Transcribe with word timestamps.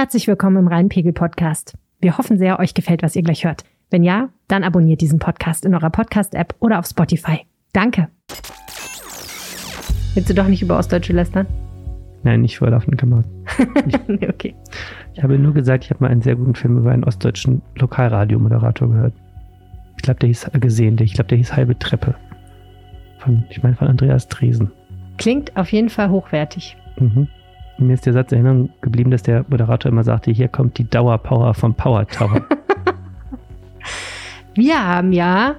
Herzlich 0.00 0.28
willkommen 0.28 0.56
im 0.56 0.66
Rheinpegel-Podcast. 0.66 1.74
Wir 2.00 2.16
hoffen 2.16 2.38
sehr, 2.38 2.58
euch 2.58 2.72
gefällt, 2.72 3.02
was 3.02 3.16
ihr 3.16 3.22
gleich 3.22 3.44
hört. 3.44 3.64
Wenn 3.90 4.02
ja, 4.02 4.30
dann 4.48 4.64
abonniert 4.64 5.02
diesen 5.02 5.18
Podcast 5.18 5.66
in 5.66 5.74
eurer 5.74 5.90
Podcast-App 5.90 6.54
oder 6.58 6.78
auf 6.78 6.86
Spotify. 6.86 7.40
Danke. 7.74 8.08
Willst 10.14 10.30
du 10.30 10.32
doch 10.32 10.46
nicht 10.48 10.62
über 10.62 10.78
Ostdeutsche 10.78 11.12
lästern? 11.12 11.46
Nein, 12.22 12.40
nicht 12.40 12.56
vor 12.56 12.70
laufenden 12.70 12.96
Kameras. 12.96 13.26
nee, 14.08 14.26
okay. 14.26 14.54
Ich 15.12 15.22
habe 15.22 15.38
nur 15.38 15.52
gesagt, 15.52 15.84
ich 15.84 15.90
habe 15.90 16.02
mal 16.02 16.10
einen 16.10 16.22
sehr 16.22 16.36
guten 16.36 16.54
Film 16.54 16.78
über 16.78 16.92
einen 16.92 17.04
ostdeutschen 17.04 17.60
Lokalradiomoderator 17.74 18.88
gehört. 18.88 19.12
Ich 19.98 20.02
glaube, 20.02 20.20
der 20.20 20.28
hieß 20.28 20.44
äh, 20.44 20.58
gesehen, 20.60 20.96
der, 20.96 21.04
ich 21.04 21.12
glaube, 21.12 21.28
der 21.28 21.36
hieß 21.36 21.54
Halbe 21.54 21.78
Treppe. 21.78 22.14
Von, 23.18 23.44
ich 23.50 23.62
meine, 23.62 23.76
von 23.76 23.88
Andreas 23.88 24.28
Dresen. 24.28 24.72
Klingt 25.18 25.54
auf 25.58 25.70
jeden 25.70 25.90
Fall 25.90 26.08
hochwertig. 26.08 26.78
Mhm. 26.98 27.28
Mir 27.80 27.94
ist 27.94 28.04
der 28.04 28.12
Satz 28.12 28.30
in 28.30 28.44
Erinnerung 28.44 28.70
geblieben, 28.82 29.10
dass 29.10 29.22
der 29.22 29.46
Moderator 29.48 29.90
immer 29.90 30.04
sagte, 30.04 30.30
hier 30.30 30.48
kommt 30.48 30.76
die 30.76 30.88
Dauerpower 30.88 31.54
vom 31.54 31.74
Power 31.74 32.06
Tower. 32.06 32.44
Wir 34.54 34.86
haben 34.86 35.12
ja 35.12 35.54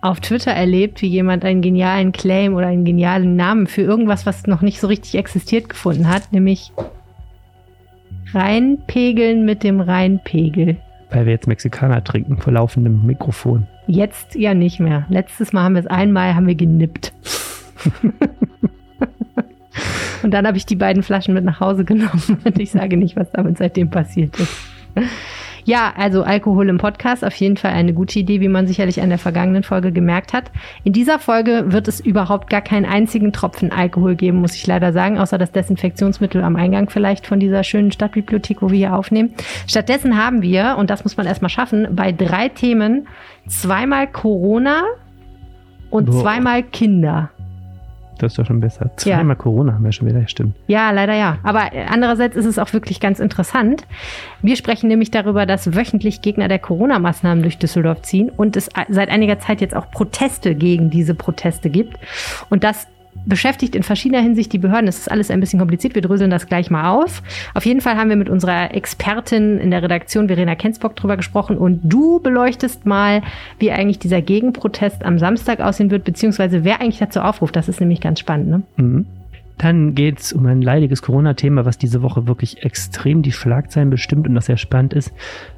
auf 0.00 0.20
Twitter 0.20 0.52
erlebt, 0.52 1.02
wie 1.02 1.08
jemand 1.08 1.44
einen 1.44 1.60
genialen 1.60 2.12
Claim 2.12 2.54
oder 2.54 2.68
einen 2.68 2.84
genialen 2.84 3.36
Namen 3.36 3.66
für 3.66 3.82
irgendwas, 3.82 4.24
was 4.24 4.46
noch 4.46 4.62
nicht 4.62 4.80
so 4.80 4.86
richtig 4.86 5.16
existiert, 5.16 5.68
gefunden 5.68 6.08
hat, 6.08 6.32
nämlich 6.32 6.72
Reinpegeln 8.32 9.44
mit 9.44 9.64
dem 9.64 9.80
Reinpegel. 9.80 10.76
Weil 11.10 11.26
wir 11.26 11.32
jetzt 11.32 11.46
Mexikaner 11.46 12.04
trinken 12.04 12.38
vor 12.38 12.52
laufendem 12.52 13.04
Mikrofon. 13.04 13.66
Jetzt 13.86 14.34
ja 14.34 14.54
nicht 14.54 14.80
mehr. 14.80 15.04
Letztes 15.08 15.52
Mal 15.52 15.64
haben 15.64 15.74
wir 15.74 15.80
es 15.80 15.86
einmal, 15.86 16.34
haben 16.34 16.46
wir 16.46 16.54
genippt. 16.54 17.12
Und 20.22 20.32
dann 20.32 20.46
habe 20.46 20.56
ich 20.56 20.66
die 20.66 20.76
beiden 20.76 21.02
Flaschen 21.02 21.34
mit 21.34 21.44
nach 21.44 21.60
Hause 21.60 21.84
genommen 21.84 22.38
und 22.44 22.58
ich 22.58 22.70
sage 22.70 22.96
nicht, 22.96 23.16
was 23.16 23.30
damit 23.30 23.58
seitdem 23.58 23.90
passiert 23.90 24.38
ist. 24.38 24.52
Ja, 25.68 25.92
also 25.98 26.22
Alkohol 26.22 26.70
im 26.70 26.78
Podcast, 26.78 27.22
auf 27.22 27.34
jeden 27.34 27.58
Fall 27.58 27.72
eine 27.72 27.92
gute 27.92 28.18
Idee, 28.18 28.40
wie 28.40 28.48
man 28.48 28.66
sicherlich 28.66 29.02
an 29.02 29.10
der 29.10 29.18
vergangenen 29.18 29.64
Folge 29.64 29.92
gemerkt 29.92 30.32
hat. 30.32 30.50
In 30.82 30.94
dieser 30.94 31.18
Folge 31.18 31.66
wird 31.68 31.88
es 31.88 32.00
überhaupt 32.00 32.48
gar 32.48 32.62
keinen 32.62 32.86
einzigen 32.86 33.34
Tropfen 33.34 33.70
Alkohol 33.70 34.14
geben, 34.14 34.40
muss 34.40 34.54
ich 34.54 34.66
leider 34.66 34.94
sagen, 34.94 35.18
außer 35.18 35.36
das 35.36 35.52
Desinfektionsmittel 35.52 36.42
am 36.42 36.56
Eingang 36.56 36.88
vielleicht 36.88 37.26
von 37.26 37.38
dieser 37.38 37.64
schönen 37.64 37.92
Stadtbibliothek, 37.92 38.62
wo 38.62 38.70
wir 38.70 38.78
hier 38.78 38.94
aufnehmen. 38.96 39.34
Stattdessen 39.66 40.16
haben 40.16 40.40
wir, 40.40 40.76
und 40.78 40.88
das 40.88 41.04
muss 41.04 41.18
man 41.18 41.26
erstmal 41.26 41.50
schaffen, 41.50 41.86
bei 41.90 42.12
drei 42.12 42.48
Themen 42.48 43.06
zweimal 43.46 44.06
Corona 44.06 44.84
und 45.90 46.06
Boah. 46.06 46.22
zweimal 46.22 46.62
Kinder. 46.62 47.28
Das 48.18 48.32
ist 48.32 48.38
doch 48.38 48.46
schon 48.46 48.60
besser. 48.60 48.86
Ja. 48.86 49.16
Zweimal 49.16 49.36
Corona 49.36 49.74
haben 49.74 49.84
wir 49.84 49.92
schon 49.92 50.08
wieder, 50.08 50.26
stimmt. 50.28 50.54
Ja, 50.66 50.90
leider 50.90 51.14
ja. 51.14 51.38
Aber 51.44 51.72
äh, 51.72 51.84
andererseits 51.88 52.36
ist 52.36 52.44
es 52.46 52.58
auch 52.58 52.72
wirklich 52.72 53.00
ganz 53.00 53.20
interessant. 53.20 53.86
Wir 54.42 54.56
sprechen 54.56 54.88
nämlich 54.88 55.10
darüber, 55.10 55.46
dass 55.46 55.74
wöchentlich 55.74 56.20
Gegner 56.20 56.48
der 56.48 56.58
Corona-Maßnahmen 56.58 57.42
durch 57.42 57.58
Düsseldorf 57.58 58.02
ziehen 58.02 58.28
und 58.30 58.56
es 58.56 58.68
a- 58.74 58.86
seit 58.88 59.08
einiger 59.08 59.38
Zeit 59.38 59.60
jetzt 59.60 59.74
auch 59.76 59.90
Proteste 59.90 60.54
gegen 60.54 60.90
diese 60.90 61.14
Proteste 61.14 61.70
gibt. 61.70 61.96
Und 62.50 62.64
das 62.64 62.86
beschäftigt 63.26 63.74
in 63.74 63.82
verschiedener 63.82 64.22
Hinsicht 64.22 64.52
die 64.52 64.58
Behörden. 64.58 64.88
Es 64.88 64.98
ist 64.98 65.10
alles 65.10 65.30
ein 65.30 65.40
bisschen 65.40 65.58
kompliziert. 65.58 65.94
Wir 65.94 66.02
dröseln 66.02 66.30
das 66.30 66.46
gleich 66.46 66.70
mal 66.70 66.90
auf. 66.90 67.22
Auf 67.54 67.66
jeden 67.66 67.80
Fall 67.80 67.96
haben 67.96 68.08
wir 68.08 68.16
mit 68.16 68.28
unserer 68.28 68.74
Expertin 68.74 69.58
in 69.58 69.70
der 69.70 69.82
Redaktion, 69.82 70.28
Verena 70.28 70.54
Kensbock, 70.54 70.96
drüber 70.96 71.16
gesprochen. 71.16 71.58
Und 71.58 71.80
du 71.84 72.20
beleuchtest 72.20 72.86
mal, 72.86 73.22
wie 73.58 73.70
eigentlich 73.70 73.98
dieser 73.98 74.22
Gegenprotest 74.22 75.04
am 75.04 75.18
Samstag 75.18 75.60
aussehen 75.60 75.90
wird, 75.90 76.04
beziehungsweise 76.04 76.64
wer 76.64 76.80
eigentlich 76.80 76.98
dazu 76.98 77.20
aufruft. 77.20 77.56
Das 77.56 77.68
ist 77.68 77.80
nämlich 77.80 78.00
ganz 78.00 78.20
spannend, 78.20 78.48
ne? 78.48 78.62
Mhm. 78.76 79.06
Dann 79.58 79.96
geht 79.96 80.20
es 80.20 80.32
um 80.32 80.46
ein 80.46 80.62
leidiges 80.62 81.02
Corona-Thema, 81.02 81.64
was 81.64 81.78
diese 81.78 82.00
Woche 82.00 82.28
wirklich 82.28 82.62
extrem 82.64 83.22
die 83.22 83.32
Schlagzeilen 83.32 83.90
bestimmt 83.90 84.28
und 84.28 84.36
das 84.36 84.46
sehr 84.46 84.56
spannend 84.56 84.94
ist 84.94 85.12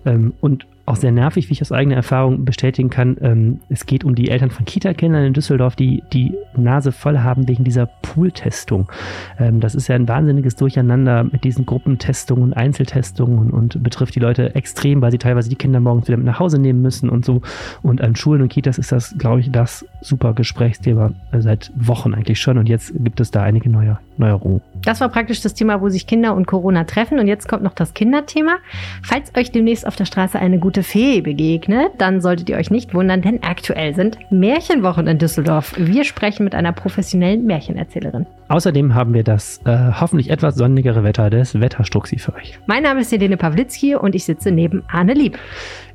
ähm, 0.07 0.33
und 0.41 0.67
auch 0.87 0.97
sehr 0.97 1.13
nervig, 1.13 1.49
wie 1.49 1.53
ich 1.53 1.63
aus 1.63 1.73
eigener 1.73 1.97
Erfahrung 1.97 2.45
bestätigen 2.45 2.91
kann. 2.91 3.17
Ähm, 3.21 3.61
es 3.69 3.87
geht 3.87 4.05
um 4.05 4.15
die 4.15 4.31
Eltern 4.31 4.51
von 4.51 4.65
Kita-Kindern 4.65 5.25
in 5.25 5.33
Düsseldorf, 5.33 5.77
die 5.77 6.03
die 6.13 6.35
Nase 6.57 6.93
voll 6.93 7.19
haben 7.19 7.49
wegen 7.49 7.65
dieser 7.65 7.87
Pool-Testung. 7.87 8.91
Ähm, 9.39 9.61
das 9.61 9.75
ist 9.75 9.89
ja 9.89 9.95
ein 9.95 10.09
wahnsinniges 10.09 10.57
Durcheinander 10.57 11.25
mit 11.25 11.45
diesen 11.45 11.67
Gruppentestungen 11.67 12.45
und 12.45 12.53
Einzeltestungen 12.55 13.51
und 13.51 13.83
betrifft 13.83 14.15
die 14.15 14.21
Leute 14.21 14.55
extrem, 14.55 15.01
weil 15.01 15.11
sie 15.11 15.19
teilweise 15.19 15.49
die 15.49 15.57
Kinder 15.57 15.81
morgens 15.81 16.09
wieder 16.09 16.17
mit 16.17 16.27
nach 16.27 16.41
Hause 16.41 16.61
nehmen 16.61 16.83
müssen 16.83 17.09
und 17.09 17.25
so. 17.25 17.43
Und 17.83 18.01
an 18.01 18.17
Schulen 18.17 18.43
und 18.43 18.49
Kitas 18.49 18.79
ist 18.79 18.93
das, 18.93 19.15
glaube 19.19 19.41
ich, 19.41 19.51
das 19.51 19.87
super 20.01 20.35
Gesprächsthema 20.35 21.13
seit 21.39 21.73
Wochen 21.77 22.15
eigentlich 22.15 22.41
schon. 22.41 22.59
Und 22.59 22.69
jetzt 22.69 22.93
gibt 23.05 23.21
es 23.21 23.31
da 23.31 23.43
einige 23.43 23.71
neue 23.71 23.99
Neuerungen. 24.17 24.61
Das 24.83 25.01
war 25.01 25.09
praktisch 25.09 25.41
das 25.41 25.55
Thema, 25.55 25.81
wo 25.81 25.89
sich 25.89 26.07
Kinder 26.07 26.35
und 26.35 26.47
Corona 26.47 26.85
treffen. 26.85 27.19
Und 27.19 27.27
jetzt 27.27 27.49
kommt 27.49 27.63
noch 27.63 27.75
das 27.75 27.95
Kinderthema. 27.95 28.57
Falls 29.03 29.35
euch 29.37 29.51
demnächst 29.51 29.87
auf 29.87 29.97
der 29.97 30.05
Straße 30.05 30.39
eine 30.39 30.59
gute 30.59 30.70
Fee 30.83 31.21
begegnet, 31.21 31.91
dann 31.99 32.21
solltet 32.21 32.49
ihr 32.49 32.57
euch 32.57 32.71
nicht 32.71 32.95
wundern, 32.95 33.21
denn 33.23 33.43
aktuell 33.43 33.95
sind 33.95 34.19
Märchenwochen 34.31 35.07
in 35.09 35.19
Düsseldorf. 35.19 35.75
Wir 35.77 36.05
sprechen 36.05 36.45
mit 36.45 36.55
einer 36.55 36.73
professionellen 36.73 37.45
Märchenerzählerin. 37.45 38.27
Außerdem 38.49 38.95
haben 38.95 39.13
wir 39.13 39.25
das 39.25 39.61
äh, 39.65 39.77
hoffentlich 40.01 40.31
etwas 40.31 40.55
sonnigere 40.55 41.03
Wetter 41.03 41.29
des 41.31 41.61
Wetterstruxi 41.61 42.19
für 42.19 42.35
euch. 42.35 42.59
Mein 42.67 42.85
Name 42.85 43.01
ist 43.01 43.11
Helene 43.13 43.37
Pawlitzki 43.37 43.97
und 43.97 44.15
ich 44.15 44.25
sitze 44.25 44.51
neben 44.53 44.85
Arne 44.89 45.15
Lieb. 45.15 45.37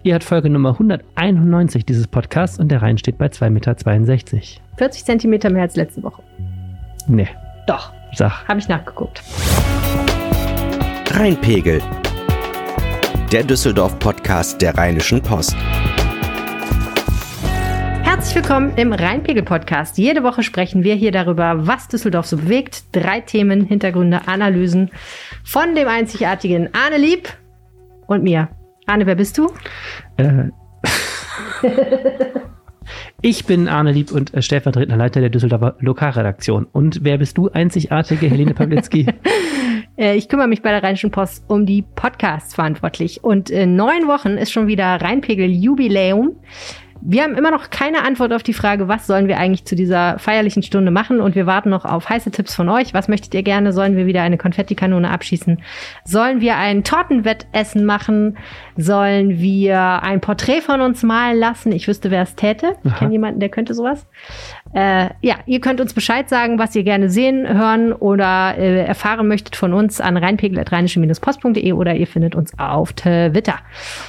Ihr 0.04 0.14
habt 0.14 0.24
Folge 0.24 0.50
Nummer 0.50 0.72
191 0.72 1.86
dieses 1.86 2.08
Podcasts 2.08 2.60
und 2.60 2.70
der 2.70 2.82
Rhein 2.82 2.98
steht 2.98 3.18
bei 3.18 3.28
2,62 3.28 3.50
Meter. 3.50 3.76
40 4.78 5.06
Zentimeter 5.06 5.50
mehr 5.50 5.64
als 5.64 5.76
letzte 5.76 6.04
Woche. 6.04 6.22
Nee, 7.08 7.28
Doch, 7.66 7.92
sag. 8.14 8.48
habe 8.48 8.60
ich 8.60 8.68
nachgeguckt. 8.68 9.24
Rheinpegel. 11.12 11.82
Der 13.32 13.44
Düsseldorf-Podcast 13.44 14.62
der 14.62 14.78
Rheinischen 14.78 15.20
Post. 15.20 15.56
Herzlich 18.04 18.36
willkommen 18.36 18.74
im 18.78 18.94
Rheinpegel-Podcast. 18.94 19.98
Jede 19.98 20.22
Woche 20.24 20.44
sprechen 20.44 20.84
wir 20.84 20.94
hier 20.94 21.12
darüber, 21.12 21.66
was 21.66 21.88
Düsseldorf 21.88 22.28
so 22.28 22.38
bewegt. 22.38 22.84
Drei 22.92 23.22
Themen, 23.22 23.66
Hintergründe, 23.66 24.28
Analysen 24.28 24.92
von 25.44 25.74
dem 25.74 25.88
einzigartigen 25.88 26.70
Arne 26.74 26.98
Lieb 26.98 27.28
und 28.06 28.22
mir. 28.24 28.50
Arne, 28.86 29.08
wer 29.08 29.16
bist 29.16 29.40
du? 29.40 29.52
Äh, 30.18 30.50
ich 33.22 33.46
bin 33.46 33.68
Arne 33.68 33.92
Lieb 33.92 34.12
und 34.12 34.36
äh, 34.36 34.44
stellvertretender 34.44 34.98
Leiter 34.98 35.20
der 35.20 35.32
Düsseldorfer 35.32 35.76
Lokalredaktion. 35.80 36.68
Und 36.72 37.04
wer 37.04 37.18
bist 37.18 37.40
du, 37.40 37.50
einzigartige 37.50 38.28
Helene 38.28 38.54
Pawlitzki? 38.54 39.08
Äh, 39.98 40.16
Ich 40.16 40.30
kümmere 40.30 40.48
mich 40.48 40.62
bei 40.62 40.72
der 40.72 40.84
Rheinischen 40.84 41.12
Post 41.12 41.44
um 41.48 41.66
die 41.66 41.82
Podcasts 41.82 42.56
verantwortlich. 42.56 43.24
Und 43.24 43.50
in 43.50 43.76
neun 43.76 44.08
Wochen 44.08 44.38
ist 44.38 44.52
schon 44.52 44.68
wieder 44.68 45.02
Rheinpegel-Jubiläum. 45.02 46.36
Wir 47.08 47.22
haben 47.22 47.36
immer 47.36 47.52
noch 47.52 47.70
keine 47.70 48.04
Antwort 48.04 48.34
auf 48.34 48.42
die 48.42 48.54
Frage, 48.54 48.88
was 48.88 49.06
sollen 49.06 49.28
wir 49.28 49.38
eigentlich 49.38 49.66
zu 49.66 49.76
dieser 49.76 50.18
feierlichen 50.18 50.64
Stunde 50.64 50.90
machen? 50.90 51.22
Und 51.22 51.36
wir 51.36 51.46
warten 51.46 51.70
noch 51.70 51.86
auf 51.86 52.10
heiße 52.10 52.32
Tipps 52.32 52.56
von 52.56 52.68
euch. 52.68 52.96
Was 52.96 53.08
möchtet 53.08 53.36
ihr 53.36 53.44
gerne? 53.44 53.74
Sollen 53.74 53.96
wir 53.96 54.08
wieder 54.08 54.24
eine 54.24 54.40
Konfettikanone 54.40 55.12
abschießen? 55.12 55.62
Sollen 56.04 56.42
wir 56.42 56.56
ein 56.58 56.84
Tortenwettessen 56.84 57.86
machen? 57.86 58.38
Sollen 58.76 59.38
wir 59.40 60.02
ein 60.02 60.20
Porträt 60.20 60.62
von 60.62 60.82
uns 60.82 61.04
malen 61.04 61.38
lassen? 61.38 61.72
Ich 61.74 61.88
wüsste, 61.88 62.10
wer 62.10 62.24
es 62.24 62.34
täte. 62.36 62.76
Ich 62.84 62.96
kenne 62.96 63.12
jemanden, 63.12 63.40
der 63.40 63.50
könnte 63.50 63.76
sowas. 63.76 64.08
Äh, 64.76 65.12
ja, 65.22 65.36
ihr 65.46 65.62
könnt 65.62 65.80
uns 65.80 65.94
Bescheid 65.94 66.28
sagen, 66.28 66.60
was 66.60 66.76
ihr 66.76 66.84
gerne 66.84 67.10
sehen, 67.10 67.48
hören 67.48 67.94
oder 67.94 68.58
äh, 68.58 68.84
erfahren 68.84 69.26
möchtet 69.26 69.56
von 69.56 69.74
uns 69.74 70.02
an 70.02 70.18
rheinpegel.rheinische-post.de 70.18 71.72
oder 71.72 71.96
ihr 71.96 72.08
findet 72.08 72.36
uns 72.36 72.52
auf 72.60 72.92
Twitter. 72.92 73.56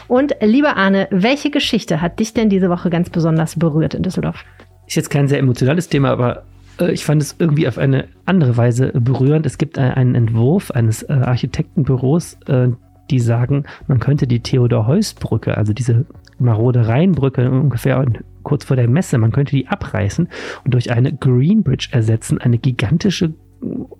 Und 0.09 0.34
lieber 0.41 0.76
Arne, 0.76 1.06
welche 1.12 1.50
Geschichte 1.50 2.00
hat 2.00 2.19
dich 2.19 2.34
denn 2.34 2.50
diese 2.50 2.69
Woche 2.69 2.91
ganz 2.91 3.10
besonders 3.10 3.56
berührt 3.56 3.94
in 3.94 4.03
Düsseldorf? 4.03 4.44
Ist 4.88 4.97
jetzt 4.97 5.09
kein 5.09 5.28
sehr 5.28 5.38
emotionales 5.38 5.88
Thema, 5.88 6.10
aber 6.10 6.43
äh, 6.81 6.91
ich 6.91 7.05
fand 7.05 7.22
es 7.22 7.37
irgendwie 7.38 7.69
auf 7.69 7.78
eine 7.78 8.09
andere 8.25 8.56
Weise 8.56 8.91
berührend. 8.93 9.47
Es 9.47 9.59
gibt 9.59 9.78
äh, 9.78 9.82
einen 9.82 10.16
Entwurf 10.16 10.72
eines 10.72 11.05
äh, 11.05 11.12
Architektenbüros, 11.12 12.38
äh, 12.49 12.71
die 13.11 13.20
sagen, 13.20 13.67
man 13.87 14.00
könnte 14.00 14.26
die 14.26 14.41
Theodor-Heuss-Brücke, 14.41 15.56
also 15.56 15.73
diese 15.73 16.06
marode 16.41 16.88
Rheinbrücke 16.88 17.49
ungefähr 17.49 18.05
kurz 18.46 18.64
vor 18.64 18.76
der 18.76 18.88
Messe, 18.88 19.19
man 19.19 19.32
könnte 19.32 19.56
die 19.56 19.66
abreißen 19.66 20.28
und 20.64 20.72
durch 20.72 20.93
eine 20.93 21.12
Green 21.12 21.64
Bridge 21.64 21.88
ersetzen, 21.90 22.40
eine 22.40 22.58
gigantische 22.58 23.34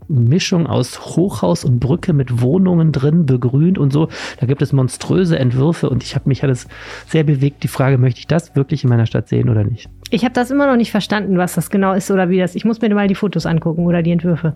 Mischung 0.06 0.69
aus 0.69 1.16
Hochhaus 1.16 1.64
und 1.64 1.81
Brücke 1.81 2.12
mit 2.12 2.40
Wohnungen 2.40 2.93
drin, 2.93 3.26
begrünt 3.26 3.76
und 3.76 3.93
so. 3.93 4.08
Da 4.38 4.46
gibt 4.46 4.62
es 4.62 4.72
monströse 4.72 5.37
Entwürfe 5.37 5.90
und 5.90 6.04
ich 6.04 6.14
habe 6.14 6.28
mich 6.28 6.44
alles 6.44 6.69
sehr 7.08 7.25
bewegt. 7.25 7.64
Die 7.64 7.69
Frage, 7.69 7.98
möchte 7.98 8.20
ich 8.20 8.28
das 8.28 8.54
wirklich 8.54 8.84
in 8.84 8.90
meiner 8.90 9.06
Stadt 9.06 9.28
sehen 9.28 9.48
oder 9.48 9.64
nicht? 9.64 9.90
Ich 10.10 10.25
habe 10.25 10.34
das 10.34 10.52
immer 10.52 10.69
noch 10.69 10.76
nicht 10.76 10.93
verstanden, 10.93 11.38
was 11.38 11.54
das 11.54 11.69
genau 11.69 11.94
ist 11.94 12.12
oder 12.12 12.28
wie 12.28 12.38
das. 12.38 12.54
Ich 12.54 12.64
muss 12.64 12.81
mir 12.81 12.94
mal 12.94 13.08
die 13.08 13.16
Fotos 13.16 13.46
angucken 13.46 13.84
oder 13.84 14.02
die 14.02 14.12
Entwürfe. 14.12 14.54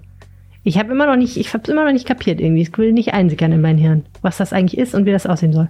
Ich 0.63 0.79
habe 0.79 0.93
immer 0.93 1.07
noch 1.07 1.17
nicht, 1.17 1.37
ich 1.37 1.53
habe 1.53 1.69
immer 1.73 1.85
noch 1.85 1.93
nicht 1.93 2.07
kapiert 2.07 2.41
irgendwie. 2.41 2.63
Es 2.63 2.79
will 2.79 2.93
nicht 2.93 3.13
einsickern 3.13 3.51
in 3.51 3.61
mein 3.61 3.79
Hirn, 3.79 4.05
was 4.23 4.37
das 4.37 4.53
eigentlich 4.53 4.79
ist 4.79 4.95
und 4.95 5.05
wie 5.05 5.13
das 5.13 5.27
aussehen 5.27 5.53
soll. 5.53 5.69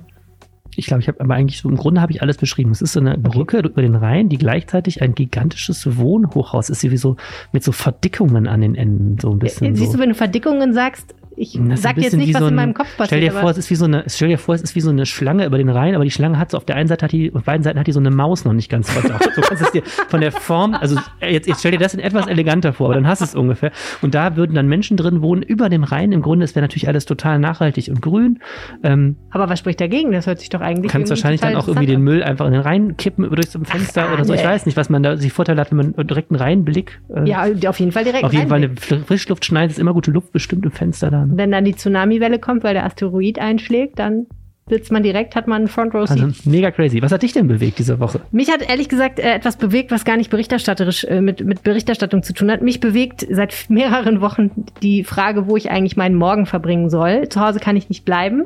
Ich 0.76 0.86
glaube, 0.86 1.02
ich 1.02 1.08
habe 1.08 1.20
aber 1.20 1.34
eigentlich 1.34 1.60
so 1.60 1.68
im 1.68 1.76
Grunde 1.76 2.00
habe 2.00 2.12
ich 2.12 2.22
alles 2.22 2.36
beschrieben. 2.36 2.70
Es 2.70 2.82
ist 2.82 2.92
so 2.92 3.00
eine 3.00 3.18
Brücke 3.18 3.58
über 3.58 3.82
den 3.82 3.94
Rhein, 3.94 4.28
die 4.28 4.38
gleichzeitig 4.38 5.02
ein 5.02 5.14
gigantisches 5.14 5.96
Wohnhochhaus 5.96 6.70
ist, 6.70 6.82
wie 6.82 6.96
so 6.96 7.16
mit 7.52 7.64
so 7.64 7.72
Verdickungen 7.72 8.46
an 8.46 8.60
den 8.60 8.74
Enden, 8.74 9.18
so 9.20 9.30
ein 9.30 9.38
bisschen. 9.38 9.74
Siehst 9.74 9.92
so. 9.92 9.96
du, 9.96 10.02
wenn 10.02 10.10
du 10.10 10.14
Verdickungen 10.14 10.72
sagst, 10.72 11.14
ich 11.40 11.58
sag 11.76 11.94
dir 11.96 12.02
jetzt 12.02 12.16
nicht, 12.16 12.34
was 12.34 12.40
so 12.40 12.46
in 12.48 12.52
ein- 12.52 12.56
meinem 12.56 12.74
Kopf 12.74 12.88
passiert. 12.96 13.06
Stell 13.08 13.20
dir 13.20 13.32
vor, 13.32 13.50
es 13.50 13.56
ist 13.58 13.70
wie 13.70 13.74
so 13.74 13.86
eine, 13.86 14.04
stell 14.06 14.28
dir 14.28 14.38
vor, 14.38 14.54
es 14.54 14.62
ist 14.62 14.74
wie 14.76 14.80
so 14.80 14.90
eine 14.90 15.06
Schlange 15.06 15.46
über 15.46 15.56
den 15.58 15.68
Rhein, 15.70 15.94
aber 15.94 16.04
die 16.04 16.10
Schlange 16.10 16.38
hat 16.38 16.50
so 16.50 16.56
auf 16.58 16.64
der 16.66 16.76
einen 16.76 16.88
Seite 16.88 17.04
hat 17.06 17.12
die, 17.12 17.32
auf 17.34 17.44
beiden 17.44 17.62
Seiten 17.62 17.78
hat 17.78 17.86
die 17.86 17.92
so 17.92 18.00
eine 18.00 18.10
Maus 18.10 18.44
noch 18.44 18.52
nicht 18.52 18.68
ganz 18.68 18.90
vertaucht. 18.90 19.30
So 19.34 19.40
kannst 19.40 19.62
du 19.62 19.66
es 19.66 19.72
dir 19.72 19.82
von 20.08 20.20
der 20.20 20.32
Form, 20.32 20.74
also 20.74 20.96
jetzt, 21.20 21.48
jetzt 21.48 21.60
stell 21.60 21.72
dir 21.72 21.78
das 21.78 21.94
in 21.94 22.00
etwas 22.00 22.26
eleganter 22.26 22.72
vor, 22.72 22.86
aber 22.88 22.94
dann 22.96 23.06
hast 23.06 23.20
du 23.20 23.24
es 23.24 23.34
ungefähr. 23.34 23.72
Und 24.02 24.14
da 24.14 24.36
würden 24.36 24.54
dann 24.54 24.66
Menschen 24.68 24.96
drin 24.96 25.22
wohnen 25.22 25.42
über 25.42 25.68
dem 25.68 25.82
Rhein. 25.84 26.12
Im 26.12 26.20
Grunde, 26.22 26.44
es 26.44 26.54
wäre 26.54 26.62
natürlich 26.64 26.88
alles 26.88 27.06
total 27.06 27.38
nachhaltig 27.38 27.88
und 27.88 28.02
grün. 28.02 28.40
Ähm, 28.82 29.16
aber 29.30 29.48
was 29.48 29.58
spricht 29.58 29.80
dagegen? 29.80 30.12
Das 30.12 30.26
hört 30.26 30.40
sich 30.40 30.50
doch 30.50 30.60
eigentlich 30.60 30.92
kannst 30.92 31.10
irgendwie 31.10 31.22
wahrscheinlich 31.22 31.40
dann 31.40 31.56
auch 31.56 31.68
irgendwie 31.68 31.86
den 31.86 32.02
Müll 32.02 32.22
einfach 32.22 32.46
in 32.46 32.52
den 32.52 32.60
Rhein 32.62 32.96
kippen 32.96 33.24
über 33.24 33.36
durch 33.36 33.48
so 33.50 33.58
ein 33.58 33.64
Fenster 33.64 34.06
Ach, 34.08 34.14
oder 34.14 34.24
so. 34.24 34.34
Ich 34.34 34.44
weiß 34.44 34.66
nicht, 34.66 34.76
was 34.76 34.90
man 34.90 35.02
da 35.02 35.16
sich 35.16 35.32
Vorteil 35.32 35.58
hat, 35.58 35.70
wenn 35.70 35.78
man 35.94 36.06
direkt 36.06 36.30
einen 36.30 36.40
Rheinblick. 36.40 37.00
Äh, 37.08 37.18
an. 37.20 37.26
Ja, 37.26 37.44
auf 37.68 37.78
jeden 37.80 37.92
Fall 37.92 38.04
direkt 38.04 38.24
auf 38.24 38.32
jeden 38.32 38.48
Fall 38.48 38.58
eine 38.58 38.68
Fl- 38.74 39.04
Frischluftschneise 39.04 39.72
ist 39.72 39.78
immer 39.78 39.94
gute 39.94 40.10
Luft 40.10 40.32
bestimmt 40.32 40.64
im 40.64 40.72
Fenster 40.72 41.10
da. 41.10 41.26
Ne? 41.30 41.36
Wenn 41.36 41.50
dann 41.50 41.64
die 41.64 41.74
Tsunami-Welle 41.74 42.38
kommt, 42.38 42.64
weil 42.64 42.74
der 42.74 42.84
Asteroid 42.84 43.38
einschlägt, 43.38 43.98
dann 43.98 44.26
sitzt 44.70 44.90
man 44.90 45.02
direkt, 45.02 45.36
hat 45.36 45.46
man 45.46 45.58
einen 45.58 45.68
Front 45.68 45.94
Row 45.94 46.08
Seat. 46.08 46.22
Also 46.22 46.48
mega 46.48 46.70
crazy. 46.70 47.02
Was 47.02 47.12
hat 47.12 47.22
dich 47.22 47.32
denn 47.32 47.46
bewegt 47.46 47.78
diese 47.78 48.00
Woche? 48.00 48.20
Mich 48.30 48.50
hat 48.50 48.62
ehrlich 48.66 48.88
gesagt 48.88 49.18
äh, 49.18 49.34
etwas 49.34 49.56
bewegt, 49.56 49.90
was 49.90 50.04
gar 50.04 50.16
nicht 50.16 50.30
berichterstatterisch 50.30 51.04
äh, 51.04 51.20
mit, 51.20 51.44
mit 51.44 51.62
Berichterstattung 51.62 52.22
zu 52.22 52.32
tun 52.32 52.50
hat. 52.50 52.62
Mich 52.62 52.80
bewegt 52.80 53.26
seit 53.28 53.54
mehreren 53.68 54.22
Wochen 54.22 54.50
die 54.80 55.04
Frage, 55.04 55.46
wo 55.46 55.56
ich 55.56 55.70
eigentlich 55.70 55.96
meinen 55.96 56.14
Morgen 56.14 56.46
verbringen 56.46 56.88
soll. 56.88 57.28
Zu 57.28 57.40
Hause 57.40 57.58
kann 57.60 57.76
ich 57.76 57.90
nicht 57.90 58.04
bleiben. 58.06 58.44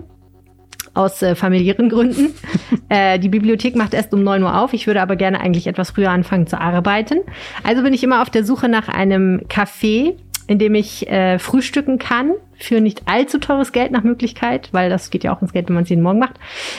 Aus 0.94 1.22
äh, 1.22 1.34
familiären 1.34 1.88
Gründen. 1.88 2.34
äh, 2.88 3.18
die 3.18 3.28
Bibliothek 3.28 3.76
macht 3.76 3.94
erst 3.94 4.14
um 4.14 4.24
9 4.24 4.42
Uhr 4.42 4.58
auf. 4.58 4.72
Ich 4.72 4.86
würde 4.86 5.02
aber 5.02 5.16
gerne 5.16 5.40
eigentlich 5.40 5.66
etwas 5.66 5.90
früher 5.90 6.10
anfangen 6.10 6.46
zu 6.46 6.58
arbeiten. 6.58 7.18
Also 7.62 7.82
bin 7.82 7.92
ich 7.92 8.02
immer 8.02 8.22
auf 8.22 8.30
der 8.30 8.44
Suche 8.44 8.68
nach 8.68 8.88
einem 8.88 9.42
Café, 9.48 10.14
in 10.46 10.58
dem 10.58 10.74
ich 10.74 11.08
äh, 11.08 11.38
frühstücken 11.38 11.98
kann. 11.98 12.32
Für 12.58 12.80
nicht 12.80 13.02
allzu 13.06 13.38
teures 13.38 13.72
Geld 13.72 13.92
nach 13.92 14.02
Möglichkeit, 14.02 14.68
weil 14.72 14.90
das 14.90 15.10
geht 15.10 15.24
ja 15.24 15.34
auch 15.34 15.42
ins 15.42 15.52
Geld, 15.52 15.68
wenn 15.68 15.74
man 15.74 15.84
es 15.84 15.90
jeden 15.90 16.02
Morgen 16.02 16.18
macht. 16.18 16.34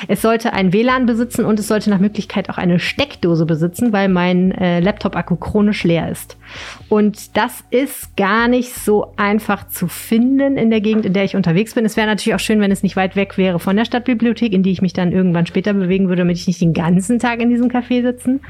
Es 0.07 0.22
sollte 0.22 0.54
ein 0.54 0.74
WLAN 0.74 1.06
besitzen 1.06 1.45
und 1.45 1.60
es 1.60 1.68
sollte 1.68 1.89
nach 1.89 2.00
Möglichkeit 2.00 2.50
auch 2.50 2.57
eine 2.57 2.80
Steckdose 2.80 3.45
besitzen, 3.45 3.94
weil 3.94 4.10
mein 4.10 4.51
äh, 4.51 4.80
Laptop-Akku 4.80 5.36
chronisch 5.36 5.83
leer 5.83 6.10
ist. 6.10 6.38
Und 6.89 7.36
das 7.36 7.63
ist 7.69 8.16
gar 8.16 8.48
nicht 8.48 8.74
so 8.74 9.13
einfach 9.18 9.68
zu 9.68 9.88
finden 9.88 10.57
in 10.57 10.69
der 10.69 10.81
Gegend, 10.81 11.06
in 11.06 11.13
der 11.13 11.24
ich 11.24 11.36
unterwegs 11.36 11.74
bin. 11.74 11.86
Es 11.86 11.98
wäre 11.98 12.07
natürlich 12.07 12.36
auch 12.36 12.39
schön, 12.39 12.62
wenn 12.62 12.71
es 12.71 12.83
nicht 12.83 12.95
weit 12.95 13.16
weg 13.16 13.38
wäre 13.38 13.60
von 13.60 13.75
der 13.75 13.86
Stadtbibliothek, 13.86 14.54
in 14.54 14.63
die 14.63 14.71
ich 14.71 14.81
mich 14.81 14.94
dann 14.94 15.12
irgendwann 15.12 15.45
später 15.45 15.74
bewegen 15.74 16.07
würde, 16.07 16.21
damit 16.21 16.38
ich 16.38 16.48
nicht 16.48 16.62
den 16.62 16.74
ganzen 16.74 17.19
Tag 17.19 17.39
in 17.42 17.50
diesem 17.50 17.69
Café 17.69 18.01
sitzen 18.01 18.42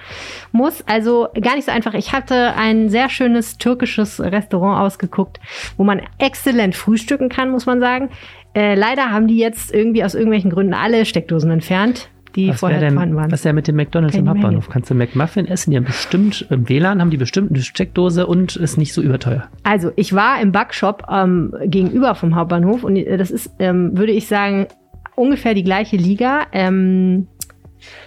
muss. 0.51 0.83
Also 0.87 1.27
gar 1.41 1.55
nicht 1.55 1.65
so 1.65 1.71
einfach. 1.71 1.93
Ich 1.93 2.13
hatte 2.13 2.55
ein 2.55 2.89
sehr 2.89 3.09
schönes 3.09 3.57
türkisches 3.57 4.19
Restaurant 4.19 4.81
ausgeguckt, 4.81 5.39
wo 5.77 5.83
man 5.83 6.01
exzellent 6.17 6.75
frühstücken 7.15 7.29
kann, 7.29 7.49
muss 7.49 7.65
man 7.65 7.79
sagen. 7.79 8.09
Äh, 8.53 8.75
leider 8.75 9.11
haben 9.11 9.27
die 9.27 9.37
jetzt 9.37 9.73
irgendwie 9.73 10.03
aus 10.03 10.15
irgendwelchen 10.15 10.49
Gründen 10.51 10.73
alle 10.73 11.05
Steckdosen 11.05 11.51
entfernt, 11.51 12.09
die 12.35 12.49
Was 12.49 12.59
vorher 12.59 12.79
denn, 12.79 12.93
vorhanden 12.93 13.15
waren. 13.15 13.31
was 13.31 13.39
ist 13.41 13.45
ja 13.45 13.53
mit 13.53 13.67
dem 13.67 13.75
McDonalds 13.75 14.15
im 14.15 14.29
Hauptbahnhof? 14.29 14.69
Kannst 14.69 14.89
du 14.89 14.95
McMuffin 14.95 15.47
essen? 15.47 15.71
Die 15.71 15.77
haben 15.77 15.85
bestimmt 15.85 16.45
im 16.49 16.67
WLAN, 16.69 16.99
haben 17.01 17.09
die 17.09 17.17
bestimmt 17.17 17.51
eine 17.51 17.61
Steckdose 17.61 18.27
und 18.27 18.55
ist 18.55 18.77
nicht 18.77 18.93
so 18.93 19.01
überteuer. 19.01 19.47
Also, 19.63 19.91
ich 19.95 20.13
war 20.13 20.41
im 20.41 20.51
Backshop 20.51 21.03
ähm, 21.11 21.53
gegenüber 21.65 22.15
vom 22.15 22.35
Hauptbahnhof 22.35 22.83
und 22.83 22.95
äh, 22.97 23.17
das 23.17 23.31
ist, 23.31 23.51
ähm, 23.59 23.97
würde 23.97 24.11
ich 24.11 24.27
sagen, 24.27 24.67
ungefähr 25.15 25.53
die 25.53 25.63
gleiche 25.63 25.95
Liga. 25.97 26.43
Ähm, 26.51 27.27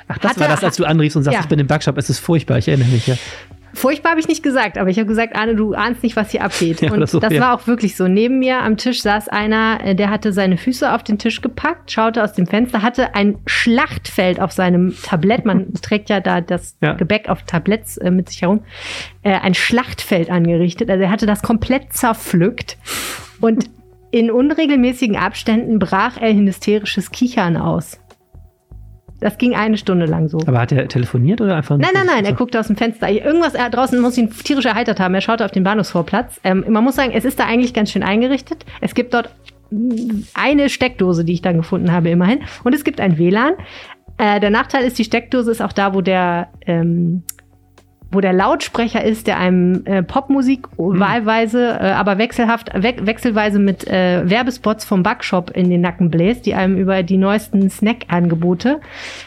Ach, 0.08 0.18
das 0.18 0.32
Hatte- 0.32 0.40
war 0.40 0.48
das, 0.48 0.64
als 0.64 0.76
du 0.76 0.84
anriefst 0.84 1.16
und 1.16 1.22
sagst, 1.22 1.36
Ja. 1.36 1.40
ich 1.42 1.48
bin 1.48 1.58
im 1.58 1.66
Backshop, 1.66 1.96
es 1.98 2.10
ist 2.10 2.18
furchtbar, 2.18 2.58
ich 2.58 2.68
erinnere 2.68 2.88
mich 2.88 3.06
ja. 3.06 3.14
Furchtbar 3.78 4.10
habe 4.10 4.20
ich 4.20 4.26
nicht 4.26 4.42
gesagt, 4.42 4.76
aber 4.76 4.90
ich 4.90 4.98
habe 4.98 5.06
gesagt, 5.06 5.36
Arne, 5.36 5.54
du 5.54 5.72
ahnst 5.72 6.02
nicht, 6.02 6.16
was 6.16 6.32
hier 6.32 6.42
abgeht. 6.42 6.82
Ja, 6.88 6.90
und 6.90 6.98
oder 6.98 7.06
so, 7.06 7.20
das 7.20 7.32
ja. 7.32 7.40
war 7.40 7.54
auch 7.54 7.66
wirklich 7.66 7.96
so. 7.96 8.08
Neben 8.08 8.38
mir 8.38 8.60
am 8.62 8.76
Tisch 8.76 9.02
saß 9.02 9.28
einer, 9.28 9.78
äh, 9.84 9.94
der 9.94 10.10
hatte 10.10 10.32
seine 10.32 10.56
Füße 10.56 10.92
auf 10.92 11.02
den 11.02 11.18
Tisch 11.18 11.40
gepackt, 11.42 11.90
schaute 11.92 12.22
aus 12.22 12.32
dem 12.32 12.46
Fenster, 12.46 12.82
hatte 12.82 13.14
ein 13.14 13.38
Schlachtfeld 13.46 14.40
auf 14.40 14.52
seinem 14.52 14.94
Tablett. 15.02 15.44
Man 15.44 15.72
trägt 15.82 16.10
ja 16.10 16.20
da 16.20 16.40
das 16.40 16.76
Ja. 16.80 16.94
Gebäck 16.94 17.28
auf 17.28 17.42
Tabletts 17.42 17.96
äh, 17.98 18.10
mit 18.10 18.28
sich 18.28 18.42
herum. 18.42 18.64
Äh, 19.22 19.34
ein 19.34 19.54
Schlachtfeld 19.54 20.30
angerichtet. 20.30 20.90
Also 20.90 21.04
er 21.04 21.10
hatte 21.10 21.26
das 21.26 21.42
komplett 21.42 21.92
zerpflückt. 21.92 22.76
Und 23.40 23.70
in 24.10 24.30
unregelmäßigen 24.30 25.16
Abständen 25.16 25.78
brach 25.78 26.16
er 26.16 26.30
in 26.30 26.46
hysterisches 26.46 27.10
Kichern 27.12 27.56
aus. 27.56 28.00
Das 29.20 29.36
ging 29.38 29.54
eine 29.54 29.76
Stunde 29.76 30.06
lang 30.06 30.28
so. 30.28 30.38
Aber 30.46 30.60
hat 30.60 30.70
er 30.70 30.86
telefoniert 30.86 31.40
oder 31.40 31.56
einfach? 31.56 31.76
Nein, 31.76 31.90
nein, 31.92 32.06
nein, 32.06 32.24
er 32.24 32.34
guckte 32.34 32.60
aus 32.60 32.68
dem 32.68 32.76
Fenster. 32.76 33.10
Irgendwas 33.10 33.54
er, 33.54 33.68
draußen 33.68 34.00
muss 34.00 34.16
ihn 34.16 34.30
tierisch 34.30 34.66
erheitert 34.66 35.00
haben. 35.00 35.14
Er 35.14 35.20
schaute 35.20 35.44
auf 35.44 35.50
den 35.50 35.64
Bahnhofsvorplatz. 35.64 36.40
Ähm, 36.44 36.64
man 36.68 36.84
muss 36.84 36.96
sagen, 36.96 37.12
es 37.12 37.24
ist 37.24 37.40
da 37.40 37.46
eigentlich 37.46 37.74
ganz 37.74 37.90
schön 37.90 38.02
eingerichtet. 38.04 38.64
Es 38.80 38.94
gibt 38.94 39.14
dort 39.14 39.30
mm, 39.70 40.22
eine 40.34 40.68
Steckdose, 40.68 41.24
die 41.24 41.32
ich 41.32 41.42
dann 41.42 41.56
gefunden 41.56 41.90
habe, 41.90 42.10
immerhin. 42.10 42.40
Und 42.62 42.74
es 42.74 42.84
gibt 42.84 43.00
ein 43.00 43.18
WLAN. 43.18 43.54
Äh, 44.18 44.38
der 44.38 44.50
Nachteil 44.50 44.84
ist, 44.84 44.98
die 44.98 45.04
Steckdose 45.04 45.50
ist 45.50 45.62
auch 45.62 45.72
da, 45.72 45.94
wo 45.94 46.00
der, 46.00 46.48
ähm, 46.66 47.24
wo 48.10 48.20
der 48.20 48.32
Lautsprecher 48.32 49.04
ist, 49.04 49.26
der 49.26 49.38
einem 49.38 49.82
äh, 49.84 50.02
Popmusik 50.02 50.66
wahlweise, 50.76 51.78
äh, 51.78 51.90
aber 51.90 52.16
wechselhaft, 52.16 52.70
we 52.74 52.94
wechselweise 53.02 53.58
mit 53.58 53.86
äh, 53.86 54.22
Werbespots 54.28 54.86
vom 54.86 55.02
Backshop 55.02 55.50
in 55.50 55.68
den 55.68 55.82
Nacken 55.82 56.10
bläst, 56.10 56.46
die 56.46 56.54
einem 56.54 56.78
über 56.78 57.02
die 57.02 57.18
neuesten 57.18 57.68
Snack-Angebote, 57.68 58.80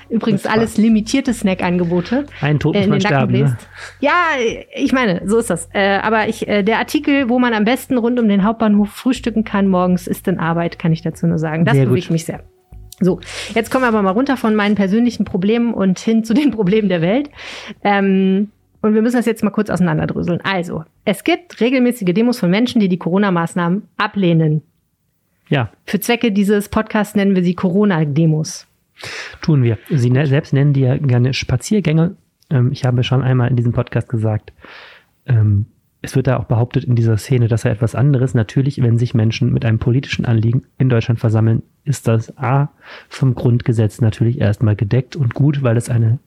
übrigens 0.09 0.47
alles 0.47 0.77
limitierte 0.77 1.33
Snack-Angebote, 1.33 2.25
äh, 2.41 2.51
in 2.51 2.59
den 2.59 2.71
Nacken 2.71 3.01
sterben. 3.01 3.31
Ne? 3.31 3.37
bläst. 3.39 3.69
Ja, 3.99 4.11
ich 4.75 4.93
meine, 4.93 5.21
so 5.25 5.37
ist 5.37 5.51
das. 5.51 5.69
Äh, 5.73 5.99
aber 6.01 6.27
ich, 6.27 6.47
äh, 6.47 6.63
der 6.63 6.79
Artikel, 6.79 7.29
wo 7.29 7.37
man 7.37 7.53
am 7.53 7.65
besten 7.65 7.97
rund 7.97 8.19
um 8.19 8.27
den 8.27 8.43
Hauptbahnhof 8.43 8.89
frühstücken 8.89 9.43
kann 9.43 9.67
morgens, 9.67 10.07
ist 10.07 10.27
in 10.27 10.39
Arbeit, 10.39 10.79
kann 10.79 10.91
ich 10.91 11.03
dazu 11.03 11.27
nur 11.27 11.37
sagen. 11.37 11.65
Das 11.65 11.77
bewegt 11.77 12.09
mich 12.09 12.25
sehr. 12.25 12.41
So, 12.99 13.19
jetzt 13.55 13.71
kommen 13.71 13.83
wir 13.83 13.87
aber 13.87 14.01
mal 14.03 14.11
runter 14.11 14.37
von 14.37 14.55
meinen 14.55 14.75
persönlichen 14.75 15.25
Problemen 15.25 15.73
und 15.73 15.99
hin 15.99 16.23
zu 16.23 16.33
den 16.33 16.51
Problemen 16.55 16.89
der 16.89 17.01
Welt. 17.01 17.29
Ähm, 17.83 18.51
und 18.81 18.93
wir 18.93 19.01
müssen 19.01 19.17
das 19.17 19.25
jetzt 19.25 19.43
mal 19.43 19.51
kurz 19.51 19.69
auseinanderdröseln. 19.69 20.39
Also, 20.43 20.83
es 21.05 21.23
gibt 21.23 21.59
regelmäßige 21.61 22.13
Demos 22.13 22.39
von 22.39 22.49
Menschen, 22.49 22.79
die 22.79 22.89
die 22.89 22.97
Corona-Maßnahmen 22.97 23.83
ablehnen. 23.97 24.61
Ja, 25.49 25.71
Für 25.85 25.99
Zwecke 25.99 26.31
dieses 26.31 26.69
Podcasts 26.69 27.15
nennen 27.15 27.35
wir 27.35 27.43
sie 27.43 27.55
Corona-Demos. 27.55 28.67
tun 29.41 29.63
wir. 29.63 29.77
Sie 29.89 30.09
ne 30.09 30.25
selbst 30.27 30.53
nennen 30.53 30.73
die 30.73 30.81
ja 30.81 30.97
gerne 30.97 31.33
Spaziergänge. 31.33 32.15
Ähm, 32.49 32.71
ich 32.71 32.85
habe 32.85 33.03
schon 33.03 33.21
einmal 33.21 33.49
in 33.49 33.55
diesem 33.55 33.73
Podcast 33.73 34.07
gesagt, 34.07 34.53
ähm, 35.25 35.65
es 36.01 36.15
wird 36.15 36.27
da 36.27 36.37
auch 36.37 36.45
behauptet 36.45 36.83
in 36.83 36.95
dieser 36.95 37.17
Szene, 37.17 37.47
dass 37.47 37.65
er 37.65 37.71
etwas 37.71 37.93
anderes. 37.93 38.33
Natürlich, 38.33 38.81
wenn 38.81 38.97
sich 38.97 39.13
Menschen 39.13 39.53
mit 39.53 39.65
einem 39.65 39.77
politischen 39.77 40.25
Anliegen 40.25 40.63
in 40.79 40.89
Deutschland 40.89 41.19
versammeln, 41.19 41.61
ist 41.83 42.07
das 42.07 42.35
A 42.37 42.71
vom 43.07 43.35
Grundgesetz 43.35 44.01
natürlich 44.01 44.39
erstmal 44.39 44.75
gedeckt 44.75 45.15
und 45.15 45.35
gut, 45.35 45.61
weil 45.61 45.77
es 45.77 45.89
eine 45.89 46.17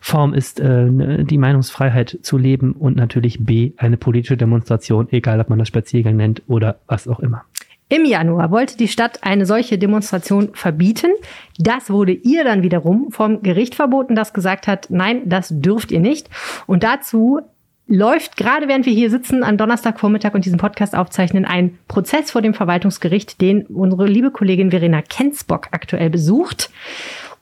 Form 0.00 0.34
ist, 0.34 0.60
äh, 0.60 1.24
die 1.24 1.38
Meinungsfreiheit 1.38 2.18
zu 2.22 2.38
leben 2.38 2.72
und 2.72 2.96
natürlich 2.96 3.44
B 3.44 3.72
eine 3.76 3.96
politische 3.96 4.36
Demonstration, 4.36 5.08
egal 5.10 5.40
ob 5.40 5.48
man 5.48 5.58
das 5.58 5.68
Spaziergang 5.68 6.16
nennt 6.16 6.42
oder 6.46 6.76
was 6.86 7.08
auch 7.08 7.20
immer. 7.20 7.44
Im 7.88 8.06
Januar 8.06 8.50
wollte 8.50 8.76
die 8.76 8.88
Stadt 8.88 9.18
eine 9.22 9.44
solche 9.44 9.76
Demonstration 9.76 10.50
verbieten. 10.54 11.10
Das 11.58 11.90
wurde 11.90 12.12
ihr 12.12 12.42
dann 12.42 12.62
wiederum 12.62 13.10
vom 13.10 13.42
Gericht 13.42 13.74
verboten, 13.74 14.14
das 14.14 14.32
gesagt 14.32 14.66
hat, 14.66 14.86
nein, 14.88 15.22
das 15.26 15.48
dürft 15.50 15.92
ihr 15.92 16.00
nicht. 16.00 16.30
Und 16.66 16.82
dazu 16.82 17.40
läuft 17.86 18.36
gerade 18.36 18.68
während 18.68 18.86
wir 18.86 18.92
hier 18.92 19.10
sitzen 19.10 19.44
am 19.44 19.58
Donnerstagvormittag 19.58 20.34
und 20.34 20.46
diesen 20.46 20.58
Podcast 20.58 20.96
aufzeichnen, 20.96 21.44
ein 21.44 21.78
Prozess 21.86 22.30
vor 22.30 22.40
dem 22.40 22.54
Verwaltungsgericht, 22.54 23.40
den 23.40 23.66
unsere 23.66 24.06
liebe 24.06 24.30
Kollegin 24.30 24.70
Verena 24.70 25.02
Kensbock 25.02 25.68
aktuell 25.70 26.08
besucht. 26.08 26.70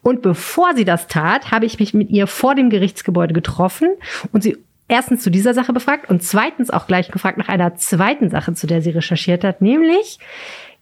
Und 0.03 0.21
bevor 0.23 0.75
sie 0.75 0.85
das 0.85 1.07
tat, 1.07 1.51
habe 1.51 1.67
ich 1.67 1.79
mich 1.79 1.95
mit 1.95 2.11
ihr 2.11 2.27
vor 2.27 2.55
dem 2.55 2.71
Gerichtsgebäude 2.71 3.35
getroffen 3.35 3.89
und 4.33 4.43
sie 4.43 4.59
erstens 4.89 5.23
zu 5.23 5.31
dieser 5.31 5.55
Sache 5.55 5.73
befragt 5.73 6.11
und 6.11 6.23
zweitens 6.23 6.71
auch 6.71 6.87
gleich 6.87 7.11
gefragt 7.11 7.39
nach 7.39 7.49
einer 7.49 7.77
zweiten 7.77 8.29
Sache, 8.29 8.53
zu 8.55 8.67
der 8.67 8.83
sie 8.83 8.91
recherchiert 8.91 9.45
hat, 9.45 9.63
nämlich 9.63 10.19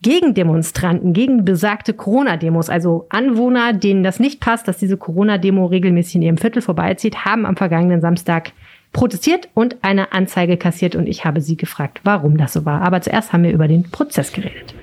gegen 0.02 0.32
Demonstranten, 0.34 1.12
gegen 1.12 1.44
besagte 1.44 1.92
Corona-Demos, 1.92 2.70
also 2.70 3.06
Anwohner, 3.10 3.74
denen 3.74 4.02
das 4.02 4.18
nicht 4.18 4.40
passt, 4.40 4.66
dass 4.66 4.78
diese 4.78 4.96
Corona-Demo 4.96 5.66
regelmäßig 5.66 6.16
in 6.16 6.22
ihrem 6.22 6.38
Viertel 6.38 6.62
vorbeizieht, 6.62 7.26
haben 7.26 7.44
am 7.44 7.56
vergangenen 7.56 8.00
Samstag 8.00 8.52
protestiert 8.92 9.48
und 9.54 9.76
eine 9.82 10.12
Anzeige 10.12 10.56
kassiert 10.56 10.96
und 10.96 11.06
ich 11.06 11.24
habe 11.24 11.40
sie 11.40 11.56
gefragt, 11.56 12.00
warum 12.02 12.38
das 12.38 12.54
so 12.54 12.64
war. 12.64 12.80
Aber 12.80 13.02
zuerst 13.02 13.32
haben 13.32 13.44
wir 13.44 13.52
über 13.52 13.68
den 13.68 13.90
Prozess 13.90 14.32
geredet. 14.32 14.74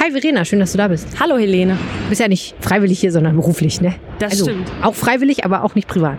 Hi 0.00 0.10
Verena, 0.10 0.44
schön, 0.44 0.60
dass 0.60 0.72
du 0.72 0.78
da 0.78 0.88
bist. 0.88 1.06
Hallo 1.20 1.36
Helene. 1.38 1.74
Du 2.04 2.08
bist 2.08 2.20
ja 2.20 2.28
nicht 2.28 2.54
freiwillig 2.60 3.00
hier, 3.00 3.12
sondern 3.12 3.36
beruflich, 3.36 3.80
ne? 3.80 3.94
Das 4.18 4.32
also 4.32 4.44
stimmt. 4.46 4.70
Auch 4.82 4.94
freiwillig, 4.94 5.44
aber 5.44 5.62
auch 5.62 5.74
nicht 5.74 5.88
privat. 5.88 6.18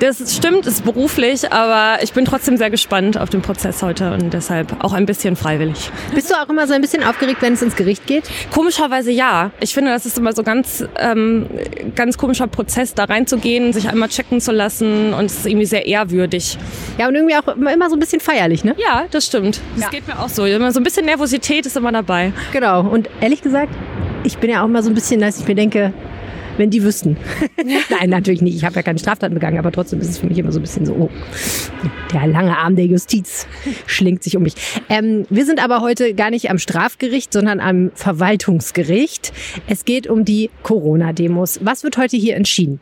Das 0.00 0.34
stimmt, 0.36 0.66
ist 0.66 0.84
beruflich, 0.84 1.50
aber 1.52 2.02
ich 2.02 2.12
bin 2.12 2.24
trotzdem 2.24 2.56
sehr 2.56 2.70
gespannt 2.70 3.18
auf 3.18 3.30
den 3.30 3.40
Prozess 3.40 3.82
heute 3.82 4.12
und 4.12 4.32
deshalb 4.34 4.84
auch 4.84 4.92
ein 4.92 5.06
bisschen 5.06 5.36
freiwillig. 5.36 5.90
Bist 6.14 6.30
du 6.30 6.34
auch 6.34 6.48
immer 6.48 6.66
so 6.66 6.74
ein 6.74 6.80
bisschen 6.82 7.02
aufgeregt, 7.02 7.40
wenn 7.40 7.54
es 7.54 7.62
ins 7.62 7.76
Gericht 7.76 8.06
geht? 8.06 8.24
Komischerweise 8.50 9.10
ja. 9.10 9.52
Ich 9.60 9.72
finde, 9.72 9.90
das 9.92 10.04
ist 10.06 10.18
immer 10.18 10.32
so 10.34 10.42
ganz, 10.42 10.84
ähm, 10.98 11.46
ganz 11.94 12.18
komischer 12.18 12.46
Prozess, 12.46 12.94
da 12.94 13.04
reinzugehen, 13.04 13.72
sich 13.72 13.88
einmal 13.88 14.08
checken 14.08 14.40
zu 14.40 14.52
lassen 14.52 15.14
und 15.14 15.26
es 15.26 15.38
ist 15.38 15.46
irgendwie 15.46 15.66
sehr 15.66 15.86
ehrwürdig. 15.86 16.58
Ja, 16.98 17.08
und 17.08 17.14
irgendwie 17.14 17.36
auch 17.36 17.48
immer, 17.48 17.72
immer 17.72 17.88
so 17.88 17.96
ein 17.96 18.00
bisschen 18.00 18.20
feierlich, 18.20 18.64
ne? 18.64 18.74
Ja, 18.76 19.04
das 19.10 19.26
stimmt. 19.26 19.60
Das 19.76 19.84
Ja. 19.84 19.88
geht 19.90 20.06
mir 20.06 20.18
auch 20.18 20.28
so. 20.28 20.44
Immer 20.44 20.72
so 20.72 20.80
ein 20.80 20.84
bisschen 20.84 21.06
Nervosität 21.06 21.64
ist 21.64 21.76
immer 21.76 21.92
dabei. 21.92 22.32
Genau. 22.52 22.89
Und 22.90 23.08
ehrlich 23.20 23.42
gesagt, 23.42 23.72
ich 24.24 24.38
bin 24.38 24.50
ja 24.50 24.62
auch 24.62 24.66
immer 24.66 24.82
so 24.82 24.90
ein 24.90 24.94
bisschen, 24.94 25.20
dass 25.20 25.40
ich 25.40 25.46
mir 25.46 25.54
denke, 25.54 25.92
wenn 26.56 26.70
die 26.70 26.82
wüssten. 26.82 27.16
Nein, 27.90 28.10
natürlich 28.10 28.42
nicht. 28.42 28.56
Ich 28.56 28.64
habe 28.64 28.74
ja 28.74 28.82
keine 28.82 28.98
Straftaten 28.98 29.34
begangen, 29.34 29.58
aber 29.58 29.72
trotzdem 29.72 30.00
ist 30.00 30.10
es 30.10 30.18
für 30.18 30.26
mich 30.26 30.38
immer 30.38 30.52
so 30.52 30.58
ein 30.58 30.62
bisschen 30.62 30.84
so, 30.84 30.92
oh, 30.92 31.10
der 32.12 32.26
lange 32.26 32.56
Arm 32.58 32.76
der 32.76 32.84
Justiz 32.86 33.46
schlingt 33.86 34.22
sich 34.22 34.36
um 34.36 34.42
mich. 34.42 34.54
Ähm, 34.88 35.24
wir 35.30 35.46
sind 35.46 35.62
aber 35.62 35.80
heute 35.80 36.14
gar 36.14 36.30
nicht 36.30 36.50
am 36.50 36.58
Strafgericht, 36.58 37.32
sondern 37.32 37.60
am 37.60 37.92
Verwaltungsgericht. 37.94 39.32
Es 39.68 39.84
geht 39.84 40.06
um 40.06 40.24
die 40.24 40.50
Corona-Demos. 40.62 41.60
Was 41.62 41.82
wird 41.82 41.96
heute 41.96 42.16
hier 42.16 42.36
entschieden? 42.36 42.80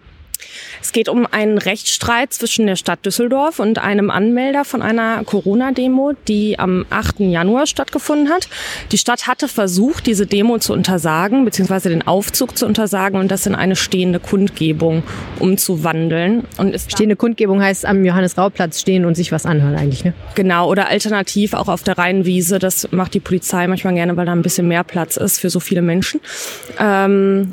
Es 0.80 0.92
geht 0.92 1.08
um 1.08 1.26
einen 1.26 1.58
Rechtsstreit 1.58 2.32
zwischen 2.32 2.66
der 2.66 2.76
Stadt 2.76 3.04
Düsseldorf 3.04 3.58
und 3.58 3.78
einem 3.78 4.10
Anmelder 4.10 4.64
von 4.64 4.82
einer 4.82 5.22
Corona-Demo, 5.24 6.12
die 6.28 6.58
am 6.58 6.86
8. 6.90 7.20
Januar 7.20 7.66
stattgefunden 7.66 8.30
hat. 8.30 8.48
Die 8.92 8.98
Stadt 8.98 9.26
hatte 9.26 9.48
versucht, 9.48 10.06
diese 10.06 10.26
Demo 10.26 10.58
zu 10.58 10.72
untersagen, 10.72 11.44
beziehungsweise 11.44 11.88
den 11.88 12.06
Aufzug 12.06 12.56
zu 12.56 12.66
untersagen 12.66 13.20
und 13.20 13.30
das 13.30 13.46
in 13.46 13.54
eine 13.54 13.76
stehende 13.76 14.20
Kundgebung 14.20 15.02
umzuwandeln. 15.38 16.44
Und 16.56 16.74
ist 16.74 16.92
Stehende 16.92 17.16
Kundgebung 17.16 17.62
heißt 17.62 17.86
am 17.86 18.04
Johannes-Rau-Platz 18.04 18.80
stehen 18.80 19.04
und 19.04 19.14
sich 19.14 19.32
was 19.32 19.46
anhören 19.46 19.76
eigentlich, 19.76 20.04
ne? 20.04 20.14
Genau, 20.34 20.68
oder 20.68 20.88
alternativ 20.88 21.54
auch 21.54 21.68
auf 21.68 21.82
der 21.82 21.98
Rheinwiese. 21.98 22.58
Das 22.58 22.88
macht 22.92 23.14
die 23.14 23.20
Polizei 23.20 23.66
manchmal 23.66 23.94
gerne, 23.94 24.16
weil 24.16 24.26
da 24.26 24.32
ein 24.32 24.42
bisschen 24.42 24.68
mehr 24.68 24.84
Platz 24.84 25.16
ist 25.16 25.38
für 25.40 25.50
so 25.50 25.60
viele 25.60 25.82
Menschen. 25.82 26.20
Ähm, 26.78 27.52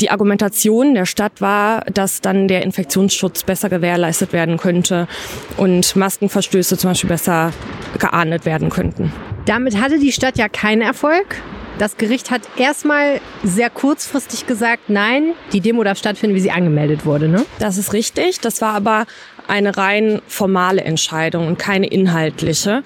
die 0.00 0.10
Argumentation 0.10 0.94
der 0.94 1.06
Stadt 1.06 1.40
war, 1.40 1.82
dass 1.92 2.20
dann 2.20 2.48
der 2.48 2.62
Infektionsschutz 2.62 3.42
besser 3.42 3.68
gewährleistet 3.68 4.32
werden 4.32 4.56
könnte 4.56 5.08
und 5.56 5.96
Maskenverstöße 5.96 6.78
zum 6.78 6.90
Beispiel 6.90 7.08
besser 7.08 7.52
geahndet 7.98 8.44
werden 8.44 8.70
könnten. 8.70 9.12
Damit 9.46 9.80
hatte 9.80 9.98
die 9.98 10.12
Stadt 10.12 10.36
ja 10.36 10.48
keinen 10.48 10.82
Erfolg. 10.82 11.36
Das 11.78 11.96
Gericht 11.96 12.30
hat 12.30 12.42
erstmal 12.56 13.20
sehr 13.44 13.70
kurzfristig 13.70 14.46
gesagt, 14.46 14.88
nein, 14.90 15.34
die 15.52 15.60
Demo 15.60 15.84
darf 15.84 15.96
stattfinden, 15.96 16.34
wie 16.34 16.40
sie 16.40 16.50
angemeldet 16.50 17.06
wurde. 17.06 17.28
Ne? 17.28 17.46
Das 17.60 17.78
ist 17.78 17.92
richtig. 17.92 18.40
Das 18.40 18.60
war 18.60 18.74
aber 18.74 19.06
eine 19.48 19.76
rein 19.76 20.20
formale 20.26 20.82
Entscheidung 20.82 21.46
und 21.46 21.58
keine 21.58 21.86
inhaltliche. 21.86 22.82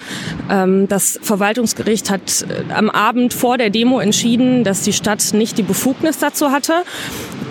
Ähm, 0.49 0.87
Das 0.87 1.19
Verwaltungsgericht 1.21 2.09
hat 2.09 2.45
äh, 2.47 2.73
am 2.73 2.89
Abend 2.89 3.33
vor 3.33 3.57
der 3.57 3.69
Demo 3.69 3.99
entschieden, 3.99 4.63
dass 4.63 4.81
die 4.81 4.93
Stadt 4.93 5.33
nicht 5.33 5.57
die 5.57 5.63
Befugnis 5.63 6.17
dazu 6.17 6.51
hatte, 6.51 6.83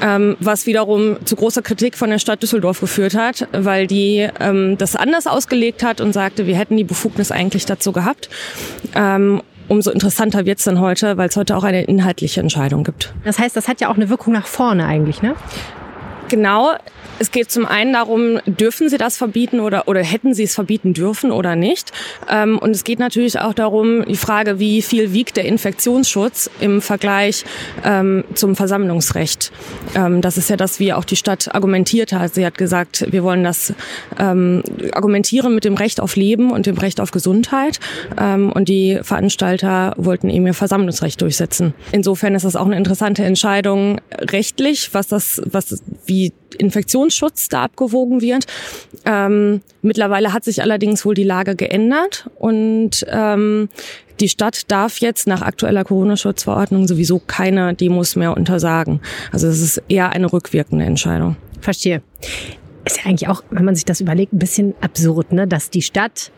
ähm, 0.00 0.36
was 0.40 0.66
wiederum 0.66 1.18
zu 1.24 1.36
großer 1.36 1.62
Kritik 1.62 1.96
von 1.96 2.10
der 2.10 2.18
Stadt 2.18 2.42
Düsseldorf 2.42 2.80
geführt 2.80 3.14
hat, 3.14 3.48
weil 3.52 3.86
die 3.86 4.28
ähm, 4.40 4.76
das 4.78 4.96
anders 4.96 5.26
ausgelegt 5.26 5.82
hat 5.82 6.00
und 6.00 6.12
sagte, 6.12 6.46
wir 6.46 6.56
hätten 6.56 6.76
die 6.76 6.84
Befugnis 6.84 7.30
eigentlich 7.30 7.66
dazu 7.66 7.92
gehabt. 7.92 8.28
Umso 9.68 9.90
interessanter 9.90 10.44
wird's 10.44 10.64
dann 10.64 10.80
heute, 10.80 11.16
weil 11.16 11.28
es 11.28 11.36
heute 11.36 11.56
auch 11.56 11.64
eine 11.64 11.84
inhaltliche 11.84 12.40
Entscheidung 12.40 12.84
gibt. 12.84 13.14
Das 13.24 13.38
heißt, 13.38 13.56
das 13.56 13.68
hat 13.68 13.80
ja 13.80 13.88
auch 13.88 13.94
eine 13.94 14.10
Wirkung 14.10 14.34
nach 14.34 14.46
vorne 14.46 14.84
eigentlich, 14.84 15.22
ne? 15.22 15.34
Genau. 16.32 16.72
Es 17.18 17.30
geht 17.30 17.50
zum 17.50 17.66
einen 17.66 17.92
darum, 17.92 18.40
dürfen 18.46 18.88
Sie 18.88 18.96
das 18.96 19.18
verbieten 19.18 19.60
oder, 19.60 19.86
oder 19.86 20.02
hätten 20.02 20.32
Sie 20.32 20.44
es 20.44 20.54
verbieten 20.54 20.94
dürfen 20.94 21.30
oder 21.30 21.56
nicht. 21.56 21.92
Ähm, 22.28 22.58
und 22.58 22.70
es 22.70 22.84
geht 22.84 22.98
natürlich 22.98 23.38
auch 23.38 23.52
darum, 23.52 24.04
die 24.06 24.16
Frage, 24.16 24.58
wie 24.58 24.80
viel 24.80 25.12
wiegt 25.12 25.36
der 25.36 25.44
Infektionsschutz 25.44 26.50
im 26.58 26.80
Vergleich 26.80 27.44
ähm, 27.84 28.24
zum 28.34 28.56
Versammlungsrecht. 28.56 29.52
Ähm, 29.94 30.22
das 30.22 30.38
ist 30.38 30.48
ja 30.48 30.56
das, 30.56 30.80
wie 30.80 30.94
auch 30.94 31.04
die 31.04 31.16
Stadt 31.16 31.54
argumentiert 31.54 32.12
hat. 32.12 32.34
Sie 32.34 32.46
hat 32.46 32.56
gesagt, 32.56 33.06
wir 33.12 33.22
wollen 33.22 33.44
das 33.44 33.74
ähm, 34.18 34.62
argumentieren 34.92 35.54
mit 35.54 35.64
dem 35.64 35.74
Recht 35.74 36.00
auf 36.00 36.16
Leben 36.16 36.50
und 36.50 36.64
dem 36.64 36.78
Recht 36.78 36.98
auf 36.98 37.10
Gesundheit. 37.10 37.78
Ähm, 38.18 38.50
und 38.50 38.70
die 38.70 38.98
Veranstalter 39.02 39.94
wollten 39.98 40.30
eben 40.30 40.46
ihr 40.46 40.54
Versammlungsrecht 40.54 41.20
durchsetzen. 41.20 41.74
Insofern 41.92 42.34
ist 42.34 42.46
das 42.46 42.56
auch 42.56 42.66
eine 42.66 42.78
interessante 42.78 43.22
Entscheidung 43.22 44.00
rechtlich, 44.18 44.94
was 44.94 45.08
das, 45.08 45.42
was, 45.44 45.82
wie 46.06 46.21
Infektionsschutz 46.58 47.48
da 47.48 47.64
abgewogen 47.64 48.20
wird. 48.20 48.44
Ähm, 49.04 49.62
mittlerweile 49.80 50.32
hat 50.32 50.44
sich 50.44 50.62
allerdings 50.62 51.04
wohl 51.04 51.14
die 51.14 51.24
Lage 51.24 51.56
geändert 51.56 52.28
und 52.38 53.04
ähm, 53.08 53.68
die 54.20 54.28
Stadt 54.28 54.70
darf 54.70 54.98
jetzt 54.98 55.26
nach 55.26 55.42
aktueller 55.42 55.84
Corona-Schutzverordnung 55.84 56.86
sowieso 56.86 57.18
keine 57.18 57.74
Demos 57.74 58.14
mehr 58.14 58.36
untersagen. 58.36 59.00
Also 59.32 59.48
es 59.48 59.60
ist 59.60 59.82
eher 59.88 60.10
eine 60.10 60.32
rückwirkende 60.32 60.84
Entscheidung. 60.84 61.36
Verstehe. 61.60 62.02
Ist 62.84 62.98
ja 62.98 63.06
eigentlich 63.06 63.28
auch, 63.28 63.42
wenn 63.50 63.64
man 63.64 63.74
sich 63.74 63.84
das 63.84 64.00
überlegt, 64.00 64.32
ein 64.32 64.38
bisschen 64.38 64.74
absurd, 64.80 65.32
ne? 65.32 65.48
dass 65.48 65.70
die 65.70 65.82
Stadt 65.82 66.30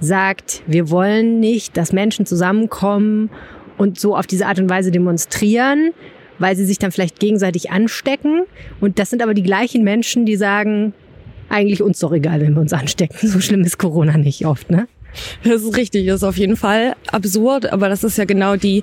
sagt, 0.00 0.62
wir 0.66 0.90
wollen 0.90 1.40
nicht, 1.40 1.76
dass 1.76 1.92
Menschen 1.92 2.26
zusammenkommen 2.26 3.30
und 3.78 3.98
so 3.98 4.16
auf 4.16 4.26
diese 4.26 4.46
Art 4.46 4.58
und 4.58 4.68
Weise 4.68 4.90
demonstrieren, 4.90 5.92
weil 6.38 6.56
sie 6.56 6.64
sich 6.64 6.78
dann 6.78 6.92
vielleicht 6.92 7.20
gegenseitig 7.20 7.70
anstecken. 7.70 8.42
Und 8.80 8.98
das 8.98 9.10
sind 9.10 9.22
aber 9.22 9.34
die 9.34 9.42
gleichen 9.42 9.84
Menschen, 9.84 10.26
die 10.26 10.36
sagen, 10.36 10.92
eigentlich 11.48 11.82
uns 11.82 11.98
doch 11.98 12.12
egal, 12.12 12.40
wenn 12.40 12.54
wir 12.54 12.60
uns 12.60 12.72
anstecken. 12.72 13.28
So 13.28 13.40
schlimm 13.40 13.62
ist 13.62 13.78
Corona 13.78 14.16
nicht 14.16 14.46
oft, 14.46 14.70
ne? 14.70 14.88
Das 15.44 15.62
ist 15.62 15.76
richtig, 15.76 16.06
das 16.06 16.16
ist 16.16 16.24
auf 16.24 16.36
jeden 16.36 16.56
Fall 16.56 16.96
absurd, 17.10 17.72
aber 17.72 17.88
das 17.88 18.04
ist 18.04 18.18
ja 18.18 18.24
genau 18.24 18.56
die, 18.56 18.82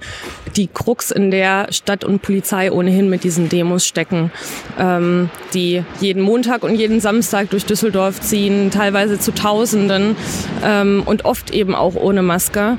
die 0.55 0.67
Krux, 0.67 1.11
in 1.11 1.31
der 1.31 1.67
Stadt 1.71 2.03
und 2.03 2.21
Polizei 2.21 2.71
ohnehin 2.71 3.09
mit 3.09 3.23
diesen 3.23 3.49
Demos 3.49 3.85
stecken, 3.85 4.31
ähm, 4.79 5.29
die 5.53 5.83
jeden 5.99 6.21
Montag 6.21 6.63
und 6.63 6.75
jeden 6.75 6.99
Samstag 6.99 7.49
durch 7.49 7.65
Düsseldorf 7.65 8.21
ziehen, 8.21 8.71
teilweise 8.71 9.19
zu 9.19 9.33
Tausenden 9.33 10.15
ähm, 10.63 11.03
und 11.05 11.25
oft 11.25 11.51
eben 11.51 11.75
auch 11.75 11.95
ohne 11.95 12.21
Maske. 12.21 12.77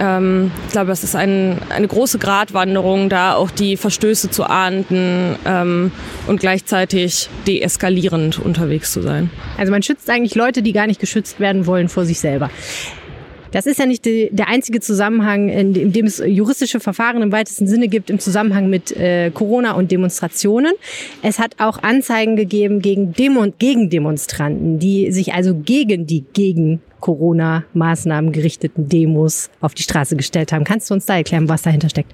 Ähm, 0.00 0.50
ich 0.66 0.72
glaube, 0.72 0.92
es 0.92 1.04
ist 1.04 1.14
ein, 1.14 1.58
eine 1.70 1.86
große 1.86 2.18
Gratwanderung, 2.18 3.08
da 3.08 3.34
auch 3.34 3.50
die 3.50 3.76
Verstöße 3.76 4.30
zu 4.30 4.44
ahnden 4.44 5.36
ähm, 5.44 5.92
und 6.26 6.40
gleichzeitig 6.40 7.28
deeskalierend 7.46 8.38
unterwegs 8.38 8.92
zu 8.92 9.02
sein. 9.02 9.30
Also 9.56 9.70
man 9.70 9.82
schützt 9.82 10.08
eigentlich 10.10 10.34
Leute, 10.34 10.62
die 10.62 10.72
gar 10.72 10.86
nicht 10.86 11.00
geschützt 11.00 11.40
werden 11.40 11.66
wollen 11.66 11.88
vor 11.88 12.04
sich 12.04 12.20
selber. 12.20 12.50
Das 13.54 13.66
ist 13.66 13.78
ja 13.78 13.86
nicht 13.86 14.04
die, 14.04 14.30
der 14.32 14.48
einzige 14.48 14.80
Zusammenhang, 14.80 15.48
in, 15.48 15.76
in 15.76 15.92
dem 15.92 16.06
es 16.06 16.18
juristische 16.18 16.80
Verfahren 16.80 17.22
im 17.22 17.30
weitesten 17.30 17.68
Sinne 17.68 17.86
gibt, 17.86 18.10
im 18.10 18.18
Zusammenhang 18.18 18.68
mit 18.68 18.90
äh, 18.96 19.30
Corona 19.30 19.74
und 19.74 19.92
Demonstrationen. 19.92 20.72
Es 21.22 21.38
hat 21.38 21.54
auch 21.58 21.80
Anzeigen 21.80 22.34
gegeben 22.34 22.80
gegen, 22.80 23.12
Demo 23.12 23.46
gegen 23.56 23.90
Demonstranten, 23.90 24.80
die 24.80 25.12
sich 25.12 25.34
also 25.34 25.54
gegen 25.54 26.04
die 26.04 26.24
gegen 26.32 26.80
Corona-Maßnahmen 26.98 28.32
gerichteten 28.32 28.88
Demos 28.88 29.50
auf 29.60 29.72
die 29.74 29.84
Straße 29.84 30.16
gestellt 30.16 30.50
haben. 30.50 30.64
Kannst 30.64 30.90
du 30.90 30.94
uns 30.94 31.06
da 31.06 31.16
erklären, 31.16 31.48
was 31.48 31.62
dahinter 31.62 31.88
steckt? 31.88 32.12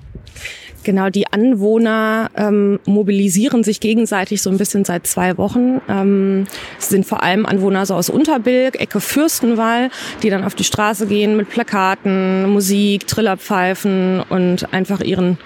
Genau, 0.82 1.10
die 1.10 1.30
Anwohner 1.30 2.30
ähm, 2.36 2.80
mobilisieren 2.86 3.62
sich 3.62 3.80
gegenseitig 3.80 4.40
so 4.40 4.50
ein 4.50 4.56
bisschen 4.56 4.84
seit 4.84 5.06
zwei 5.06 5.36
Wochen. 5.36 5.80
Ähm, 5.88 6.46
es 6.78 6.88
sind 6.88 7.04
vor 7.04 7.22
allem 7.22 7.44
Anwohner 7.44 7.84
so 7.84 7.94
aus 7.94 8.08
Unterbilk, 8.08 8.80
Ecke 8.80 9.00
Fürstenwall, 9.00 9.90
die 10.22 10.30
dann 10.30 10.44
auf 10.44 10.54
die 10.54 10.64
Straße 10.64 11.06
gehen 11.06 11.36
mit 11.36 11.50
Plakaten, 11.50 12.48
Musik, 12.48 13.06
Trillerpfeifen 13.06 14.22
und 14.28 14.72
einfach 14.72 15.00
ihren 15.00 15.38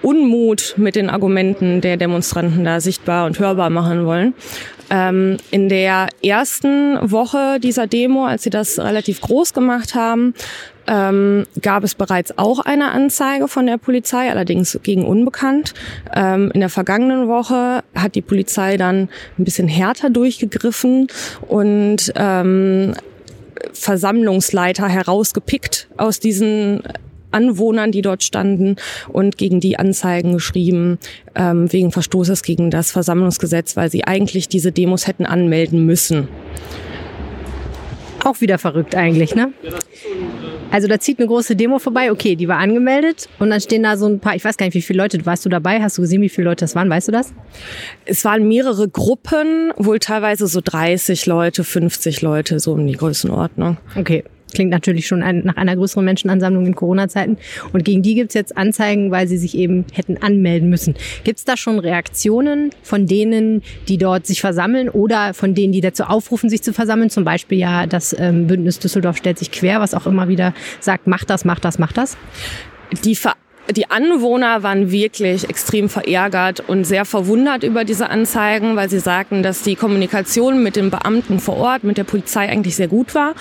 Unmut 0.00 0.74
mit 0.76 0.96
den 0.96 1.10
Argumenten 1.10 1.80
der 1.80 1.96
Demonstranten 1.96 2.64
da 2.64 2.80
sichtbar 2.80 3.26
und 3.26 3.38
hörbar 3.38 3.68
machen 3.68 4.06
wollen. 4.06 4.34
Ähm, 4.90 5.36
in 5.50 5.68
der 5.68 6.08
ersten 6.22 6.98
Woche 7.10 7.58
dieser 7.60 7.86
Demo, 7.86 8.24
als 8.24 8.44
sie 8.44 8.50
das 8.50 8.78
relativ 8.78 9.20
groß 9.20 9.52
gemacht 9.52 9.94
haben, 9.94 10.32
ähm, 10.88 11.46
gab 11.60 11.84
es 11.84 11.94
bereits 11.94 12.36
auch 12.38 12.60
eine 12.60 12.90
Anzeige 12.90 13.46
von 13.46 13.66
der 13.66 13.78
Polizei, 13.78 14.30
allerdings 14.30 14.78
gegen 14.82 15.04
Unbekannt. 15.04 15.74
Ähm, 16.14 16.50
in 16.52 16.60
der 16.60 16.70
vergangenen 16.70 17.28
Woche 17.28 17.84
hat 17.94 18.14
die 18.14 18.22
Polizei 18.22 18.76
dann 18.76 19.08
ein 19.38 19.44
bisschen 19.44 19.68
härter 19.68 20.10
durchgegriffen 20.10 21.08
und 21.46 22.12
ähm, 22.16 22.94
Versammlungsleiter 23.72 24.88
herausgepickt 24.88 25.88
aus 25.96 26.20
diesen 26.20 26.82
Anwohnern, 27.30 27.92
die 27.92 28.02
dort 28.02 28.22
standen 28.22 28.76
und 29.08 29.36
gegen 29.36 29.60
die 29.60 29.78
Anzeigen 29.78 30.32
geschrieben 30.32 30.98
ähm, 31.34 31.70
wegen 31.70 31.92
Verstoßes 31.92 32.42
gegen 32.42 32.70
das 32.70 32.90
Versammlungsgesetz, 32.90 33.76
weil 33.76 33.90
sie 33.90 34.04
eigentlich 34.04 34.48
diese 34.48 34.72
Demos 34.72 35.06
hätten 35.06 35.26
anmelden 35.26 35.84
müssen. 35.84 36.28
Auch 38.24 38.40
wieder 38.40 38.58
verrückt 38.58 38.94
eigentlich, 38.94 39.34
ne? 39.34 39.52
Also 40.70 40.86
da 40.86 40.98
zieht 40.98 41.18
eine 41.18 41.28
große 41.28 41.56
Demo 41.56 41.78
vorbei, 41.78 42.12
okay, 42.12 42.36
die 42.36 42.46
war 42.46 42.58
angemeldet 42.58 43.28
und 43.38 43.50
dann 43.50 43.60
stehen 43.60 43.82
da 43.82 43.96
so 43.96 44.06
ein 44.06 44.20
paar, 44.20 44.34
ich 44.34 44.44
weiß 44.44 44.56
gar 44.56 44.66
nicht, 44.66 44.74
wie 44.74 44.82
viele 44.82 44.98
Leute, 44.98 45.24
warst 45.24 45.44
du 45.44 45.48
dabei? 45.48 45.80
Hast 45.80 45.96
du 45.98 46.02
gesehen, 46.02 46.20
wie 46.20 46.28
viele 46.28 46.48
Leute 46.48 46.64
das 46.64 46.74
waren? 46.74 46.90
Weißt 46.90 47.08
du 47.08 47.12
das? 47.12 47.32
Es 48.04 48.24
waren 48.24 48.46
mehrere 48.46 48.88
Gruppen, 48.88 49.72
wohl 49.76 49.98
teilweise 49.98 50.46
so 50.46 50.60
30 50.62 51.26
Leute, 51.26 51.64
50 51.64 52.20
Leute, 52.22 52.60
so 52.60 52.72
um 52.72 52.86
die 52.86 52.94
Größenordnung. 52.94 53.78
Okay. 53.96 54.24
Klingt 54.52 54.70
natürlich 54.70 55.06
schon 55.06 55.22
ein, 55.22 55.42
nach 55.44 55.56
einer 55.56 55.76
größeren 55.76 56.04
Menschenansammlung 56.04 56.66
in 56.66 56.74
Corona-Zeiten. 56.74 57.36
Und 57.72 57.84
gegen 57.84 58.02
die 58.02 58.14
gibt's 58.14 58.34
jetzt 58.34 58.56
Anzeigen, 58.56 59.10
weil 59.10 59.28
sie 59.28 59.36
sich 59.36 59.56
eben 59.56 59.84
hätten 59.92 60.16
anmelden 60.18 60.70
müssen. 60.70 60.94
Gibt's 61.24 61.44
da 61.44 61.56
schon 61.56 61.78
Reaktionen 61.78 62.70
von 62.82 63.06
denen, 63.06 63.62
die 63.88 63.98
dort 63.98 64.26
sich 64.26 64.40
versammeln 64.40 64.88
oder 64.88 65.34
von 65.34 65.54
denen, 65.54 65.72
die 65.72 65.80
dazu 65.80 66.04
aufrufen, 66.04 66.50
sich 66.50 66.62
zu 66.62 66.72
versammeln? 66.72 67.10
Zum 67.10 67.24
Beispiel 67.24 67.58
ja 67.58 67.86
das 67.86 68.14
ähm, 68.18 68.46
Bündnis 68.46 68.78
Düsseldorf 68.78 69.16
stellt 69.16 69.38
sich 69.38 69.50
quer, 69.50 69.80
was 69.80 69.94
auch 69.94 70.06
immer 70.06 70.28
wieder 70.28 70.54
sagt, 70.80 71.06
macht 71.06 71.30
das, 71.30 71.44
macht 71.44 71.64
das, 71.64 71.78
macht 71.78 71.96
das. 71.96 72.16
Die 73.04 73.14
Ver 73.14 73.34
die 73.70 73.90
Anwohner 73.90 74.62
waren 74.62 74.90
wirklich 74.90 75.48
extrem 75.48 75.88
verärgert 75.88 76.60
und 76.60 76.84
sehr 76.84 77.04
verwundert 77.04 77.64
über 77.64 77.84
diese 77.84 78.08
Anzeigen, 78.08 78.76
weil 78.76 78.88
sie 78.88 79.00
sagten, 79.00 79.42
dass 79.42 79.62
die 79.62 79.76
Kommunikation 79.76 80.62
mit 80.62 80.76
den 80.76 80.90
Beamten 80.90 81.38
vor 81.38 81.56
Ort, 81.58 81.84
mit 81.84 81.98
der 81.98 82.04
Polizei 82.04 82.48
eigentlich 82.48 82.76
sehr 82.76 82.88
gut 82.88 83.14
war 83.14 83.34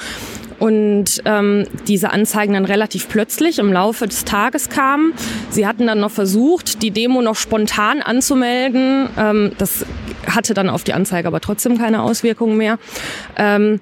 und 0.60 1.22
ähm, 1.26 1.66
diese 1.88 2.12
Anzeigen 2.12 2.54
dann 2.54 2.66
relativ 2.66 3.08
plötzlich 3.10 3.60
im 3.60 3.72
Laufe 3.72 4.08
des 4.08 4.26
Tages 4.26 4.70
kamen. 4.70 5.14
Sie 5.50 5.68
hatten 5.68 5.88
dann 5.88 6.00
noch 6.00 6.12
versucht, 6.12 6.82
die 6.82 6.92
Demo 6.92 7.22
noch 7.22 7.36
spontan 7.36 8.02
anzumelden. 8.02 9.10
Ähm, 9.18 9.52
das 9.58 9.86
hatte 10.26 10.54
dann 10.54 10.70
auf 10.70 10.84
die 10.84 10.94
Anzeige 10.94 11.28
aber 11.28 11.42
trotzdem 11.42 11.78
keine 11.78 12.02
Auswirkungen 12.02 12.58
mehr. 12.58 12.80
Ähm, 13.38 13.80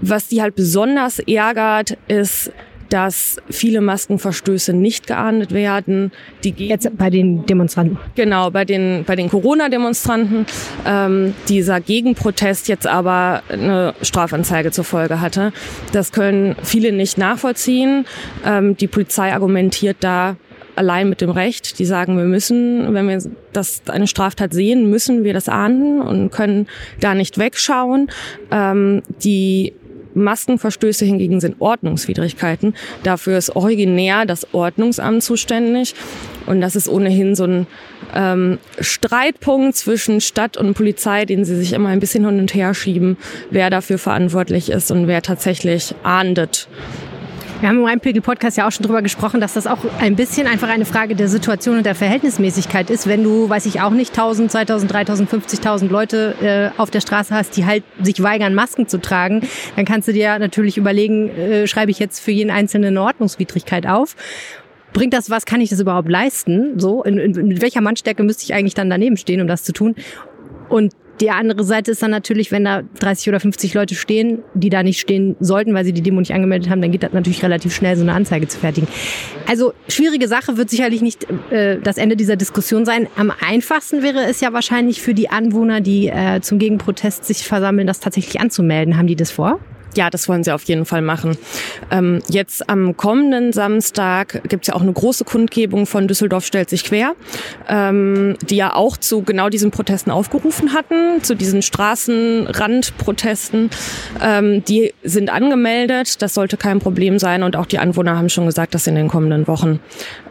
was 0.00 0.28
die 0.28 0.42
halt 0.42 0.54
besonders 0.54 1.18
ärgert, 1.18 1.96
ist, 2.08 2.50
dass 2.88 3.38
viele 3.50 3.80
Maskenverstöße 3.80 4.72
nicht 4.72 5.06
geahndet 5.06 5.52
werden. 5.52 6.12
Die 6.42 6.54
Jetzt 6.56 6.96
bei 6.96 7.10
den 7.10 7.46
Demonstranten. 7.46 7.98
Genau, 8.14 8.50
bei 8.50 8.64
den, 8.64 9.04
bei 9.06 9.16
den 9.16 9.28
Corona-Demonstranten. 9.28 10.46
Ähm, 10.86 11.34
dieser 11.48 11.80
Gegenprotest 11.80 12.68
jetzt 12.68 12.86
aber 12.86 13.42
eine 13.48 13.94
Strafanzeige 14.02 14.70
zur 14.70 14.84
Folge 14.84 15.20
hatte. 15.20 15.52
Das 15.92 16.12
können 16.12 16.56
viele 16.62 16.92
nicht 16.92 17.18
nachvollziehen. 17.18 18.06
Ähm, 18.44 18.76
die 18.76 18.86
Polizei 18.86 19.32
argumentiert 19.32 19.98
da 20.00 20.36
allein 20.76 21.08
mit 21.08 21.20
dem 21.20 21.30
Recht. 21.30 21.78
Die 21.78 21.84
sagen, 21.84 22.16
wir 22.16 22.24
müssen, 22.24 22.94
wenn 22.94 23.08
wir 23.08 23.22
das 23.52 23.82
eine 23.86 24.06
Straftat 24.06 24.52
sehen, 24.52 24.90
müssen 24.90 25.24
wir 25.24 25.34
das 25.34 25.48
ahnden 25.48 26.00
und 26.00 26.30
können 26.30 26.66
da 27.00 27.14
nicht 27.14 27.38
wegschauen. 27.38 28.10
Ähm, 28.50 29.02
die 29.22 29.74
Maskenverstöße 30.14 31.04
hingegen 31.04 31.40
sind 31.40 31.60
Ordnungswidrigkeiten. 31.60 32.74
Dafür 33.02 33.38
ist 33.38 33.54
originär 33.56 34.26
das 34.26 34.52
Ordnungsamt 34.52 35.22
zuständig. 35.22 35.94
Und 36.46 36.60
das 36.60 36.76
ist 36.76 36.88
ohnehin 36.88 37.34
so 37.34 37.44
ein 37.44 37.66
ähm, 38.14 38.58
Streitpunkt 38.78 39.76
zwischen 39.76 40.20
Stadt 40.20 40.56
und 40.56 40.74
Polizei, 40.74 41.24
den 41.24 41.44
sie 41.44 41.56
sich 41.56 41.72
immer 41.72 41.88
ein 41.88 42.00
bisschen 42.00 42.26
hin 42.26 42.38
und 42.38 42.54
her 42.54 42.74
schieben, 42.74 43.16
wer 43.50 43.70
dafür 43.70 43.98
verantwortlich 43.98 44.70
ist 44.70 44.90
und 44.90 45.06
wer 45.06 45.22
tatsächlich 45.22 45.94
ahndet. 46.02 46.68
Wir 47.60 47.68
haben 47.68 47.78
im 47.78 47.84
Rheinpegel-Podcast 47.84 48.56
ja 48.58 48.66
auch 48.66 48.72
schon 48.72 48.84
drüber 48.84 49.00
gesprochen, 49.00 49.40
dass 49.40 49.54
das 49.54 49.66
auch 49.66 49.78
ein 50.00 50.16
bisschen 50.16 50.46
einfach 50.46 50.68
eine 50.68 50.84
Frage 50.84 51.14
der 51.14 51.28
Situation 51.28 51.78
und 51.78 51.86
der 51.86 51.94
Verhältnismäßigkeit 51.94 52.90
ist. 52.90 53.06
Wenn 53.06 53.22
du, 53.22 53.48
weiß 53.48 53.66
ich 53.66 53.80
auch 53.80 53.90
nicht, 53.90 54.10
1000, 54.10 54.50
2000, 54.50 54.92
3000, 54.92 55.30
50.000 55.30 55.88
Leute 55.88 56.72
äh, 56.76 56.80
auf 56.80 56.90
der 56.90 57.00
Straße 57.00 57.34
hast, 57.34 57.56
die 57.56 57.64
halt 57.64 57.84
sich 58.02 58.22
weigern, 58.22 58.54
Masken 58.54 58.88
zu 58.88 59.00
tragen, 59.00 59.42
dann 59.76 59.84
kannst 59.84 60.08
du 60.08 60.12
dir 60.12 60.38
natürlich 60.38 60.76
überlegen, 60.76 61.30
äh, 61.30 61.66
schreibe 61.66 61.90
ich 61.90 61.98
jetzt 61.98 62.20
für 62.20 62.32
jeden 62.32 62.50
Einzelnen 62.50 62.96
eine 62.96 63.02
Ordnungswidrigkeit 63.06 63.86
auf 63.86 64.16
bringt 64.92 65.12
das 65.12 65.28
was, 65.28 65.44
kann 65.44 65.60
ich 65.60 65.70
das 65.70 65.80
überhaupt 65.80 66.08
leisten? 66.08 66.78
So, 66.78 67.02
in, 67.02 67.18
in, 67.18 67.34
in 67.34 67.60
welcher 67.60 67.80
Mannstärke 67.80 68.22
müsste 68.22 68.44
ich 68.44 68.54
eigentlich 68.54 68.74
dann 68.74 68.88
daneben 68.88 69.16
stehen, 69.16 69.40
um 69.40 69.48
das 69.48 69.64
zu 69.64 69.72
tun? 69.72 69.96
Und 70.68 70.94
die 71.20 71.30
andere 71.30 71.64
Seite 71.64 71.92
ist 71.92 72.02
dann 72.02 72.10
natürlich, 72.10 72.50
wenn 72.50 72.64
da 72.64 72.82
30 72.98 73.28
oder 73.28 73.40
50 73.40 73.74
Leute 73.74 73.94
stehen, 73.94 74.42
die 74.54 74.70
da 74.70 74.82
nicht 74.82 75.00
stehen 75.00 75.36
sollten, 75.40 75.74
weil 75.74 75.84
sie 75.84 75.92
die 75.92 76.02
Demo 76.02 76.20
nicht 76.20 76.32
angemeldet 76.32 76.70
haben, 76.70 76.82
dann 76.82 76.92
geht 76.92 77.02
das 77.02 77.12
natürlich 77.12 77.42
relativ 77.42 77.74
schnell, 77.74 77.96
so 77.96 78.02
eine 78.02 78.12
Anzeige 78.12 78.48
zu 78.48 78.58
fertigen. 78.58 78.88
Also 79.46 79.74
schwierige 79.88 80.28
Sache 80.28 80.56
wird 80.56 80.70
sicherlich 80.70 81.02
nicht 81.02 81.26
äh, 81.50 81.78
das 81.80 81.98
Ende 81.98 82.16
dieser 82.16 82.36
Diskussion 82.36 82.84
sein. 82.84 83.06
Am 83.16 83.32
einfachsten 83.40 84.02
wäre 84.02 84.24
es 84.24 84.40
ja 84.40 84.52
wahrscheinlich 84.52 85.02
für 85.02 85.14
die 85.14 85.30
Anwohner, 85.30 85.80
die 85.80 86.08
äh, 86.08 86.40
zum 86.40 86.58
Gegenprotest 86.58 87.24
sich 87.24 87.44
versammeln, 87.44 87.86
das 87.86 88.00
tatsächlich 88.00 88.40
anzumelden. 88.40 88.96
Haben 88.96 89.06
die 89.06 89.16
das 89.16 89.30
vor? 89.30 89.60
Ja, 89.96 90.10
das 90.10 90.28
wollen 90.28 90.44
sie 90.44 90.52
auf 90.52 90.64
jeden 90.64 90.84
Fall 90.84 91.00
machen. 91.02 91.36
Ähm, 91.90 92.20
jetzt 92.28 92.68
am 92.68 92.96
kommenden 92.96 93.52
Samstag 93.52 94.42
gibt's 94.48 94.68
ja 94.68 94.74
auch 94.74 94.82
eine 94.82 94.92
große 94.92 95.24
Kundgebung 95.24 95.86
von 95.86 96.06
Düsseldorf 96.08 96.44
stellt 96.44 96.68
sich 96.70 96.84
quer, 96.84 97.14
ähm, 97.68 98.36
die 98.48 98.56
ja 98.56 98.74
auch 98.74 98.96
zu 98.96 99.22
genau 99.22 99.48
diesen 99.48 99.70
Protesten 99.70 100.10
aufgerufen 100.10 100.72
hatten, 100.72 101.22
zu 101.22 101.36
diesen 101.36 101.62
Straßenrandprotesten. 101.62 103.70
Ähm, 104.20 104.64
die 104.64 104.92
sind 105.02 105.30
angemeldet, 105.30 106.20
das 106.22 106.34
sollte 106.34 106.56
kein 106.56 106.80
Problem 106.80 107.18
sein 107.18 107.42
und 107.42 107.56
auch 107.56 107.66
die 107.66 107.78
Anwohner 107.78 108.16
haben 108.16 108.28
schon 108.28 108.46
gesagt, 108.46 108.74
dass 108.74 108.84
sie 108.84 108.90
in 108.90 108.96
den 108.96 109.08
kommenden 109.08 109.46
Wochen 109.46 109.80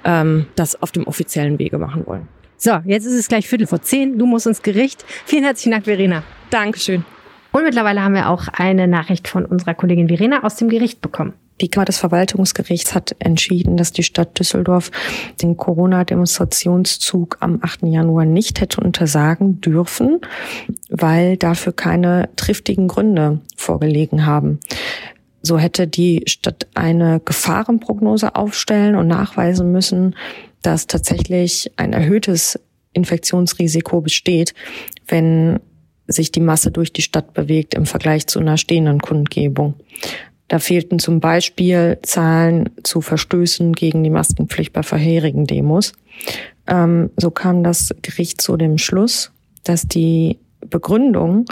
ähm, 0.04 0.48
das 0.56 0.82
auf 0.82 0.92
dem 0.92 1.08
offiziellen 1.08 1.60
Wege 1.60 1.78
machen 1.78 2.06
wollen. 2.06 2.28
So, 2.58 2.80
jetzt 2.86 3.06
ist 3.06 3.14
es 3.14 3.28
gleich 3.28 3.48
Viertel 3.48 3.68
vor 3.68 3.82
zehn. 3.82 4.18
Du 4.18 4.26
musst 4.26 4.48
ins 4.48 4.62
Gericht. 4.62 5.04
Vielen 5.26 5.44
herzlichen 5.44 5.72
Dank, 5.72 5.86
Verena. 5.86 6.24
Dankeschön. 6.50 7.04
Und 7.54 7.64
mittlerweile 7.64 8.04
haben 8.04 8.16
wir 8.16 8.30
auch 8.30 8.48
eine 8.52 8.88
Nachricht 8.88 9.28
von 9.28 9.46
unserer 9.46 9.76
Kollegin 9.76 10.08
Verena 10.10 10.44
aus 10.44 10.56
dem 10.56 10.70
Gericht 10.70 11.02
bekommen. 11.02 11.34
Die 11.62 11.70
Kammer 11.70 11.86
des 11.86 12.00
Verwaltungsgerichts 12.00 12.96
hat 12.96 13.16
entschieden, 13.20 13.78
dass 13.78 13.92
die 13.92 14.02
Stadt 14.02 14.40
Düsseldorf 14.40 14.90
den 15.42 15.56
Corona-Demonstrationszug 15.56 17.38
am 17.42 17.60
8. 17.62 17.84
Januar 17.84 18.26
nicht 18.26 18.60
hätte 18.60 18.82
untersagen 18.82 19.62
dürfen, 19.62 20.20
weil 20.90 21.38
dafür 21.38 21.74
keine 21.74 22.30
triftigen 22.36 22.88
Gründe 22.88 23.40
vorgelegen 23.56 24.26
haben. 24.26 24.60
So 25.44 25.60
hätte 25.60 25.88
die 25.88 26.24
Stadt 26.26 26.68
eine 26.74 27.20
Gefahrenprognose 27.24 28.36
aufstellen 28.36 28.96
und 28.96 29.08
nachweisen 29.08 29.72
müssen, 29.72 30.16
dass 30.64 30.88
tatsächlich 30.88 31.72
ein 31.78 31.94
erhöhtes 31.94 32.60
Infektionsrisiko 32.94 34.02
besteht, 34.02 34.56
wenn 35.08 35.60
sich 36.08 36.32
die 36.32 36.42
Masse 36.42 36.72
durch 36.72 36.94
die 36.94 37.02
Stadt 37.02 37.34
bewegt 37.34 37.74
im 37.74 37.86
Vergleich 37.86 38.28
zu 38.28 38.40
einer 38.40 38.58
stehenden 38.58 39.00
Kundgebung. 39.00 39.76
Da 40.48 40.60
fehlten 40.60 41.00
zum 41.00 41.20
Beispiel 41.20 41.98
Zahlen 42.04 42.70
zu 42.84 43.02
Verstößen 43.02 43.74
gegen 43.74 44.04
die 44.04 44.10
Maskenpflicht 44.10 44.74
bei 44.74 44.84
vorherigen 44.84 45.46
Demos. 45.46 45.94
Ähm, 46.68 47.10
so 47.18 47.32
kam 47.32 47.64
das 47.64 47.96
Gericht 48.02 48.42
zu 48.42 48.58
dem 48.58 48.78
Schluss, 48.78 49.32
dass 49.64 49.88
die 49.88 50.38
Begründung, 50.70 51.46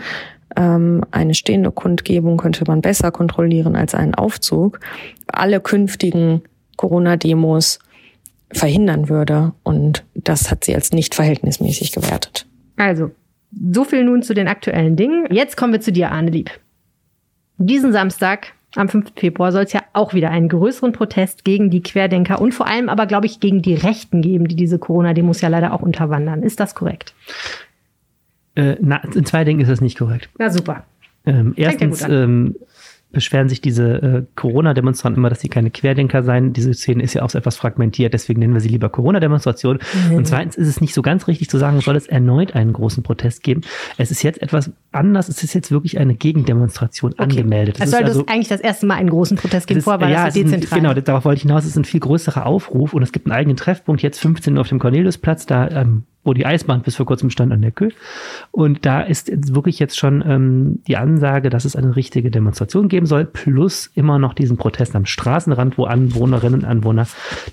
ähm, 0.56 1.04
eine 1.12 1.34
stehende 1.34 1.72
Kundgebung 1.72 2.38
könnte 2.38 2.66
man 2.68 2.82
besser 2.82 3.12
kontrollieren 3.12 3.76
als 3.76 3.96
einen 3.96 4.16
Aufzug, 4.16 4.80
alle 5.28 5.62
künftigen 5.62 6.42
Corona-Demos 6.76 7.80
verhindern 8.52 9.10
würde. 9.10 9.54
Und 9.64 10.04
das 10.14 10.52
hat 10.52 10.66
sie 10.66 10.76
als 10.76 10.92
nicht 10.92 11.16
verhältnismäßig 11.16 11.92
gewertet. 11.92 12.46
Also, 12.76 13.12
so 13.52 13.84
viel 13.84 14.04
nun 14.04 14.24
zu 14.24 14.34
den 14.34 14.48
aktuellen 14.48 14.96
Dingen. 14.96 15.28
Jetzt 15.32 15.58
kommen 15.58 15.74
wir 15.74 15.82
zu 15.82 15.92
dir, 15.92 16.12
Arne 16.12 16.32
Lieb. 16.32 16.52
Diesen 17.58 17.92
Samstag, 17.92 18.54
am 18.76 18.90
5. 18.90 19.12
Februar, 19.16 19.52
soll 19.52 19.64
es 19.64 19.74
ja 19.74 19.82
auch 19.94 20.14
wieder 20.14 20.30
einen 20.32 20.50
größeren 20.50 20.94
Protest 20.94 21.44
gegen 21.44 21.70
die 21.70 21.84
Querdenker 21.84 22.42
und 22.42 22.54
vor 22.54 22.68
allem 22.68 22.90
aber, 22.90 23.06
glaube 23.06 23.26
ich, 23.26 23.40
gegen 23.40 23.62
die 23.62 23.76
Rechten 23.76 24.22
geben, 24.22 24.48
die 24.48 24.56
diese 24.56 24.80
Corona-Demos 24.80 25.42
ja 25.42 25.50
leider 25.50 25.74
auch 25.74 25.82
unterwandern. 25.82 26.44
Ist 26.44 26.60
das 26.60 26.76
korrekt? 26.76 27.14
Äh, 28.56 28.78
na, 28.82 28.98
in 29.04 29.26
zwei 29.26 29.44
Dingen 29.44 29.60
ist 29.60 29.70
das 29.70 29.82
nicht 29.82 29.98
korrekt. 29.98 30.30
Na 30.38 30.50
super. 30.50 30.84
Ähm, 31.26 31.54
erstens 31.56 32.02
ähm, 32.08 32.56
beschweren 33.12 33.50
sich 33.50 33.62
diese 33.62 34.02
äh, 34.02 34.24
Corona-Demonstranten 34.36 35.20
immer, 35.20 35.30
dass 35.30 35.42
sie 35.42 35.50
keine 35.50 35.72
Querdenker 35.72 36.24
seien. 36.24 36.54
Diese 36.54 36.74
Szene 36.74 37.04
ist 37.04 37.14
ja 37.14 37.24
auch 37.24 37.30
so 37.30 37.38
etwas 37.38 37.58
fragmentiert, 37.58 38.14
deswegen 38.14 38.40
nennen 38.40 38.54
wir 38.54 38.62
sie 38.62 38.70
lieber 38.70 38.90
Corona-Demonstration. 38.90 39.80
Mhm. 40.10 40.16
Und 40.16 40.28
zweitens 40.28 40.56
ist 40.56 40.68
es 40.68 40.82
nicht 40.82 40.94
so 40.94 41.02
ganz 41.02 41.28
richtig 41.28 41.50
zu 41.50 41.58
sagen, 41.58 41.82
soll 41.82 41.96
es 41.96 42.08
erneut 42.08 42.56
einen 42.56 42.74
großen 42.74 43.04
Protest 43.04 43.44
geben. 43.44 43.62
Es 43.98 44.12
ist 44.12 44.24
jetzt 44.24 44.42
etwas 44.42 44.72
anders, 44.92 45.30
es 45.30 45.44
ist 45.44 45.54
jetzt 45.54 45.72
wirklich 45.72 46.00
eine 46.00 46.16
Gegendemonstration 46.16 47.14
okay. 47.14 47.24
angemeldet. 47.24 47.78
Es 47.80 47.92
soll 47.92 48.04
also, 48.04 48.26
eigentlich 48.28 48.48
das 48.48 48.62
erste 48.62 48.86
Mal 48.86 48.96
einen 48.96 49.10
großen 49.10 49.38
Protest 49.38 49.68
geben, 49.68 49.82
vorher 49.82 50.02
war 50.02 50.10
ja, 50.10 50.26
das 50.26 50.34
dezentral. 50.34 50.80
Ein, 50.80 50.84
genau, 50.84 51.02
darauf 51.02 51.26
wollte 51.26 51.38
ich 51.38 51.44
hinaus, 51.44 51.64
es 51.64 51.72
ist 51.72 51.78
ein 51.78 51.86
viel 51.86 52.00
größerer 52.00 52.46
Aufruf 52.46 52.94
und 52.94 53.04
es 53.04 53.12
gibt 53.12 53.26
einen 53.26 53.34
eigenen 53.34 53.58
Treffpunkt, 53.58 54.02
jetzt 54.02 54.20
15 54.20 54.56
Uhr 54.56 54.62
auf 54.62 54.70
dem 54.70 54.80
Corneliusplatz, 54.80 55.46
da 55.46 55.68
ähm, 55.68 56.04
wo 56.24 56.34
die 56.34 56.46
Eisbahn 56.46 56.82
bis 56.82 56.96
vor 56.96 57.06
kurzem 57.06 57.30
stand 57.30 57.52
an 57.52 57.62
der 57.62 57.72
Kö. 57.72 57.90
Und 58.52 58.86
da 58.86 59.02
ist 59.02 59.32
wirklich 59.54 59.80
jetzt 59.80 59.98
schon 59.98 60.24
ähm, 60.26 60.80
die 60.88 60.98
Ansage, 60.98 61.50
dass 61.50 61.66
es 61.66 61.76
eine 61.76 61.96
richtige 61.96 62.30
Demonstration 62.30 62.90
geben 63.02 63.08
soll, 63.08 63.26
plus 63.26 63.90
immer 63.96 64.20
noch 64.20 64.34
diesen 64.34 64.58
Protest 64.58 64.96
am 64.96 65.06
Straßenrand, 65.06 65.78
wo 65.78 65.86
Anwohnerinnen 65.86 66.62
und 66.62 66.66
Anwohner 66.66 67.08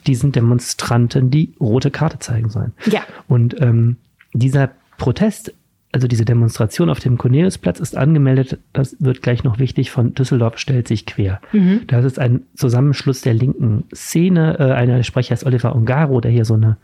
diesen 0.06 0.32
Demonstranten 0.32 1.30
die 1.30 1.54
rote 1.58 1.90
Karte 1.90 2.18
zeigen 2.18 2.50
sollen. 2.50 2.72
Ja. 2.87 3.00
Und 3.28 3.61
ähm, 3.61 3.96
dieser 4.34 4.70
Protest 4.98 5.54
also 5.90 6.06
diese 6.06 6.26
Demonstration 6.26 6.90
auf 6.90 7.00
dem 7.00 7.16
Corneliusplatz 7.16 7.80
ist 7.80 7.96
angemeldet, 7.96 8.58
das 8.74 8.96
wird 9.00 9.22
gleich 9.22 9.42
noch 9.42 9.58
wichtig, 9.58 9.90
von 9.90 10.12
Düsseldorf 10.12 10.58
stellt 10.58 10.87
sich 10.87 11.06
quer. 11.06 11.40
Mhm. 11.52 11.80
Das 11.87 12.04
ist 12.04 12.18
ein 12.18 12.42
Zusammenschluss 12.54 13.22
der 13.22 13.32
linken 13.32 13.84
Szene. 13.94 14.58
Äh, 14.58 14.72
einer 14.74 15.02
Sprecher 15.02 15.32
ist 15.32 15.46
Oliver 15.46 15.74
Ungaro, 15.74 16.20
der 16.20 16.30
hier 16.30 16.44
so 16.44 16.54
eine, 16.54 16.76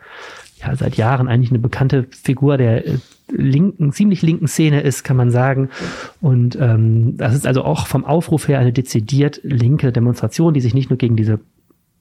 ja, 0.65 0.77
seit 0.77 0.97
Jahren 0.97 1.29
eigentlich 1.29 1.51
eine 1.51 1.59
bekannte 1.59 2.07
Figur 2.11 2.57
der 2.57 2.87
äh, 2.87 2.99
linken, 3.31 3.93
ziemlich 3.93 4.23
linken 4.23 4.49
Szene 4.49 4.81
ist, 4.81 5.03
kann 5.03 5.17
man 5.17 5.31
sagen. 5.31 5.71
Und 6.21 6.57
ähm, 6.61 7.17
das 7.17 7.35
ist 7.35 7.47
also 7.47 7.65
auch 7.65 7.87
vom 7.87 8.05
Aufruf 8.05 8.49
her 8.49 8.59
eine 8.59 8.73
dezidiert 8.73 9.41
linke 9.43 9.93
Demonstration, 9.93 10.55
die 10.55 10.61
sich 10.61 10.75
nicht 10.75 10.91
nur 10.91 10.99
gegen 10.99 11.17
diese 11.17 11.41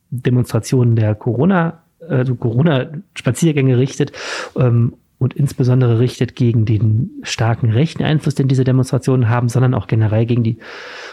Demonstrationen 0.10 0.96
der 0.96 1.16
Corona 1.16 1.84
also 2.10 2.36
Corona-Spaziergänge 2.36 3.78
richtet 3.78 4.12
ähm, 4.56 4.96
und 5.20 5.34
insbesondere 5.34 6.00
richtet 6.00 6.36
gegen 6.36 6.66
den 6.66 7.12
starken 7.24 7.72
rechten 7.72 8.04
Einfluss, 8.04 8.36
den 8.36 8.48
diese 8.48 8.66
Demonstrationen 8.66 9.30
haben, 9.30 9.48
sondern 9.48 9.74
auch 9.74 9.88
generell 9.88 10.26
gegen 10.26 10.44
die 10.44 10.58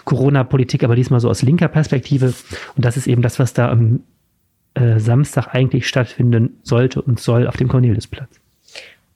Corona-Politik, 0.05 0.83
aber 0.83 0.97
diesmal 0.97 1.21
so 1.21 1.29
aus 1.29 1.43
linker 1.43 1.69
Perspektive. 1.69 2.33
Und 2.77 2.85
das 2.85 2.97
ist 2.97 3.07
eben 3.07 3.23
das, 3.23 3.39
was 3.39 3.53
da 3.53 3.71
am 3.71 4.01
äh, 4.81 4.99
Samstag 4.99 5.55
eigentlich 5.55 5.87
stattfinden 5.87 6.59
sollte 6.63 7.03
und 7.03 7.21
soll 7.21 7.47
auf 7.47 7.57
dem 7.57 7.69
Corneliusplatz. 7.69 8.31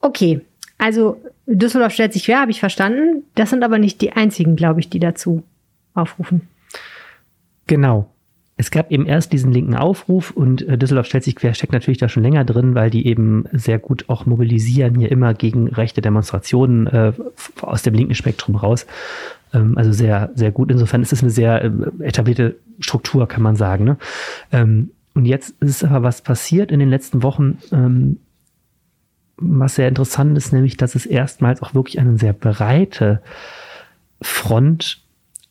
Okay, 0.00 0.40
also 0.78 1.20
Düsseldorf 1.46 1.92
stellt 1.92 2.12
sich 2.12 2.24
quer, 2.24 2.40
habe 2.40 2.50
ich 2.50 2.60
verstanden. 2.60 3.24
Das 3.34 3.50
sind 3.50 3.64
aber 3.64 3.78
nicht 3.78 4.00
die 4.00 4.12
einzigen, 4.12 4.56
glaube 4.56 4.80
ich, 4.80 4.88
die 4.88 5.00
dazu 5.00 5.42
aufrufen. 5.94 6.42
Genau 7.66 8.08
es 8.56 8.70
gab 8.70 8.90
eben 8.92 9.06
erst 9.06 9.32
diesen 9.32 9.52
linken 9.52 9.74
Aufruf 9.74 10.30
und 10.30 10.62
äh, 10.62 10.78
Düsseldorf 10.78 11.06
stellt 11.06 11.24
sich 11.24 11.34
quer, 11.34 11.54
steckt 11.54 11.72
natürlich 11.72 11.98
da 11.98 12.08
schon 12.08 12.22
länger 12.22 12.44
drin, 12.44 12.74
weil 12.74 12.88
die 12.88 13.06
eben 13.06 13.46
sehr 13.52 13.78
gut 13.78 14.04
auch 14.08 14.26
mobilisieren 14.26 14.94
hier 14.94 15.10
immer 15.10 15.34
gegen 15.34 15.68
rechte 15.68 16.00
Demonstrationen 16.00 16.86
äh, 16.86 17.12
aus 17.60 17.82
dem 17.82 17.94
linken 17.94 18.14
Spektrum 18.14 18.54
raus. 18.54 18.86
Ähm, 19.52 19.76
also 19.76 19.92
sehr, 19.92 20.30
sehr 20.34 20.52
gut. 20.52 20.70
Insofern 20.70 21.02
ist 21.02 21.12
es 21.12 21.22
eine 21.22 21.30
sehr 21.30 21.64
äh, 21.64 21.70
etablierte 22.00 22.56
Struktur, 22.78 23.26
kann 23.26 23.42
man 23.42 23.56
sagen. 23.56 23.84
Ne? 23.84 23.96
Ähm, 24.52 24.90
und 25.14 25.26
jetzt 25.26 25.54
ist 25.60 25.84
aber 25.84 26.02
was 26.02 26.22
passiert 26.22 26.72
in 26.72 26.80
den 26.80 26.90
letzten 26.90 27.22
Wochen, 27.22 27.58
ähm, 27.72 28.18
was 29.36 29.76
sehr 29.76 29.88
interessant 29.88 30.36
ist, 30.36 30.52
nämlich, 30.52 30.76
dass 30.76 30.94
es 30.94 31.06
erstmals 31.06 31.62
auch 31.62 31.74
wirklich 31.74 31.98
eine 31.98 32.18
sehr 32.18 32.32
breite 32.32 33.22
Front 34.20 35.02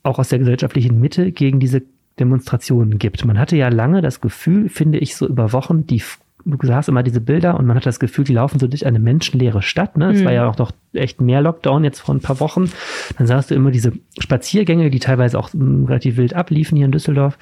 auch 0.04 0.19
aus 0.19 0.30
der 0.30 0.39
gesellschaftlichen 0.39 0.99
Mitte 0.99 1.32
gegen 1.32 1.60
diese 1.60 1.82
Demonstrationen 2.19 2.99
gibt. 2.99 3.26
Man 3.26 3.39
hatte 3.39 3.56
ja 3.56 3.69
lange 3.69 4.02
das 4.02 4.21
Gefühl, 4.21 4.69
finde 4.69 4.99
ich, 4.99 5.15
so 5.15 5.28
über 5.28 5.54
Wochen, 5.54 5.88
die 5.88 6.02
du 6.45 6.58
sahst 6.67 6.89
immer 6.89 7.04
diese 7.04 7.21
Bilder 7.21 7.58
und 7.58 7.65
man 7.65 7.78
hat 7.78 7.86
das 7.86 7.99
Gefühl, 7.99 8.26
die 8.26 8.34
laufen 8.34 8.60
so 8.60 8.67
durch 8.67 8.86
eine 8.86 8.99
menschenleere 8.99 9.62
Stadt. 9.62 9.97
Ne? 9.97 10.12
Es 10.12 10.19
mhm. 10.19 10.26
war 10.26 10.34
ja 10.34 10.49
auch 10.49 10.58
noch 10.58 10.71
echt 10.91 11.21
mehr 11.21 11.41
Lockdown 11.41 11.84
jetzt 11.84 12.02
vor 12.02 12.13
ein 12.13 12.19
paar 12.19 12.39
Wochen. 12.39 12.69
Dann 13.17 13.28
sahst 13.28 13.52
du 13.52 13.56
immer 13.56 13.71
diese 13.71 13.93
Spaziergänge, 14.19 14.89
die 14.89 14.99
teilweise 14.99 15.39
auch 15.39 15.54
um, 15.54 15.86
relativ 15.86 16.17
wild 16.17 16.34
abliefen 16.34 16.76
hier 16.76 16.86
in 16.86 16.91
Düsseldorf. 16.91 17.38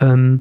Ähm, 0.00 0.40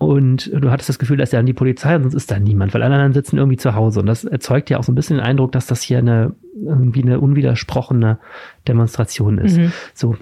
und 0.00 0.50
du 0.50 0.70
hattest 0.70 0.88
das 0.88 0.98
Gefühl, 0.98 1.18
dass 1.18 1.30
ja 1.30 1.40
an 1.40 1.44
die 1.44 1.52
Polizei, 1.52 2.00
sonst 2.00 2.14
ist 2.14 2.30
da 2.30 2.38
niemand, 2.38 2.72
weil 2.72 2.82
alle 2.82 2.94
anderen 2.94 3.12
sitzen 3.12 3.36
irgendwie 3.36 3.58
zu 3.58 3.74
Hause. 3.74 4.00
Und 4.00 4.06
das 4.06 4.24
erzeugt 4.24 4.70
ja 4.70 4.78
auch 4.78 4.82
so 4.82 4.92
ein 4.92 4.94
bisschen 4.94 5.18
den 5.18 5.26
Eindruck, 5.26 5.52
dass 5.52 5.66
das 5.66 5.82
hier 5.82 5.98
eine 5.98 6.34
irgendwie 6.54 7.02
eine 7.02 7.20
unwidersprochene 7.20 8.18
Demonstration 8.66 9.36
ist. 9.36 9.58
Mhm. 9.58 9.72
So, 9.92 10.16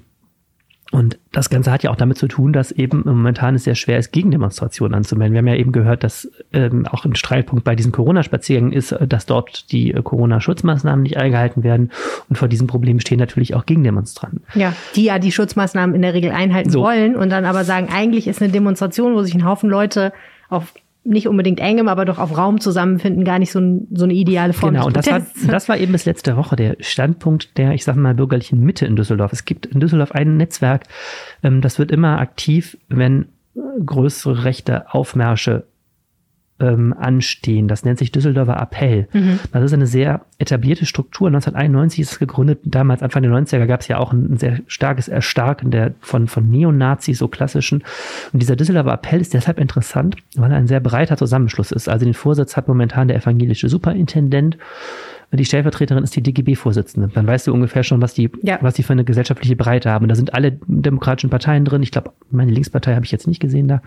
und 0.90 1.18
das 1.32 1.50
Ganze 1.50 1.70
hat 1.70 1.82
ja 1.82 1.90
auch 1.90 1.96
damit 1.96 2.16
zu 2.16 2.28
tun, 2.28 2.54
dass 2.54 2.72
eben 2.72 3.02
momentan 3.04 3.54
es 3.54 3.64
sehr 3.64 3.74
schwer 3.74 3.98
ist, 3.98 4.10
Gegendemonstrationen 4.10 4.94
anzumelden. 4.94 5.34
Wir 5.34 5.38
haben 5.40 5.46
ja 5.46 5.56
eben 5.56 5.72
gehört, 5.72 6.02
dass 6.02 6.30
ähm, 6.52 6.86
auch 6.86 7.04
ein 7.04 7.14
Streitpunkt 7.14 7.64
bei 7.64 7.76
diesen 7.76 7.92
Corona-Spaziergängen 7.92 8.72
ist, 8.72 8.92
äh, 8.92 9.06
dass 9.06 9.26
dort 9.26 9.70
die 9.70 9.92
äh, 9.92 10.02
Corona-Schutzmaßnahmen 10.02 11.02
nicht 11.02 11.18
eingehalten 11.18 11.62
werden. 11.62 11.90
Und 12.30 12.36
vor 12.36 12.48
diesem 12.48 12.66
Problem 12.66 13.00
stehen 13.00 13.18
natürlich 13.18 13.54
auch 13.54 13.66
Gegendemonstranten. 13.66 14.42
Ja, 14.54 14.72
die 14.96 15.04
ja 15.04 15.18
die 15.18 15.30
Schutzmaßnahmen 15.30 15.94
in 15.94 16.00
der 16.00 16.14
Regel 16.14 16.30
einhalten 16.30 16.70
so. 16.70 16.80
wollen 16.80 17.16
und 17.16 17.28
dann 17.28 17.44
aber 17.44 17.64
sagen, 17.64 17.88
eigentlich 17.92 18.26
ist 18.26 18.40
eine 18.40 18.50
Demonstration, 18.50 19.14
wo 19.14 19.22
sich 19.22 19.34
ein 19.34 19.44
Haufen 19.44 19.68
Leute 19.68 20.12
auf 20.48 20.72
nicht 21.04 21.28
unbedingt 21.28 21.60
engem, 21.60 21.88
aber 21.88 22.04
doch 22.04 22.18
auf 22.18 22.36
Raum 22.36 22.60
zusammenfinden, 22.60 23.24
gar 23.24 23.38
nicht 23.38 23.50
so, 23.50 23.60
ein, 23.60 23.88
so 23.92 24.04
eine 24.04 24.14
ideale 24.14 24.52
Form 24.52 24.74
Genau, 24.74 24.86
und 24.86 24.96
das 24.96 25.06
war, 25.06 25.22
das 25.46 25.68
war 25.68 25.78
eben 25.78 25.92
bis 25.92 26.04
letzte 26.04 26.36
Woche 26.36 26.56
der 26.56 26.76
Standpunkt 26.80 27.56
der, 27.56 27.72
ich 27.72 27.84
sage 27.84 27.98
mal, 27.98 28.14
bürgerlichen 28.14 28.60
Mitte 28.60 28.84
in 28.84 28.96
Düsseldorf. 28.96 29.32
Es 29.32 29.44
gibt 29.44 29.66
in 29.66 29.80
Düsseldorf 29.80 30.12
ein 30.12 30.36
Netzwerk, 30.36 30.84
ähm, 31.42 31.60
das 31.60 31.78
wird 31.78 31.90
immer 31.90 32.18
aktiv, 32.18 32.76
wenn 32.88 33.26
größere 33.84 34.44
rechte 34.44 34.92
Aufmärsche 34.92 35.64
ähm, 36.60 36.94
anstehen. 36.98 37.68
Das 37.68 37.84
nennt 37.84 37.98
sich 37.98 38.12
Düsseldorfer 38.12 38.60
Appell. 38.60 39.08
Mhm. 39.12 39.38
Das 39.52 39.62
ist 39.64 39.72
eine 39.72 39.86
sehr 39.86 40.22
etablierte 40.38 40.86
Struktur. 40.86 41.28
1991 41.28 42.00
ist 42.00 42.12
es 42.12 42.18
gegründet. 42.18 42.60
Damals, 42.64 43.02
Anfang 43.02 43.22
der 43.22 43.32
90er, 43.32 43.66
gab 43.66 43.80
es 43.80 43.88
ja 43.88 43.98
auch 43.98 44.12
ein, 44.12 44.32
ein, 44.32 44.36
sehr 44.36 44.60
starkes 44.66 45.08
Erstarken 45.08 45.70
der, 45.70 45.94
von, 46.00 46.26
von 46.26 46.48
Neonazis, 46.48 47.18
so 47.18 47.28
klassischen. 47.28 47.84
Und 48.32 48.40
dieser 48.40 48.56
Düsseldorfer 48.56 48.92
Appell 48.92 49.20
ist 49.20 49.34
deshalb 49.34 49.58
interessant, 49.58 50.16
weil 50.36 50.50
er 50.50 50.58
ein 50.58 50.66
sehr 50.66 50.80
breiter 50.80 51.16
Zusammenschluss 51.16 51.72
ist. 51.72 51.88
Also 51.88 52.04
den 52.04 52.14
Vorsitz 52.14 52.56
hat 52.56 52.68
momentan 52.68 53.08
der 53.08 53.18
evangelische 53.18 53.68
Superintendent 53.68 54.58
die 55.30 55.44
Stellvertreterin 55.44 56.02
ist 56.04 56.16
die 56.16 56.22
DGB-Vorsitzende. 56.22 57.10
Dann 57.12 57.26
weißt 57.26 57.46
du 57.46 57.52
ungefähr 57.52 57.82
schon, 57.82 58.00
was 58.00 58.14
die, 58.14 58.30
ja. 58.42 58.58
was 58.62 58.74
die 58.74 58.82
für 58.82 58.94
eine 58.94 59.04
gesellschaftliche 59.04 59.56
Breite 59.56 59.90
haben. 59.90 60.08
Da 60.08 60.14
sind 60.14 60.32
alle 60.32 60.58
demokratischen 60.66 61.28
Parteien 61.28 61.66
drin. 61.66 61.82
Ich 61.82 61.90
glaube, 61.90 62.12
meine 62.30 62.50
Linkspartei 62.50 62.94
habe 62.94 63.04
ich 63.04 63.12
jetzt 63.12 63.26
nicht 63.26 63.38
gesehen 63.38 63.68
da. 63.68 63.82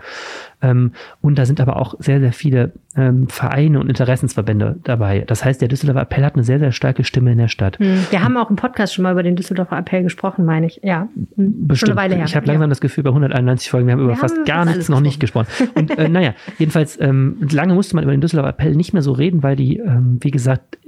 Ähm, 0.60 0.92
und 1.20 1.38
da 1.38 1.44
sind 1.44 1.60
aber 1.60 1.78
auch 1.78 1.94
sehr, 1.98 2.20
sehr 2.20 2.32
viele 2.32 2.72
ähm, 2.96 3.26
Vereine 3.26 3.80
und 3.80 3.88
Interessensverbände 3.88 4.76
dabei. 4.84 5.24
Das 5.26 5.44
heißt, 5.44 5.60
der 5.60 5.66
Düsseldorfer 5.66 6.02
Appell 6.02 6.24
hat 6.24 6.34
eine 6.34 6.44
sehr, 6.44 6.60
sehr 6.60 6.70
starke 6.70 7.02
Stimme 7.02 7.32
in 7.32 7.38
der 7.38 7.48
Stadt. 7.48 7.76
Hm. 7.80 8.06
Wir 8.10 8.22
haben 8.22 8.36
auch 8.36 8.48
im 8.48 8.56
Podcast 8.56 8.94
schon 8.94 9.02
mal 9.02 9.10
über 9.10 9.24
den 9.24 9.34
Düsseldorfer 9.34 9.76
Appell 9.76 10.04
gesprochen, 10.04 10.44
meine 10.44 10.66
ich. 10.66 10.80
Ja, 10.84 11.08
hm. 11.34 11.66
Bestimmt. 11.66 11.78
Schon 11.78 11.98
eine 11.98 12.10
Weile 12.10 12.14
her. 12.16 12.24
Ich 12.26 12.36
habe 12.36 12.46
langsam 12.46 12.62
ja. 12.62 12.68
das 12.68 12.80
Gefühl, 12.80 13.02
bei 13.02 13.10
191 13.10 13.68
Folgen, 13.68 13.88
wir 13.88 13.94
haben 13.94 14.00
über 14.00 14.10
wir 14.10 14.16
fast 14.16 14.36
haben 14.36 14.44
gar 14.44 14.64
nichts 14.64 14.88
noch 14.88 15.00
nicht 15.00 15.18
gesprochen. 15.18 15.48
Und 15.74 15.98
äh, 15.98 16.08
naja, 16.08 16.34
jedenfalls, 16.58 17.00
ähm, 17.00 17.38
lange 17.50 17.74
musste 17.74 17.96
man 17.96 18.04
über 18.04 18.12
den 18.12 18.20
Düsseldorfer 18.20 18.50
Appell 18.50 18.76
nicht 18.76 18.92
mehr 18.92 19.02
so 19.02 19.10
reden, 19.10 19.42
weil 19.42 19.56
die, 19.56 19.78
ähm, 19.78 20.18
wie 20.20 20.30
gesagt, 20.30 20.78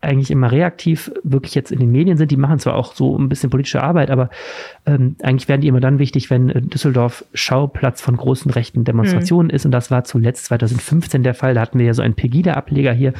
eigentlich 0.00 0.30
immer 0.30 0.50
reaktiv 0.50 1.12
wirklich 1.22 1.54
jetzt 1.54 1.70
in 1.70 1.78
den 1.78 1.92
Medien 1.92 2.16
sind. 2.16 2.30
Die 2.30 2.36
machen 2.36 2.58
zwar 2.58 2.74
auch 2.74 2.94
so 2.94 3.18
ein 3.18 3.28
bisschen 3.28 3.50
politische 3.50 3.82
Arbeit, 3.82 4.10
aber 4.10 4.30
ähm, 4.86 5.16
eigentlich 5.22 5.48
werden 5.48 5.60
die 5.60 5.68
immer 5.68 5.80
dann 5.80 5.98
wichtig, 5.98 6.30
wenn 6.30 6.48
äh, 6.48 6.62
Düsseldorf 6.62 7.24
Schauplatz 7.34 8.00
von 8.00 8.16
großen 8.16 8.50
rechten 8.50 8.84
Demonstrationen 8.84 9.48
mhm. 9.48 9.54
ist. 9.54 9.66
Und 9.66 9.72
das 9.72 9.90
war 9.90 10.04
zuletzt 10.04 10.46
2015 10.46 11.22
der 11.22 11.34
Fall. 11.34 11.54
Da 11.54 11.60
hatten 11.60 11.78
wir 11.78 11.86
ja 11.86 11.94
so 11.94 12.02
einen 12.02 12.14
Pegida-Ableger 12.14 12.92
hier, 12.92 13.12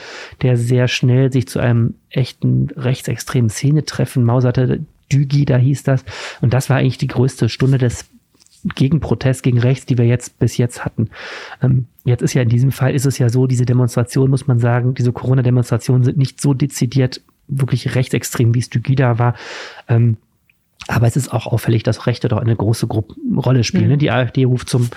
der 0.42 0.56
sehr 0.56 0.88
schnell 0.88 1.30
sich 1.32 1.46
zu 1.46 1.58
einem 1.58 1.94
echten 2.08 2.68
rechtsextremen 2.76 3.50
Szenetreffen 3.50 4.24
mauserte. 4.24 4.80
Dügi, 5.12 5.44
da 5.44 5.56
hieß 5.56 5.82
das. 5.82 6.04
Und 6.40 6.54
das 6.54 6.70
war 6.70 6.78
eigentlich 6.78 6.98
die 6.98 7.08
größte 7.08 7.48
Stunde 7.48 7.78
des 7.78 8.08
Gegenprotest 8.74 9.42
gegen 9.42 9.58
rechts, 9.58 9.86
die 9.86 9.98
wir 9.98 10.06
jetzt 10.06 10.38
bis 10.38 10.56
jetzt 10.56 10.84
hatten. 10.84 11.10
Ähm, 11.62 11.86
jetzt 12.10 12.22
ist 12.22 12.34
ja 12.34 12.42
in 12.42 12.48
diesem 12.48 12.72
Fall 12.72 12.94
ist 12.94 13.06
es 13.06 13.18
ja 13.18 13.28
so, 13.28 13.46
diese 13.46 13.64
Demonstration 13.64 14.28
muss 14.30 14.46
man 14.46 14.58
sagen, 14.58 14.94
diese 14.94 15.12
Corona-Demonstrationen 15.12 16.04
sind 16.04 16.18
nicht 16.18 16.40
so 16.40 16.52
dezidiert 16.52 17.22
wirklich 17.48 17.94
rechtsextrem, 17.94 18.54
wie 18.54 18.58
es 18.58 18.70
Dugida 18.70 19.18
war. 19.18 19.34
Ähm, 19.88 20.16
aber 20.88 21.06
es 21.06 21.16
ist 21.16 21.32
auch 21.32 21.46
auffällig, 21.46 21.82
dass 21.82 22.06
Rechte 22.06 22.28
doch 22.28 22.38
eine 22.38 22.56
große 22.56 22.86
Gruppe, 22.86 23.14
Rolle 23.36 23.64
spielen. 23.64 23.90
Mhm. 23.90 23.98
Die 23.98 24.10
AfD 24.10 24.44
ruft 24.44 24.68
zum 24.68 24.88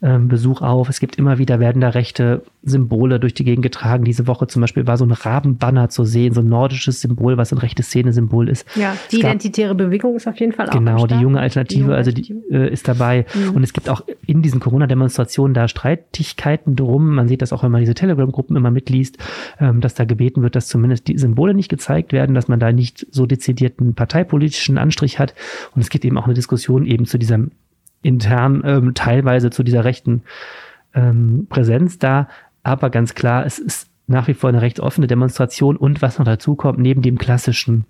Besuch 0.00 0.62
auf. 0.62 0.88
Es 0.88 0.98
gibt 0.98 1.16
immer 1.16 1.36
wieder, 1.36 1.60
werden 1.60 1.80
da 1.80 1.90
rechte 1.90 2.42
Symbole 2.62 3.20
durch 3.20 3.34
die 3.34 3.44
Gegend 3.44 3.62
getragen. 3.62 4.04
Diese 4.04 4.26
Woche 4.26 4.46
zum 4.46 4.60
Beispiel 4.62 4.86
war 4.86 4.96
so 4.96 5.04
ein 5.04 5.10
Rabenbanner 5.10 5.90
zu 5.90 6.04
sehen, 6.04 6.32
so 6.32 6.40
ein 6.40 6.48
nordisches 6.48 7.02
Symbol, 7.02 7.36
was 7.36 7.52
ein 7.52 7.58
rechtes 7.58 7.86
Szene-Symbol 7.86 8.48
ist. 8.48 8.66
Ja, 8.76 8.96
die 9.10 9.20
gab, 9.20 9.32
identitäre 9.32 9.74
Bewegung 9.74 10.16
ist 10.16 10.26
auf 10.26 10.40
jeden 10.40 10.52
Fall 10.52 10.68
auch 10.68 10.72
Genau, 10.72 11.06
die 11.06 11.16
junge 11.16 11.40
Alternative, 11.40 11.74
die 11.74 11.80
junge 11.82 11.94
also 11.94 12.12
die 12.12 12.34
äh, 12.50 12.72
ist 12.72 12.88
dabei. 12.88 13.26
Mhm. 13.34 13.56
Und 13.56 13.62
es 13.62 13.74
gibt 13.74 13.90
auch 13.90 14.02
in 14.26 14.40
diesen 14.40 14.60
Corona-Demonstrationen 14.60 15.52
da 15.52 15.68
Streitigkeiten 15.68 16.76
drum. 16.76 17.14
Man 17.14 17.28
sieht 17.28 17.42
das 17.42 17.52
auch, 17.52 17.62
wenn 17.62 17.70
man 17.70 17.80
diese 17.80 17.94
Telegram-Gruppen 17.94 18.56
immer 18.56 18.70
mitliest, 18.70 19.18
ähm, 19.58 19.82
dass 19.82 19.94
da 19.94 20.06
gebeten 20.06 20.42
wird, 20.42 20.56
dass 20.56 20.68
zumindest 20.68 21.08
die 21.08 21.18
Symbole 21.18 21.52
nicht 21.52 21.68
gezeigt 21.68 22.12
werden, 22.14 22.34
dass 22.34 22.48
man 22.48 22.58
da 22.58 22.72
nicht 22.72 23.06
so 23.10 23.26
dezidierten 23.26 23.94
parteipolitischen 23.94 24.78
Anstrich 24.78 25.18
hat. 25.18 25.34
Und 25.74 25.82
es 25.82 25.90
gibt 25.90 26.06
eben 26.06 26.16
auch 26.16 26.24
eine 26.24 26.34
Diskussion 26.34 26.86
eben 26.86 27.04
zu 27.04 27.18
diesem 27.18 27.50
intern 28.02 28.62
ähm, 28.64 28.94
teilweise 28.94 29.50
zu 29.50 29.62
dieser 29.62 29.84
rechten 29.84 30.22
ähm, 30.94 31.46
Präsenz 31.48 31.98
da. 31.98 32.28
Aber 32.62 32.90
ganz 32.90 33.14
klar, 33.14 33.46
es 33.46 33.58
ist 33.58 33.88
nach 34.06 34.28
wie 34.28 34.34
vor 34.34 34.48
eine 34.50 34.62
recht 34.62 34.80
offene 34.80 35.06
Demonstration 35.06 35.76
und 35.76 36.02
was 36.02 36.18
noch 36.18 36.26
dazu 36.26 36.56
kommt, 36.56 36.78
neben 36.78 37.02
dem 37.02 37.18
klassischen 37.18 37.84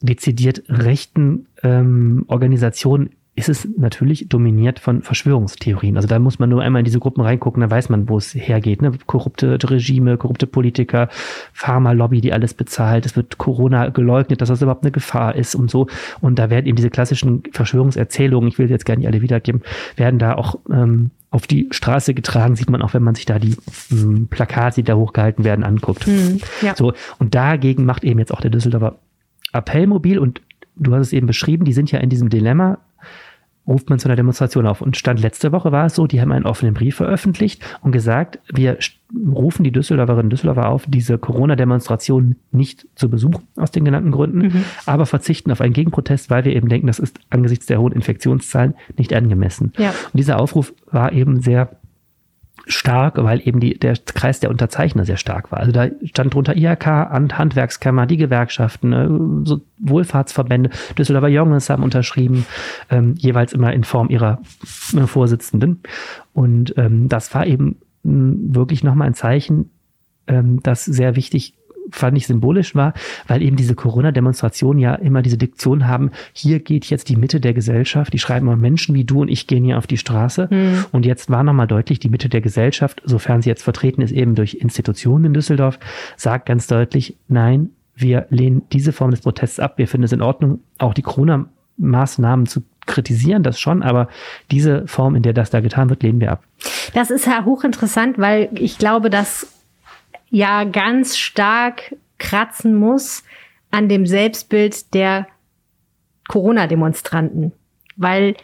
dezidiert 0.00 0.62
rechten 0.68 1.46
ähm, 1.62 2.24
Organisationen 2.28 3.10
ist 3.40 3.48
es 3.48 3.68
natürlich 3.76 4.28
dominiert 4.28 4.78
von 4.78 5.02
Verschwörungstheorien. 5.02 5.96
Also 5.96 6.06
da 6.06 6.18
muss 6.18 6.38
man 6.38 6.50
nur 6.50 6.62
einmal 6.62 6.80
in 6.80 6.84
diese 6.84 7.00
Gruppen 7.00 7.22
reingucken, 7.22 7.60
da 7.60 7.70
weiß 7.70 7.88
man, 7.88 8.08
wo 8.08 8.18
es 8.18 8.34
hergeht. 8.34 8.82
Ne? 8.82 8.92
Korrupte 9.06 9.58
Regime, 9.62 10.16
korrupte 10.18 10.46
Politiker, 10.46 11.08
Pharmalobby, 11.52 12.20
die 12.20 12.32
alles 12.32 12.54
bezahlt. 12.54 13.06
Es 13.06 13.16
wird 13.16 13.38
Corona 13.38 13.88
geleugnet, 13.88 14.40
dass 14.40 14.48
das 14.48 14.62
überhaupt 14.62 14.84
eine 14.84 14.92
Gefahr 14.92 15.34
ist 15.34 15.54
und 15.54 15.70
so. 15.70 15.86
Und 16.20 16.38
da 16.38 16.50
werden 16.50 16.66
eben 16.66 16.76
diese 16.76 16.90
klassischen 16.90 17.42
Verschwörungserzählungen, 17.52 18.48
ich 18.48 18.58
will 18.58 18.70
jetzt 18.70 18.84
gar 18.84 18.96
nicht 18.96 19.06
alle 19.06 19.22
wiedergeben, 19.22 19.62
werden 19.96 20.18
da 20.18 20.34
auch 20.34 20.58
ähm, 20.70 21.10
auf 21.30 21.46
die 21.46 21.68
Straße 21.70 22.12
getragen, 22.12 22.56
sieht 22.56 22.70
man 22.70 22.82
auch, 22.82 22.92
wenn 22.92 23.02
man 23.02 23.14
sich 23.14 23.24
da 23.24 23.38
die 23.38 23.56
mh, 23.90 24.02
hm, 24.02 24.28
Plakate, 24.28 24.76
die 24.76 24.84
da 24.84 24.96
hochgehalten 24.96 25.44
werden, 25.44 25.64
anguckt. 25.64 26.06
Mhm, 26.06 26.40
ja. 26.60 26.74
So, 26.76 26.92
und 27.18 27.34
dagegen 27.34 27.84
macht 27.84 28.04
eben 28.04 28.18
jetzt 28.18 28.32
auch 28.32 28.40
der 28.40 28.50
Düsseldorfer 28.50 28.98
Appell 29.52 29.86
mobil 29.86 30.18
und 30.18 30.42
du 30.76 30.94
hast 30.94 31.08
es 31.08 31.12
eben 31.12 31.26
beschrieben, 31.26 31.64
die 31.64 31.72
sind 31.72 31.92
ja 31.92 32.00
in 32.00 32.08
diesem 32.08 32.30
Dilemma, 32.30 32.78
ruft 33.70 33.88
man 33.88 33.98
zu 33.98 34.08
einer 34.08 34.16
Demonstration 34.16 34.66
auf. 34.66 34.82
Und 34.82 34.96
Stand 34.96 35.20
letzte 35.20 35.52
Woche 35.52 35.72
war 35.72 35.86
es 35.86 35.94
so, 35.94 36.06
die 36.06 36.20
haben 36.20 36.32
einen 36.32 36.44
offenen 36.44 36.74
Brief 36.74 36.96
veröffentlicht 36.96 37.62
und 37.82 37.92
gesagt, 37.92 38.40
wir 38.52 38.78
rufen 39.32 39.64
die 39.64 39.70
Düsseldorferinnen 39.70 40.26
und 40.26 40.30
Düsseldorfer 40.30 40.68
auf, 40.68 40.84
diese 40.86 41.18
Corona-Demonstration 41.18 42.36
nicht 42.50 42.86
zu 42.96 43.08
besuchen, 43.08 43.44
aus 43.56 43.70
den 43.70 43.84
genannten 43.84 44.10
Gründen, 44.10 44.38
mhm. 44.38 44.64
aber 44.86 45.06
verzichten 45.06 45.50
auf 45.52 45.60
einen 45.60 45.72
Gegenprotest, 45.72 46.30
weil 46.30 46.44
wir 46.44 46.54
eben 46.54 46.68
denken, 46.68 46.88
das 46.88 46.98
ist 46.98 47.18
angesichts 47.30 47.66
der 47.66 47.80
hohen 47.80 47.92
Infektionszahlen 47.92 48.74
nicht 48.96 49.14
angemessen. 49.14 49.72
Ja. 49.78 49.90
Und 49.90 50.18
dieser 50.18 50.40
Aufruf 50.40 50.74
war 50.90 51.12
eben 51.12 51.40
sehr 51.40 51.79
stark, 52.66 53.16
weil 53.22 53.46
eben 53.46 53.60
die, 53.60 53.78
der 53.78 53.94
Kreis 53.96 54.40
der 54.40 54.50
Unterzeichner 54.50 55.04
sehr 55.04 55.16
stark 55.16 55.52
war. 55.52 55.60
Also 55.60 55.72
da 55.72 55.88
stand 56.04 56.34
drunter 56.34 56.56
IHK, 56.56 56.86
Handwerkskammer, 56.86 58.06
die 58.06 58.16
Gewerkschaften, 58.16 58.92
äh, 58.92 59.46
so 59.46 59.60
Wohlfahrtsverbände, 59.78 60.70
Düsseldorfer 60.96 61.28
Jungs 61.28 61.70
haben 61.70 61.82
unterschrieben, 61.82 62.46
ähm, 62.90 63.14
jeweils 63.16 63.52
immer 63.52 63.72
in 63.72 63.84
Form 63.84 64.08
ihrer 64.10 64.40
äh, 64.96 65.06
Vorsitzenden. 65.06 65.82
Und 66.32 66.74
ähm, 66.76 67.08
das 67.08 67.34
war 67.34 67.46
eben 67.46 67.76
wirklich 68.02 68.82
nochmal 68.82 69.08
ein 69.08 69.14
Zeichen, 69.14 69.70
ähm, 70.26 70.60
das 70.62 70.84
sehr 70.84 71.16
wichtig 71.16 71.54
fand 71.90 72.16
ich 72.16 72.26
symbolisch 72.26 72.74
war, 72.74 72.94
weil 73.26 73.42
eben 73.42 73.56
diese 73.56 73.74
Corona-Demonstrationen 73.74 74.78
ja 74.78 74.94
immer 74.94 75.22
diese 75.22 75.38
Diktion 75.38 75.86
haben, 75.86 76.10
hier 76.32 76.60
geht 76.60 76.86
jetzt 76.86 77.08
die 77.08 77.16
Mitte 77.16 77.40
der 77.40 77.54
Gesellschaft, 77.54 78.12
die 78.12 78.18
schreiben 78.18 78.46
mal 78.46 78.56
Menschen 78.56 78.94
wie 78.94 79.04
du 79.04 79.20
und 79.22 79.28
ich 79.28 79.46
gehen 79.46 79.64
hier 79.64 79.78
auf 79.78 79.86
die 79.86 79.96
Straße. 79.96 80.48
Mhm. 80.50 80.86
Und 80.92 81.06
jetzt 81.06 81.30
war 81.30 81.42
nochmal 81.42 81.66
deutlich, 81.66 81.98
die 81.98 82.08
Mitte 82.08 82.28
der 82.28 82.40
Gesellschaft, 82.40 83.02
sofern 83.04 83.42
sie 83.42 83.48
jetzt 83.48 83.62
vertreten 83.62 84.02
ist, 84.02 84.12
eben 84.12 84.34
durch 84.34 84.54
Institutionen 84.54 85.26
in 85.26 85.34
Düsseldorf, 85.34 85.78
sagt 86.16 86.46
ganz 86.46 86.66
deutlich, 86.66 87.16
nein, 87.28 87.70
wir 87.94 88.26
lehnen 88.30 88.62
diese 88.72 88.92
Form 88.92 89.10
des 89.10 89.20
Protests 89.20 89.60
ab. 89.60 89.74
Wir 89.76 89.88
finden 89.88 90.04
es 90.04 90.12
in 90.12 90.22
Ordnung, 90.22 90.60
auch 90.78 90.94
die 90.94 91.02
Corona-Maßnahmen 91.02 92.46
zu 92.46 92.62
kritisieren, 92.86 93.42
das 93.42 93.60
schon, 93.60 93.82
aber 93.82 94.08
diese 94.50 94.86
Form, 94.86 95.14
in 95.14 95.22
der 95.22 95.32
das 95.32 95.50
da 95.50 95.60
getan 95.60 95.90
wird, 95.90 96.02
lehnen 96.02 96.20
wir 96.20 96.32
ab. 96.32 96.42
Das 96.94 97.10
ist 97.10 97.26
ja 97.26 97.44
hochinteressant, 97.44 98.18
weil 98.18 98.48
ich 98.54 98.78
glaube, 98.78 99.10
dass 99.10 99.59
ja 100.30 100.64
ganz 100.64 101.18
stark 101.18 101.94
kratzen 102.18 102.74
muss 102.74 103.24
an 103.70 103.88
dem 103.88 104.06
Selbstbild 104.06 104.94
der 104.94 105.26
Corona-Demonstranten. 106.28 107.52
Weil, 107.96 108.36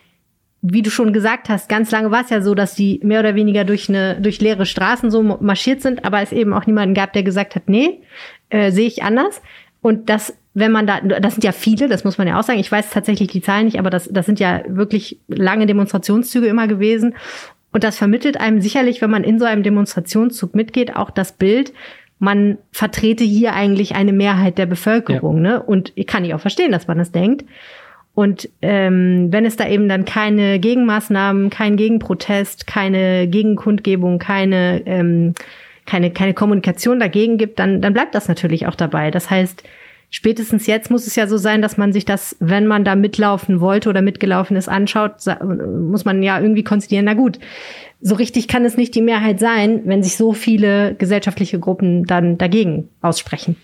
wie 0.62 0.83
du 0.83 0.90
schon 0.90 1.12
gesagt 1.12 1.49
hast, 1.49 1.68
ganz 1.68 1.90
lange 1.90 2.11
war 2.11 2.22
es 2.22 2.31
ja 2.31 2.40
so, 2.40 2.55
dass 2.55 2.75
die 2.75 3.01
mehr 3.03 3.20
oder 3.20 3.35
weniger 3.35 3.64
durch 3.64 3.88
eine, 3.88 4.20
durch 4.20 4.40
leere 4.40 4.66
Straßen 4.66 5.11
so 5.11 5.22
marschiert 5.22 5.83
sind, 5.83 6.05
aber 6.05 6.20
es 6.20 6.33
eben 6.33 6.53
auch 6.53 6.66
niemanden 6.66 6.94
gab, 6.94 7.12
der 7.12 7.22
gesagt 7.22 7.55
hat, 7.55 7.68
nee, 7.68 8.03
äh, 8.51 8.70
sehe 8.70 8.87
ich 8.88 9.03
anders. 9.03 9.40
Und 9.81 10.11
das, 10.11 10.37
wenn 10.55 10.72
man 10.72 10.87
da, 10.87 11.01
das 11.01 11.35
sind 11.35 11.44
ja 11.44 11.53
viele, 11.53 11.88
das 11.88 12.03
muss 12.03 12.18
man 12.18 12.27
ja 12.27 12.38
auch 12.38 12.42
sagen. 12.42 12.59
Ich 12.59 12.72
weiß 12.72 12.90
tatsächlich 12.90 13.29
die 13.29 13.40
Zahlen 13.40 13.66
nicht, 13.66 13.79
aber 13.79 13.90
das, 13.90 14.09
das 14.11 14.27
sind 14.27 14.40
ja 14.40 14.62
wirklich 14.66 15.20
lange 15.29 15.66
Demonstrationszüge 15.66 16.49
immer 16.49 16.66
gewesen. 16.66 17.14
Und 17.72 17.85
das 17.85 17.98
vermittelt 17.98 18.40
einem 18.40 18.61
sicherlich, 18.61 19.02
wenn 19.02 19.11
man 19.11 19.24
in 19.24 19.38
so 19.38 19.44
einem 19.44 19.62
Demonstrationszug 19.62 20.55
mitgeht, 20.55 20.96
auch 20.96 21.11
das 21.11 21.33
Bild, 21.33 21.72
man 22.18 22.59
vertrete 22.72 23.24
hier 23.24 23.52
eigentlich 23.52 23.94
eine 23.94 24.12
Mehrheit 24.12 24.59
der 24.59 24.66
Bevölkerung. 24.66 25.44
Ja. 25.44 25.59
Ne? 25.59 25.62
Und 25.62 25.92
ich 25.94 26.07
kann 26.07 26.24
ich 26.24 26.35
auch 26.35 26.40
verstehen, 26.40 26.72
dass 26.72 26.87
man 26.87 26.98
das 26.98 27.12
denkt. 27.12 27.44
Und 28.14 28.48
ähm, 28.62 29.29
wenn 29.31 29.44
es 29.44 29.57
da 29.57 29.68
eben 29.68 29.90
dann 29.90 30.07
keine 30.07 30.59
Gegenmaßnahmen, 30.59 31.50
kein 31.50 31.76
Gegenprotest, 31.76 32.66
keine 32.66 33.29
Gegenkundgebung, 33.29 34.18
keine, 34.18 34.83
ähm, 34.87 35.35
keine, 35.85 36.11
keine 36.11 36.33
Kommunikation 36.33 36.98
dagegen 36.98 37.37
gibt, 37.37 37.59
dann, 37.59 37.83
dann 37.83 37.92
bleibt 37.92 38.14
das 38.14 38.26
natürlich 38.26 38.66
auch 38.66 38.74
dabei. 38.74 39.11
Das 39.11 39.29
heißt, 39.29 39.64
spätestens 40.11 40.66
jetzt 40.66 40.90
muss 40.90 41.07
es 41.07 41.16
ja 41.16 41.27
so 41.27 41.37
sein, 41.37 41.62
dass 41.62 41.77
man 41.77 41.92
sich 41.92 42.05
das, 42.05 42.37
wenn 42.40 42.66
man 42.66 42.85
da 42.85 42.95
mitlaufen 42.95 43.61
wollte 43.61 43.88
oder 43.88 44.03
mitgelaufen 44.03 44.57
ist, 44.57 44.69
anschaut, 44.69 45.14
muss 45.81 46.05
man 46.05 46.23
ja 46.23 46.40
irgendwie 46.40 46.64
konzidieren, 46.64 47.05
na 47.05 47.14
gut, 47.14 47.38
so 48.01 48.14
richtig 48.14 48.49
kann 48.49 48.64
es 48.64 48.77
nicht 48.77 48.95
die 48.95 49.03
Mehrheit 49.03 49.40
sein, 49.40 49.83
wenn 49.85 50.03
sich 50.03 50.16
so 50.16 50.33
viele 50.33 50.95
gesellschaftliche 50.95 51.59
Gruppen 51.59 52.05
dann 52.05 52.38
dagegen 52.38 52.88
aussprechen. 53.01 53.57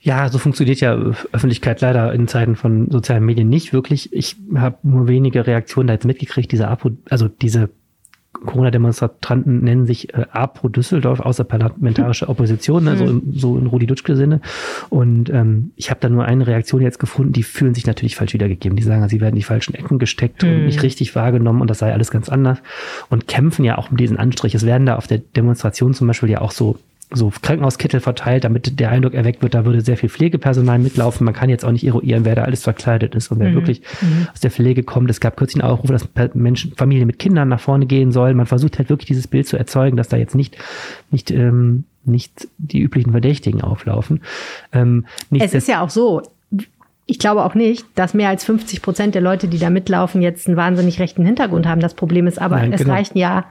Ja, 0.00 0.28
so 0.28 0.38
funktioniert 0.38 0.78
ja 0.78 0.94
Öffentlichkeit 1.32 1.80
leider 1.80 2.12
in 2.12 2.28
Zeiten 2.28 2.54
von 2.54 2.88
sozialen 2.92 3.24
Medien 3.24 3.48
nicht 3.48 3.72
wirklich. 3.72 4.12
Ich 4.12 4.36
habe 4.54 4.78
nur 4.84 5.08
wenige 5.08 5.48
Reaktionen 5.48 5.88
da 5.88 5.94
jetzt 5.94 6.06
mitgekriegt. 6.06 6.52
Diese 6.52 6.68
Apo, 6.68 6.92
also 7.10 7.26
diese 7.26 7.70
Corona-Demonstranten 8.46 9.62
nennen 9.62 9.86
sich 9.86 10.14
äh, 10.14 10.26
APO 10.30 10.68
Düsseldorf, 10.68 11.20
außerparlamentarische 11.20 12.28
Opposition, 12.28 12.88
also 12.88 13.04
im, 13.04 13.32
so 13.34 13.58
in 13.58 13.66
Rudi 13.66 13.86
Dutschke-Sinne. 13.86 14.40
Und 14.88 15.30
ähm, 15.30 15.72
ich 15.76 15.90
habe 15.90 16.00
da 16.00 16.08
nur 16.08 16.24
eine 16.24 16.46
Reaktion 16.46 16.80
jetzt 16.80 16.98
gefunden, 16.98 17.32
die 17.32 17.42
fühlen 17.42 17.74
sich 17.74 17.86
natürlich 17.86 18.16
falsch 18.16 18.32
wiedergegeben. 18.32 18.76
Die 18.76 18.82
sagen, 18.82 19.08
sie 19.08 19.20
werden 19.20 19.34
in 19.34 19.40
die 19.40 19.42
falschen 19.42 19.74
Ecken 19.74 19.98
gesteckt 19.98 20.42
mhm. 20.42 20.48
und 20.48 20.64
nicht 20.66 20.82
richtig 20.82 21.14
wahrgenommen 21.14 21.60
und 21.60 21.68
das 21.68 21.78
sei 21.78 21.92
alles 21.92 22.10
ganz 22.10 22.28
anders 22.28 22.58
und 23.10 23.28
kämpfen 23.28 23.64
ja 23.64 23.78
auch 23.78 23.90
um 23.90 23.96
diesen 23.96 24.16
Anstrich. 24.16 24.54
Es 24.54 24.64
werden 24.64 24.86
da 24.86 24.96
auf 24.96 25.06
der 25.06 25.18
Demonstration 25.18 25.94
zum 25.94 26.06
Beispiel 26.06 26.30
ja 26.30 26.40
auch 26.40 26.52
so 26.52 26.78
so 27.12 27.32
Krankenhauskittel 27.40 28.00
verteilt, 28.00 28.44
damit 28.44 28.80
der 28.80 28.90
Eindruck 28.90 29.14
erweckt 29.14 29.42
wird, 29.42 29.54
da 29.54 29.64
würde 29.64 29.80
sehr 29.80 29.96
viel 29.96 30.08
Pflegepersonal 30.08 30.78
mitlaufen. 30.78 31.24
Man 31.24 31.34
kann 31.34 31.48
jetzt 31.48 31.64
auch 31.64 31.70
nicht 31.70 31.86
eruieren, 31.86 32.24
wer 32.24 32.34
da 32.34 32.42
alles 32.42 32.64
verkleidet 32.64 33.14
ist 33.14 33.30
und 33.30 33.38
wer 33.38 33.50
mhm. 33.50 33.54
wirklich 33.54 33.82
mhm. 34.00 34.26
aus 34.32 34.40
der 34.40 34.50
Pflege 34.50 34.82
kommt. 34.82 35.08
Es 35.08 35.20
gab 35.20 35.36
kürzlich 35.36 35.62
einen 35.62 35.70
Aufruf, 35.70 35.90
dass 35.90 36.08
Menschen, 36.34 36.74
Familien 36.74 37.06
mit 37.06 37.18
Kindern 37.18 37.48
nach 37.48 37.60
vorne 37.60 37.86
gehen 37.86 38.10
sollen. 38.10 38.36
Man 38.36 38.46
versucht 38.46 38.78
halt 38.78 38.88
wirklich 38.88 39.06
dieses 39.06 39.28
Bild 39.28 39.46
zu 39.46 39.56
erzeugen, 39.56 39.96
dass 39.96 40.08
da 40.08 40.16
jetzt 40.16 40.34
nicht, 40.34 40.56
nicht, 41.12 41.30
ähm, 41.30 41.84
nicht 42.04 42.48
die 42.58 42.80
üblichen 42.80 43.12
Verdächtigen 43.12 43.60
auflaufen. 43.60 44.22
Ähm, 44.72 45.06
es 45.30 45.54
ist 45.54 45.68
ja 45.68 45.82
auch 45.82 45.90
so, 45.90 46.22
ich 47.06 47.20
glaube 47.20 47.44
auch 47.44 47.54
nicht, 47.54 47.86
dass 47.94 48.14
mehr 48.14 48.30
als 48.30 48.44
50 48.44 48.82
Prozent 48.82 49.14
der 49.14 49.22
Leute, 49.22 49.46
die 49.46 49.58
da 49.58 49.70
mitlaufen, 49.70 50.22
jetzt 50.22 50.48
einen 50.48 50.56
wahnsinnig 50.56 50.98
rechten 50.98 51.24
Hintergrund 51.24 51.66
haben. 51.66 51.80
Das 51.80 51.94
Problem 51.94 52.26
ist 52.26 52.40
aber, 52.40 52.56
Nein, 52.56 52.72
es 52.72 52.80
genau. 52.80 52.94
reichen 52.94 53.16
ja 53.16 53.44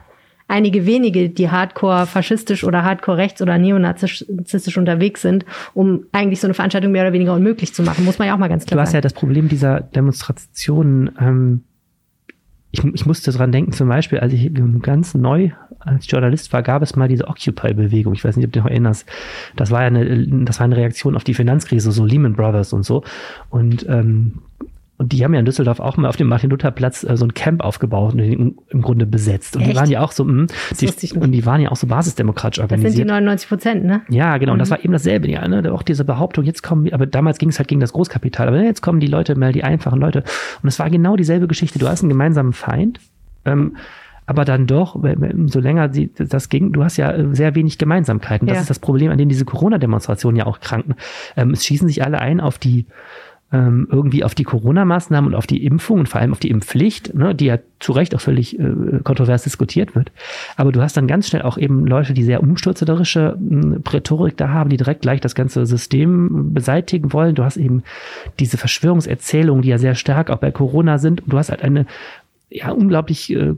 einige 0.48 0.86
wenige, 0.86 1.28
die 1.28 1.50
hardcore 1.50 2.06
faschistisch 2.06 2.64
oder 2.64 2.84
hardcore 2.84 3.16
rechts 3.16 3.42
oder 3.42 3.58
neonazistisch 3.58 4.78
unterwegs 4.78 5.22
sind, 5.22 5.44
um 5.74 6.04
eigentlich 6.12 6.40
so 6.40 6.46
eine 6.46 6.54
Veranstaltung 6.54 6.92
mehr 6.92 7.02
oder 7.02 7.12
weniger 7.12 7.34
unmöglich 7.34 7.74
zu 7.74 7.82
machen. 7.82 8.04
Muss 8.04 8.18
man 8.18 8.28
ja 8.28 8.34
auch 8.34 8.38
mal 8.38 8.48
ganz 8.48 8.64
klar 8.64 8.78
sagen. 8.78 8.84
Du 8.84 8.86
hast 8.86 8.94
ja 8.94 9.00
das 9.00 9.12
Problem 9.12 9.48
dieser 9.48 9.80
Demonstrationen. 9.80 11.10
Ähm, 11.20 11.64
ich, 12.70 12.84
ich 12.84 13.06
musste 13.06 13.32
dran 13.32 13.52
denken, 13.52 13.72
zum 13.72 13.88
Beispiel, 13.88 14.20
als 14.20 14.32
ich 14.32 14.50
ganz 14.82 15.14
neu 15.14 15.50
als 15.80 16.10
Journalist 16.10 16.52
war, 16.52 16.62
gab 16.62 16.82
es 16.82 16.96
mal 16.96 17.08
diese 17.08 17.28
Occupy-Bewegung. 17.28 18.14
Ich 18.14 18.24
weiß 18.24 18.36
nicht, 18.36 18.46
ob 18.46 18.52
du 18.52 18.58
dich 18.58 18.64
noch 18.64 18.70
erinnerst. 18.70 19.06
Das 19.54 19.70
war 19.70 19.82
ja 19.82 19.86
eine, 19.86 20.44
das 20.44 20.58
war 20.58 20.64
eine 20.64 20.76
Reaktion 20.76 21.16
auf 21.16 21.24
die 21.24 21.34
Finanzkrise, 21.34 21.92
so 21.92 22.04
Lehman 22.04 22.34
Brothers 22.34 22.72
und 22.72 22.84
so. 22.84 23.04
Und 23.50 23.86
ähm, 23.88 24.42
und 24.98 25.12
die 25.12 25.22
haben 25.24 25.34
ja 25.34 25.40
in 25.40 25.46
Düsseldorf 25.46 25.78
auch 25.78 25.96
mal 25.96 26.08
auf 26.08 26.16
dem 26.16 26.28
Martin-Luther-Platz 26.28 27.04
äh, 27.04 27.16
so 27.16 27.26
ein 27.26 27.34
Camp 27.34 27.62
aufgebaut 27.62 28.12
und 28.12 28.18
den 28.18 28.58
im 28.68 28.82
Grunde 28.82 29.06
besetzt. 29.06 29.56
Und 29.56 29.62
Echt? 29.62 29.72
die 29.72 29.76
waren 29.76 29.90
ja 29.90 30.00
auch 30.00 30.12
so, 30.12 30.24
mh, 30.24 30.46
die, 30.80 31.12
und 31.12 31.32
die 31.32 31.44
waren 31.44 31.60
ja 31.60 31.70
auch 31.70 31.76
so 31.76 31.86
basisdemokratisch 31.86 32.60
organisiert. 32.60 32.92
Das 32.92 32.96
sind 32.96 33.06
die 33.06 33.12
99 33.12 33.48
Prozent, 33.48 33.84
ne? 33.84 34.02
Ja, 34.08 34.38
genau. 34.38 34.52
Mhm. 34.52 34.54
Und 34.54 34.58
das 34.60 34.70
mhm. 34.70 34.74
war 34.74 34.84
eben 34.84 34.92
dasselbe, 34.92 35.30
ja, 35.30 35.46
ne? 35.46 35.72
Auch 35.72 35.82
diese 35.82 36.04
Behauptung, 36.04 36.44
jetzt 36.44 36.62
kommen, 36.62 36.90
aber 36.92 37.06
damals 37.06 37.38
ging 37.38 37.50
es 37.50 37.58
halt 37.58 37.68
gegen 37.68 37.80
das 37.80 37.92
Großkapital, 37.92 38.48
aber 38.48 38.62
jetzt 38.62 38.80
kommen 38.80 39.00
die 39.00 39.06
Leute 39.06 39.34
mal, 39.36 39.52
die 39.52 39.64
einfachen 39.64 40.00
Leute. 40.00 40.24
Und 40.62 40.68
es 40.68 40.78
war 40.78 40.88
genau 40.88 41.16
dieselbe 41.16 41.46
Geschichte. 41.46 41.78
Du 41.78 41.88
hast 41.88 42.00
einen 42.00 42.10
gemeinsamen 42.10 42.52
Feind. 42.52 43.00
Ähm, 43.44 43.76
aber 44.26 44.44
dann 44.44 44.66
doch, 44.66 45.00
so 45.46 45.60
länger 45.60 45.88
das 45.88 46.48
ging, 46.48 46.72
du 46.72 46.82
hast 46.82 46.96
ja 46.96 47.12
äh, 47.12 47.34
sehr 47.34 47.54
wenig 47.54 47.78
Gemeinsamkeiten. 47.78 48.48
Das 48.48 48.56
ja. 48.56 48.60
ist 48.62 48.70
das 48.70 48.80
Problem, 48.80 49.12
an 49.12 49.18
dem 49.18 49.28
diese 49.28 49.44
Corona-Demonstrationen 49.44 50.36
ja 50.36 50.46
auch 50.46 50.58
kranken. 50.58 50.96
Ähm, 51.36 51.52
es 51.52 51.64
schießen 51.64 51.86
sich 51.86 52.04
alle 52.04 52.18
ein 52.18 52.40
auf 52.40 52.58
die 52.58 52.86
ähm, 53.52 53.86
irgendwie 53.90 54.24
auf 54.24 54.34
die 54.34 54.42
Corona-Maßnahmen 54.42 55.30
und 55.30 55.36
auf 55.36 55.46
die 55.46 55.64
Impfung 55.64 56.00
und 56.00 56.08
vor 56.08 56.20
allem 56.20 56.32
auf 56.32 56.40
die 56.40 56.50
Impfpflicht, 56.50 57.14
ne, 57.14 57.34
die 57.34 57.46
ja 57.46 57.58
zu 57.78 57.92
Recht 57.92 58.14
auch 58.14 58.20
völlig 58.20 58.58
äh, 58.58 59.00
kontrovers 59.04 59.44
diskutiert 59.44 59.94
wird. 59.94 60.10
Aber 60.56 60.72
du 60.72 60.82
hast 60.82 60.96
dann 60.96 61.06
ganz 61.06 61.28
schnell 61.28 61.42
auch 61.42 61.56
eben 61.56 61.86
Leute, 61.86 62.12
die 62.12 62.24
sehr 62.24 62.42
umstürzerische 62.42 63.38
äh, 63.38 63.88
Rhetorik 63.88 64.36
da 64.36 64.48
haben, 64.48 64.70
die 64.70 64.76
direkt 64.76 65.02
gleich 65.02 65.20
das 65.20 65.36
ganze 65.36 65.64
System 65.64 66.52
beseitigen 66.54 67.12
wollen. 67.12 67.36
Du 67.36 67.44
hast 67.44 67.56
eben 67.56 67.84
diese 68.40 68.56
Verschwörungserzählungen, 68.56 69.62
die 69.62 69.68
ja 69.68 69.78
sehr 69.78 69.94
stark 69.94 70.30
auch 70.30 70.38
bei 70.38 70.50
Corona 70.50 70.98
sind. 70.98 71.22
Und 71.22 71.32
du 71.32 71.38
hast 71.38 71.50
halt 71.50 71.62
eine 71.62 71.86
ja 72.50 72.70
unglaublich 72.70 73.32
äh, 73.32 73.54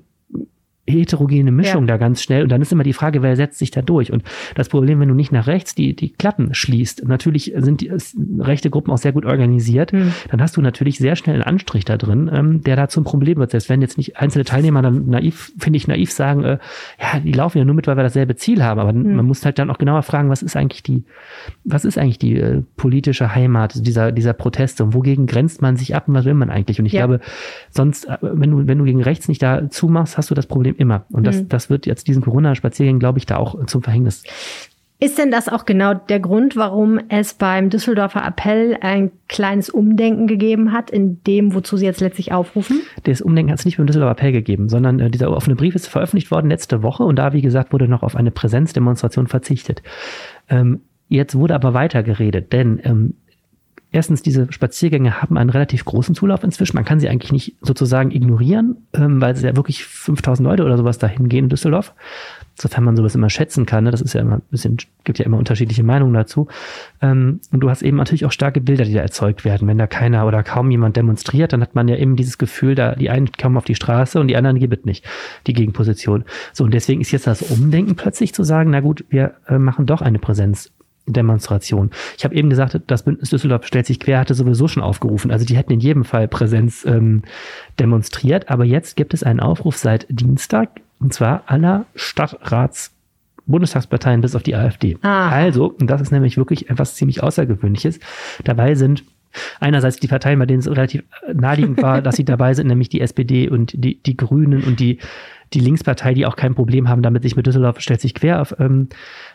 heterogene 0.88 1.50
Mischung 1.50 1.82
ja. 1.82 1.94
da 1.94 1.96
ganz 1.96 2.22
schnell. 2.22 2.42
Und 2.42 2.50
dann 2.50 2.62
ist 2.62 2.72
immer 2.72 2.82
die 2.82 2.92
Frage, 2.92 3.22
wer 3.22 3.36
setzt 3.36 3.58
sich 3.58 3.70
da 3.70 3.82
durch? 3.82 4.12
Und 4.12 4.22
das 4.54 4.68
Problem, 4.68 5.00
wenn 5.00 5.08
du 5.08 5.14
nicht 5.14 5.32
nach 5.32 5.46
rechts 5.46 5.74
die, 5.74 5.94
die 5.94 6.10
Klappen 6.10 6.54
schließt, 6.54 7.06
natürlich 7.06 7.52
sind 7.56 7.80
die 7.80 7.92
rechte 8.38 8.70
Gruppen 8.70 8.90
auch 8.90 8.98
sehr 8.98 9.12
gut 9.12 9.24
organisiert, 9.24 9.92
mhm. 9.92 10.12
dann 10.30 10.40
hast 10.40 10.56
du 10.56 10.62
natürlich 10.62 10.98
sehr 10.98 11.16
schnell 11.16 11.36
einen 11.36 11.44
Anstrich 11.44 11.84
da 11.84 11.96
drin, 11.96 12.30
ähm, 12.32 12.62
der 12.62 12.76
da 12.76 12.88
zum 12.88 13.04
Problem 13.04 13.38
wird. 13.38 13.50
Selbst 13.50 13.68
wenn 13.68 13.82
jetzt 13.82 13.98
nicht 13.98 14.16
einzelne 14.16 14.44
Teilnehmer 14.44 14.82
dann 14.82 15.08
naiv, 15.08 15.52
finde 15.58 15.76
ich, 15.76 15.88
naiv 15.88 16.10
sagen, 16.10 16.44
äh, 16.44 16.58
ja, 17.00 17.20
die 17.20 17.32
laufen 17.32 17.58
ja 17.58 17.64
nur 17.64 17.74
mit, 17.74 17.86
weil 17.86 17.96
wir 17.96 18.02
dasselbe 18.02 18.36
Ziel 18.36 18.62
haben. 18.62 18.80
Aber 18.80 18.92
mhm. 18.92 19.16
man 19.16 19.26
muss 19.26 19.44
halt 19.44 19.58
dann 19.58 19.70
auch 19.70 19.78
genauer 19.78 20.02
fragen, 20.02 20.30
was 20.30 20.42
ist 20.42 20.56
eigentlich 20.56 20.82
die, 20.82 21.04
was 21.64 21.84
ist 21.84 21.98
eigentlich 21.98 22.18
die 22.18 22.36
äh, 22.36 22.62
politische 22.76 23.34
Heimat 23.34 23.86
dieser, 23.86 24.12
dieser 24.12 24.32
Proteste 24.32 24.84
und 24.84 24.94
wogegen 24.94 25.26
grenzt 25.26 25.62
man 25.62 25.76
sich 25.76 25.94
ab 25.94 26.08
und 26.08 26.14
was 26.14 26.24
will 26.24 26.34
man 26.34 26.50
eigentlich? 26.50 26.80
Und 26.80 26.86
ich 26.86 26.92
ja. 26.92 27.06
glaube, 27.06 27.20
sonst, 27.70 28.08
äh, 28.08 28.18
wenn 28.22 28.50
du, 28.50 28.66
wenn 28.66 28.78
du 28.78 28.84
gegen 28.84 29.02
rechts 29.02 29.28
nicht 29.28 29.42
da 29.42 29.70
zumachst, 29.70 30.16
hast 30.16 30.30
du 30.30 30.34
das 30.34 30.46
Problem 30.46 30.74
immer. 30.78 31.04
Und 31.10 31.26
das, 31.26 31.42
Mhm. 31.42 31.48
das 31.48 31.70
wird 31.70 31.86
jetzt 31.86 32.08
diesen 32.08 32.22
Corona-Spaziergängen, 32.22 33.00
glaube 33.00 33.18
ich, 33.18 33.26
da 33.26 33.36
auch 33.36 33.66
zum 33.66 33.82
Verhängnis. 33.82 34.24
Ist 35.00 35.16
denn 35.16 35.30
das 35.30 35.48
auch 35.48 35.64
genau 35.64 35.94
der 35.94 36.18
Grund, 36.18 36.56
warum 36.56 36.98
es 37.08 37.34
beim 37.34 37.70
Düsseldorfer 37.70 38.26
Appell 38.26 38.76
ein 38.80 39.12
kleines 39.28 39.70
Umdenken 39.70 40.26
gegeben 40.26 40.72
hat, 40.72 40.90
in 40.90 41.22
dem, 41.22 41.54
wozu 41.54 41.76
Sie 41.76 41.84
jetzt 41.84 42.00
letztlich 42.00 42.32
aufrufen? 42.32 42.80
Das 43.04 43.20
Umdenken 43.20 43.52
hat 43.52 43.60
es 43.60 43.64
nicht 43.64 43.76
beim 43.76 43.86
Düsseldorfer 43.86 44.18
Appell 44.18 44.32
gegeben, 44.32 44.68
sondern 44.68 44.98
äh, 44.98 45.08
dieser 45.08 45.30
offene 45.30 45.54
Brief 45.54 45.76
ist 45.76 45.86
veröffentlicht 45.86 46.32
worden 46.32 46.50
letzte 46.50 46.82
Woche 46.82 47.04
und 47.04 47.14
da, 47.16 47.32
wie 47.32 47.42
gesagt, 47.42 47.72
wurde 47.72 47.86
noch 47.86 48.02
auf 48.02 48.16
eine 48.16 48.32
Präsenzdemonstration 48.32 49.28
verzichtet. 49.28 49.82
Ähm, 50.48 50.80
jetzt 51.08 51.36
wurde 51.36 51.54
aber 51.54 51.74
weiter 51.74 52.02
geredet, 52.02 52.52
denn 52.52 52.80
ähm, 52.82 53.14
erstens, 53.90 54.22
diese 54.22 54.52
Spaziergänge 54.52 55.22
haben 55.22 55.38
einen 55.38 55.50
relativ 55.50 55.84
großen 55.84 56.14
Zulauf 56.14 56.44
inzwischen. 56.44 56.76
Man 56.76 56.84
kann 56.84 57.00
sie 57.00 57.08
eigentlich 57.08 57.32
nicht 57.32 57.56
sozusagen 57.60 58.10
ignorieren, 58.10 58.76
ähm, 58.92 59.20
weil 59.20 59.34
es 59.34 59.42
ja 59.42 59.56
wirklich 59.56 59.84
5000 59.84 60.46
Leute 60.46 60.64
oder 60.64 60.76
sowas 60.76 60.98
dahin 60.98 61.28
gehen 61.28 61.44
in 61.44 61.48
Düsseldorf. 61.48 61.94
Sofern 62.60 62.84
man 62.84 62.96
sowas 62.96 63.14
immer 63.14 63.30
schätzen 63.30 63.66
kann. 63.66 63.84
Ne? 63.84 63.92
Das 63.92 64.00
ist 64.00 64.14
ja 64.14 64.20
immer 64.20 64.36
ein 64.36 64.42
bisschen, 64.50 64.78
gibt 65.04 65.18
ja 65.18 65.24
immer 65.24 65.38
unterschiedliche 65.38 65.84
Meinungen 65.84 66.12
dazu. 66.12 66.48
Ähm, 67.00 67.40
und 67.52 67.60
du 67.60 67.70
hast 67.70 67.82
eben 67.82 67.96
natürlich 67.96 68.26
auch 68.26 68.32
starke 68.32 68.60
Bilder, 68.60 68.84
die 68.84 68.94
da 68.94 69.00
erzeugt 69.00 69.44
werden. 69.44 69.68
Wenn 69.68 69.78
da 69.78 69.86
keiner 69.86 70.26
oder 70.26 70.42
kaum 70.42 70.70
jemand 70.70 70.96
demonstriert, 70.96 71.52
dann 71.52 71.62
hat 71.62 71.74
man 71.74 71.88
ja 71.88 71.96
eben 71.96 72.16
dieses 72.16 72.36
Gefühl, 72.36 72.74
da 72.74 72.94
die 72.94 73.10
einen 73.10 73.30
kommen 73.32 73.56
auf 73.56 73.64
die 73.64 73.76
Straße 73.76 74.18
und 74.18 74.28
die 74.28 74.36
anderen 74.36 74.58
gibt 74.58 74.86
nicht, 74.86 75.04
die 75.46 75.52
Gegenposition. 75.52 76.24
So, 76.52 76.64
und 76.64 76.74
deswegen 76.74 77.00
ist 77.00 77.12
jetzt 77.12 77.26
das 77.26 77.42
Umdenken 77.42 77.94
plötzlich 77.94 78.34
zu 78.34 78.42
sagen, 78.42 78.70
na 78.70 78.80
gut, 78.80 79.04
wir 79.08 79.34
äh, 79.46 79.58
machen 79.58 79.86
doch 79.86 80.02
eine 80.02 80.18
Präsenz. 80.18 80.72
Demonstration. 81.12 81.90
Ich 82.16 82.24
habe 82.24 82.34
eben 82.34 82.50
gesagt, 82.50 82.80
das 82.86 83.02
Bündnis 83.02 83.30
Düsseldorf 83.30 83.66
stellt 83.66 83.86
sich 83.86 84.00
quer, 84.00 84.20
hatte 84.20 84.34
sowieso 84.34 84.68
schon 84.68 84.82
aufgerufen. 84.82 85.30
Also 85.30 85.44
die 85.44 85.56
hätten 85.56 85.72
in 85.72 85.80
jedem 85.80 86.04
Fall 86.04 86.28
Präsenz 86.28 86.84
ähm, 86.84 87.22
demonstriert. 87.78 88.50
Aber 88.50 88.64
jetzt 88.64 88.96
gibt 88.96 89.14
es 89.14 89.22
einen 89.22 89.40
Aufruf 89.40 89.76
seit 89.76 90.06
Dienstag, 90.08 90.80
und 91.00 91.12
zwar 91.12 91.42
aller 91.46 91.86
Stadtrats 91.94 92.92
Bundestagsparteien 93.46 94.20
bis 94.20 94.36
auf 94.36 94.42
die 94.42 94.54
AfD. 94.54 94.98
Ah. 95.02 95.30
Also, 95.30 95.74
und 95.80 95.88
das 95.88 96.00
ist 96.00 96.12
nämlich 96.12 96.36
wirklich 96.36 96.70
etwas 96.70 96.94
ziemlich 96.94 97.22
Außergewöhnliches, 97.22 97.98
dabei 98.44 98.74
sind 98.74 99.04
einerseits 99.60 99.96
die 99.96 100.08
Parteien, 100.08 100.38
bei 100.38 100.46
denen 100.46 100.60
es 100.60 100.70
relativ 100.70 101.02
naheliegend 101.32 101.82
war, 101.82 102.02
dass 102.02 102.16
sie 102.16 102.24
dabei 102.24 102.54
sind, 102.54 102.68
nämlich 102.68 102.88
die 102.88 103.00
SPD 103.00 103.48
und 103.48 103.72
die, 103.74 104.02
die 104.02 104.16
Grünen 104.16 104.62
und 104.62 104.80
die, 104.80 104.98
die 105.52 105.60
Linkspartei, 105.60 106.14
die 106.14 106.26
auch 106.26 106.36
kein 106.36 106.54
Problem 106.54 106.88
haben, 106.88 107.02
damit 107.02 107.22
sich 107.22 107.36
mit 107.36 107.46
Düsseldorf 107.46 107.80
stellt 107.80 108.00
sich 108.00 108.14
quer 108.14 108.40
auf, 108.40 108.54
ähm, 108.58 108.88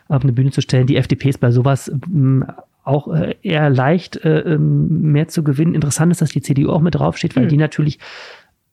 auf 0.08 0.24
eine 0.24 0.34
Bühne 0.34 0.52
zu 0.52 0.62
stellen. 0.62 0.88
Die 0.88 0.98
FDP 0.98 1.30
ist 1.30 1.40
bei 1.40 1.52
sowas 1.52 1.90
ähm, 1.90 2.46
auch 2.84 3.14
äh, 3.14 3.36
eher 3.42 3.70
leicht 3.70 4.18
äh, 4.24 4.40
ähm, 4.40 5.12
mehr 5.12 5.28
zu 5.28 5.44
gewinnen. 5.44 5.74
Interessant 5.76 6.12
ist, 6.12 6.22
dass 6.22 6.32
die 6.32 6.42
CDU 6.42 6.70
auch 6.70 6.82
mit 6.82 6.96
draufsteht, 6.96 7.36
weil 7.36 7.44
Hm. 7.44 7.50
die 7.50 7.58
natürlich 7.58 8.00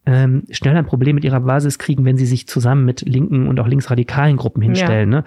ähm, 0.07 0.45
schnell 0.51 0.77
ein 0.77 0.87
Problem 0.87 1.15
mit 1.15 1.25
ihrer 1.25 1.41
Basis 1.41 1.79
kriegen, 1.79 2.05
wenn 2.05 2.17
sie 2.17 2.27
sich 2.27 2.49
zusammen 2.49 2.85
mit 2.85 3.03
linken 3.03 3.47
und 3.47 3.61
auch 3.61 3.69
linksradikalen 3.69 4.37
Gruppen 4.37 4.63
hinstellen. 4.63 5.11
Ne? 5.11 5.25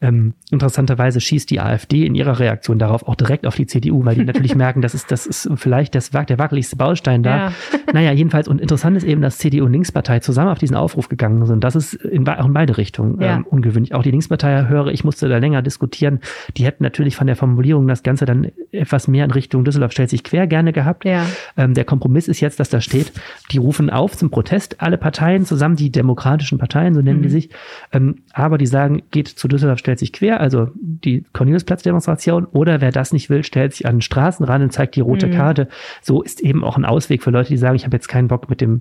Ähm, 0.00 0.34
interessanterweise 0.50 1.20
schießt 1.20 1.50
die 1.50 1.60
AfD 1.60 2.04
in 2.04 2.14
ihrer 2.14 2.38
Reaktion 2.38 2.78
darauf 2.78 3.06
auch 3.08 3.14
direkt 3.14 3.46
auf 3.46 3.54
die 3.56 3.66
CDU, 3.66 4.04
weil 4.04 4.16
die 4.16 4.24
natürlich 4.24 4.54
merken, 4.56 4.82
das 4.82 4.94
ist, 4.94 5.10
das 5.10 5.26
ist 5.26 5.48
vielleicht 5.54 5.94
das, 5.94 6.10
der 6.10 6.38
wackeligste 6.38 6.76
Baustein 6.76 7.22
da. 7.22 7.36
Ja. 7.36 7.52
Naja, 7.92 8.10
jedenfalls, 8.10 8.48
und 8.48 8.60
interessant 8.60 8.96
ist 8.96 9.04
eben, 9.04 9.22
dass 9.22 9.38
CDU 9.38 9.66
und 9.66 9.72
Linkspartei 9.72 10.18
zusammen 10.18 10.50
auf 10.50 10.58
diesen 10.58 10.74
Aufruf 10.74 11.08
gegangen 11.08 11.46
sind. 11.46 11.62
Das 11.62 11.76
ist 11.76 11.94
in, 11.94 12.28
auch 12.28 12.44
in 12.44 12.52
beide 12.52 12.76
Richtungen 12.76 13.20
Ja. 13.20 13.36
ähm, 13.36 13.46
ungewöhnlich. 13.48 13.94
Auch 13.94 14.02
die 14.02 14.10
Linkspartei 14.10 14.66
höre, 14.66 14.88
ich 14.88 15.04
musste 15.04 15.28
da 15.28 15.38
länger 15.38 15.62
diskutieren. 15.62 16.18
Die 16.56 16.64
hätten 16.64 16.82
natürlich 16.82 17.14
von 17.14 17.28
der 17.28 17.36
Formulierung 17.36 17.86
das 17.86 18.02
Ganze 18.02 18.24
dann 18.24 18.50
etwas 18.72 19.06
mehr 19.06 19.24
in 19.24 19.30
Richtung 19.30 19.64
Düsseldorf 19.64 19.92
stellt 19.92 20.10
sich 20.10 20.24
quer 20.24 20.48
gerne 20.48 20.72
gehabt. 20.72 21.04
Ja. 21.04 21.24
Ähm, 21.56 21.74
der 21.74 21.84
Kompromiss 21.84 22.26
ist 22.26 22.40
jetzt, 22.40 22.58
dass 22.58 22.68
da 22.68 22.80
steht, 22.80 23.12
die 23.52 23.58
rufen 23.58 23.90
auf 23.90 24.16
zum 24.16 24.30
Protest, 24.30 24.80
alle 24.80 24.98
Parteien 24.98 25.44
zusammen, 25.44 25.76
die 25.76 25.92
demokratischen 25.92 26.58
Parteien, 26.58 26.94
so 26.94 27.00
nennen 27.00 27.22
die 27.22 27.28
sich, 27.28 27.50
ähm, 27.92 28.22
aber 28.32 28.58
die 28.58 28.66
sagen, 28.66 29.02
geht 29.12 29.28
zu 29.28 29.46
Düsseldorf, 29.46 29.78
stellt 29.84 29.98
sich 29.98 30.12
quer, 30.12 30.40
also 30.40 30.68
die 30.74 31.24
Corneliusplatz-Demonstration, 31.34 32.46
oder 32.46 32.80
wer 32.80 32.90
das 32.90 33.12
nicht 33.12 33.28
will, 33.30 33.44
stellt 33.44 33.74
sich 33.74 33.86
an 33.86 33.96
den 33.96 34.00
Straßenrand 34.00 34.64
und 34.64 34.70
zeigt 34.72 34.96
die 34.96 35.00
rote 35.02 35.26
Mhm. 35.26 35.32
Karte. 35.32 35.68
So 36.02 36.22
ist 36.22 36.40
eben 36.40 36.64
auch 36.64 36.76
ein 36.76 36.84
Ausweg 36.86 37.22
für 37.22 37.30
Leute, 37.30 37.50
die 37.50 37.56
sagen, 37.58 37.76
ich 37.76 37.84
habe 37.84 37.96
jetzt 37.96 38.08
keinen 38.08 38.28
Bock 38.28 38.48
mit 38.50 38.60
dem 38.60 38.80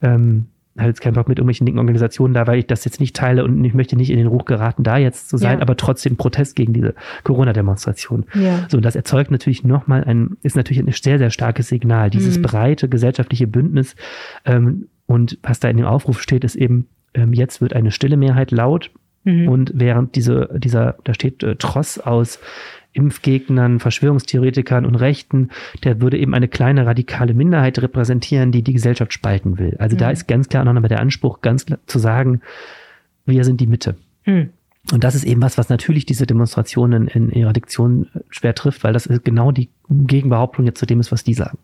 ähm, 0.00 0.46
habe 0.78 0.88
jetzt 0.88 1.02
keinen 1.02 1.12
Bock 1.12 1.28
mit 1.28 1.38
irgendwelchen 1.38 1.66
linken 1.66 1.78
Organisationen 1.80 2.32
da, 2.32 2.46
weil 2.46 2.58
ich 2.60 2.66
das 2.66 2.86
jetzt 2.86 2.98
nicht 2.98 3.14
teile 3.14 3.44
und 3.44 3.62
ich 3.62 3.74
möchte 3.74 3.94
nicht 3.94 4.08
in 4.08 4.16
den 4.16 4.26
Ruch 4.26 4.46
geraten, 4.46 4.82
da 4.82 4.96
jetzt 4.96 5.28
zu 5.28 5.36
sein, 5.36 5.58
Ja. 5.58 5.62
aber 5.62 5.76
trotzdem 5.76 6.16
Protest 6.16 6.56
gegen 6.56 6.72
diese 6.72 6.94
Corona-Demonstration. 7.24 8.24
Ja. 8.34 8.66
So, 8.70 8.78
und 8.78 8.82
das 8.84 8.96
erzeugt 8.96 9.30
natürlich 9.30 9.64
nochmal 9.64 10.02
ein, 10.04 10.38
ist 10.42 10.56
natürlich 10.56 10.82
ein 10.82 10.90
sehr, 10.90 11.18
sehr 11.18 11.28
starkes 11.30 11.68
Signal. 11.68 12.08
Dieses 12.08 12.38
Mhm. 12.38 12.42
breite 12.42 12.88
gesellschaftliche 12.88 13.46
Bündnis. 13.46 13.96
Ähm, 14.46 14.88
und 15.06 15.38
was 15.42 15.60
da 15.60 15.68
in 15.68 15.76
dem 15.76 15.84
Aufruf 15.86 16.22
steht, 16.22 16.42
ist 16.42 16.54
eben, 16.56 16.86
ähm, 17.12 17.34
jetzt 17.34 17.60
wird 17.60 17.74
eine 17.74 17.90
stille 17.90 18.16
Mehrheit 18.16 18.50
laut. 18.50 18.90
Mhm. 19.24 19.48
Und 19.48 19.72
während 19.74 20.16
diese, 20.16 20.48
dieser, 20.56 20.96
da 21.04 21.14
steht 21.14 21.42
äh, 21.42 21.56
Tross 21.56 21.98
aus 21.98 22.38
Impfgegnern, 22.94 23.80
Verschwörungstheoretikern 23.80 24.84
und 24.84 24.96
Rechten, 24.96 25.50
der 25.82 26.00
würde 26.00 26.18
eben 26.18 26.34
eine 26.34 26.48
kleine 26.48 26.84
radikale 26.84 27.32
Minderheit 27.32 27.78
repräsentieren, 27.80 28.52
die 28.52 28.62
die 28.62 28.74
Gesellschaft 28.74 29.12
spalten 29.12 29.58
will. 29.58 29.76
Also 29.78 29.96
da 29.96 30.08
Mhm. 30.08 30.12
ist 30.12 30.28
ganz 30.28 30.48
klar 30.48 30.64
nochmal 30.64 30.88
der 30.88 31.00
Anspruch, 31.00 31.40
ganz 31.40 31.64
klar 31.64 31.78
zu 31.86 31.98
sagen, 31.98 32.42
wir 33.24 33.44
sind 33.44 33.60
die 33.60 33.66
Mitte. 33.66 33.94
Hm. 34.24 34.50
Und 34.92 35.04
das 35.04 35.14
ist 35.14 35.24
eben 35.24 35.40
was, 35.40 35.56
was 35.58 35.68
natürlich 35.68 36.06
diese 36.06 36.26
Demonstrationen 36.26 37.06
in 37.06 37.30
ihrer 37.30 37.52
Diktion 37.52 38.08
äh, 38.14 38.20
schwer 38.30 38.54
trifft, 38.54 38.82
weil 38.84 38.92
das 38.92 39.06
ist 39.06 39.24
genau 39.24 39.52
die 39.52 39.68
Gegenbehauptung 39.88 40.66
jetzt 40.66 40.78
zu 40.80 40.86
dem 40.86 41.00
ist, 41.00 41.12
was 41.12 41.24
die 41.24 41.34
sagen. 41.34 41.56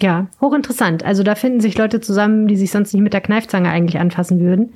Ja, 0.00 0.28
hochinteressant. 0.40 1.04
Also 1.04 1.22
da 1.22 1.34
finden 1.34 1.60
sich 1.60 1.76
Leute 1.76 2.00
zusammen, 2.00 2.46
die 2.48 2.56
sich 2.56 2.70
sonst 2.70 2.92
nicht 2.92 3.02
mit 3.02 3.14
der 3.14 3.20
Kneifzange 3.20 3.68
eigentlich 3.68 3.98
anfassen 3.98 4.40
würden. 4.40 4.74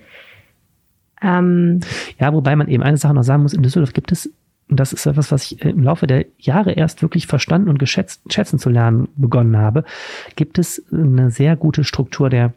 Ähm, 1.23 1.81
Ja, 2.19 2.33
wobei 2.33 2.57
man 2.57 2.69
eben 2.69 2.83
eine 2.83 2.97
Sache 2.97 3.15
noch 3.15 3.23
sagen 3.25 3.43
muss, 3.43 3.53
in 3.53 3.63
Düsseldorf 3.63 3.93
gibt 3.93 4.13
es, 4.13 4.31
und 4.69 4.79
das 4.79 4.93
ist 4.93 5.05
etwas, 5.07 5.33
was 5.33 5.51
ich 5.51 5.65
äh, 5.65 5.71
im 5.71 5.83
Laufe 5.83 6.07
der 6.07 6.27
Jahre 6.39 6.73
erst 6.73 7.03
wirklich 7.03 7.27
verstanden 7.27 7.69
und 7.69 7.79
geschätzt, 7.79 8.23
schätzen 8.33 8.59
zu 8.59 8.71
lernen 8.71 9.09
begonnen 9.17 9.57
habe, 9.57 9.85
gibt 10.37 10.59
es 10.59 10.85
eine 10.93 11.31
sehr 11.31 11.57
gute 11.57 11.85
Struktur 11.85 12.31
der 12.31 12.53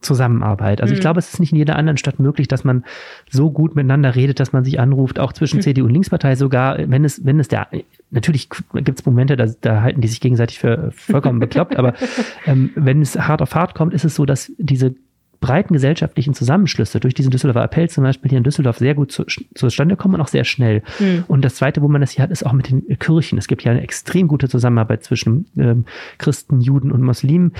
Zusammenarbeit. 0.00 0.80
Also 0.80 0.92
ich 0.92 0.98
Mhm. 0.98 1.02
glaube, 1.02 1.20
es 1.20 1.32
ist 1.32 1.38
nicht 1.38 1.52
in 1.52 1.58
jeder 1.58 1.76
anderen 1.76 1.96
Stadt 1.96 2.18
möglich, 2.18 2.48
dass 2.48 2.64
man 2.64 2.82
so 3.30 3.52
gut 3.52 3.76
miteinander 3.76 4.16
redet, 4.16 4.40
dass 4.40 4.52
man 4.52 4.64
sich 4.64 4.80
anruft, 4.80 5.20
auch 5.20 5.32
zwischen 5.32 5.58
Mhm. 5.58 5.62
CDU 5.62 5.84
und 5.86 5.92
Linkspartei 5.92 6.34
sogar, 6.34 6.76
wenn 6.90 7.04
es, 7.04 7.24
wenn 7.24 7.38
es 7.38 7.46
der, 7.46 7.68
natürlich 8.10 8.48
gibt 8.74 8.98
es 8.98 9.06
Momente, 9.06 9.36
da, 9.36 9.46
da 9.60 9.82
halten 9.82 10.00
die 10.00 10.08
sich 10.08 10.20
gegenseitig 10.20 10.58
für 10.58 10.90
vollkommen 10.90 11.38
bekloppt, 11.38 11.76
aber 11.76 11.94
ähm, 12.48 12.70
wenn 12.74 13.00
es 13.00 13.16
hart 13.16 13.42
auf 13.42 13.54
hart 13.54 13.76
kommt, 13.76 13.94
ist 13.94 14.04
es 14.04 14.16
so, 14.16 14.26
dass 14.26 14.50
diese 14.58 14.96
breiten 15.42 15.74
gesellschaftlichen 15.74 16.32
Zusammenschlüsse 16.32 17.00
durch 17.00 17.12
diesen 17.12 17.30
Düsseldorfer 17.30 17.64
Appell 17.64 17.90
zum 17.90 18.04
Beispiel 18.04 18.30
hier 18.30 18.38
in 18.38 18.44
Düsseldorf 18.44 18.78
sehr 18.78 18.94
gut 18.94 19.12
zu, 19.12 19.24
zustande 19.54 19.96
kommen 19.96 20.14
und 20.14 20.22
auch 20.22 20.28
sehr 20.28 20.44
schnell. 20.44 20.82
hm. 20.96 21.24
Und 21.28 21.44
das 21.44 21.56
Zweite, 21.56 21.82
wo 21.82 21.88
man 21.88 22.00
das 22.00 22.12
hier 22.12 22.22
hat, 22.22 22.30
ist 22.30 22.46
auch 22.46 22.54
mit 22.54 22.70
den 22.70 22.86
Kirchen. 22.98 23.36
Es 23.36 23.48
gibt 23.48 23.62
ja 23.64 23.72
eine 23.72 23.82
extrem 23.82 24.28
gute 24.28 24.48
Zusammenarbeit 24.48 25.04
zwischen 25.04 25.46
ähm, 25.58 25.84
Christen, 26.16 26.62
Juden 26.62 26.90
und 26.90 27.02
Muslimen, 27.02 27.52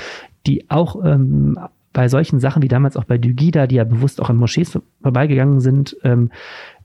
die 0.46 0.70
auch 0.70 1.04
ähm, 1.04 1.58
bei 1.92 2.08
solchen 2.08 2.40
Sachen 2.40 2.62
wie 2.62 2.68
damals 2.68 2.96
auch 2.96 3.04
bei 3.04 3.18
Dugida, 3.18 3.66
die 3.66 3.74
ja 3.74 3.84
bewusst 3.84 4.20
auch 4.20 4.30
an 4.30 4.36
Moschees 4.36 4.78
vorbeigegangen 5.02 5.60
sind, 5.60 5.96
ähm, 6.04 6.30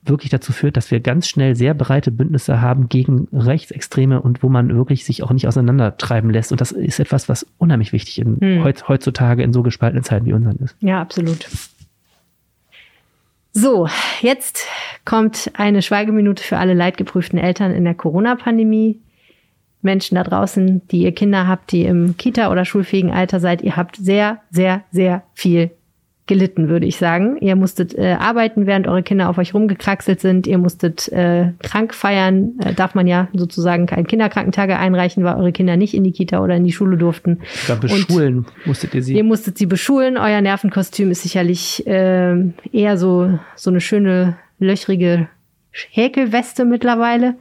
wirklich 0.10 0.30
dazu 0.30 0.52
führt, 0.54 0.78
dass 0.78 0.92
wir 0.92 1.00
ganz 1.00 1.28
schnell 1.28 1.56
sehr 1.56 1.74
breite 1.74 2.12
Bündnisse 2.12 2.62
haben 2.62 2.90
gegen 2.90 3.28
Rechtsextreme 3.32 4.22
und 4.22 4.44
wo 4.44 4.50
man 4.50 4.76
wirklich 4.76 5.06
sich 5.06 5.24
auch 5.24 5.32
nicht 5.32 5.48
auseinandertreiben 5.48 6.30
lässt. 6.30 6.52
Und 6.52 6.62
das 6.62 6.72
ist 6.72 7.00
etwas, 7.00 7.30
was 7.30 7.46
unheimlich 7.58 7.94
wichtig 7.94 8.20
in, 8.20 8.38
Hm. 8.40 8.64
heut, 8.64 8.88
heutzutage 8.88 9.44
in 9.44 9.54
so 9.54 9.64
gespaltenen 9.64 10.04
Zeiten 10.04 10.26
wie 10.26 10.34
unseren 10.34 10.58
ist. 10.58 10.76
Ja, 10.80 11.02
absolut. 11.02 11.48
So, 13.54 13.88
jetzt 14.22 14.68
kommt 15.04 15.50
eine 15.56 15.82
Schweigeminute 15.82 16.44
für 16.44 16.58
alle 16.58 16.74
leidgeprüften 16.76 17.40
Eltern 17.40 17.72
in 17.72 17.86
der 17.86 17.96
Corona-Pandemie. 17.96 19.00
Menschen 19.82 20.16
da 20.16 20.24
draußen, 20.24 20.88
die 20.90 21.04
ihr 21.04 21.12
Kinder 21.14 21.48
habt, 21.48 21.72
die 21.72 21.84
im 21.84 22.18
Kita- 22.18 22.52
oder 22.52 22.66
schulfähigen 22.66 23.12
Alter 23.12 23.40
seid, 23.40 23.62
ihr 23.62 23.76
habt 23.78 23.96
sehr, 23.96 24.42
sehr, 24.52 24.84
sehr 24.92 25.24
viel 25.34 25.72
gelitten, 26.28 26.70
würde 26.70 26.86
ich 26.86 26.98
sagen. 26.98 27.38
Ihr 27.40 27.56
musstet 27.56 27.98
äh, 27.98 28.14
arbeiten, 28.20 28.66
während 28.68 28.88
eure 28.88 29.02
Kinder 29.04 29.30
auf 29.30 29.38
euch 29.38 29.54
rumgekraxelt 29.54 30.20
sind. 30.20 30.46
Ihr 30.46 30.58
musstet 30.58 31.08
äh, 31.12 31.54
krank 31.64 31.94
feiern. 31.94 32.60
Äh, 32.64 32.74
darf 32.74 32.94
man 32.96 33.08
ja 33.08 33.30
sozusagen 33.34 33.86
keinen 33.88 34.06
Kinderkrankentage 34.08 34.78
einreichen, 34.78 35.24
weil 35.24 35.36
eure 35.36 35.52
Kinder 35.52 35.78
nicht 35.78 35.94
in 35.94 36.04
die 36.04 36.12
Kita 36.12 36.44
oder 36.44 36.56
in 36.56 36.64
die 36.66 36.72
Schule 36.72 36.98
durften. 36.98 37.40
Ich 37.54 37.66
glaube, 37.66 37.88
Und- 37.88 38.08
beschulen 38.08 38.46
musstet 38.66 38.94
ihr 38.94 39.02
sie. 39.04 39.16
Ihr 39.16 39.24
musstet 39.24 39.58
sie 39.58 39.66
beschulen. 39.66 40.18
Euer 40.18 40.42
Nervenkostüm 40.42 41.10
ist 41.12 41.24
sicherlich 41.24 41.84
ähm, 41.88 42.54
eher 42.72 42.98
so, 42.98 43.40
so 43.56 43.70
eine 43.70 43.82
schöne, 43.82 44.38
löchrige 44.60 45.28
Häkelweste 45.72 46.66
mittlerweile. 46.66 47.36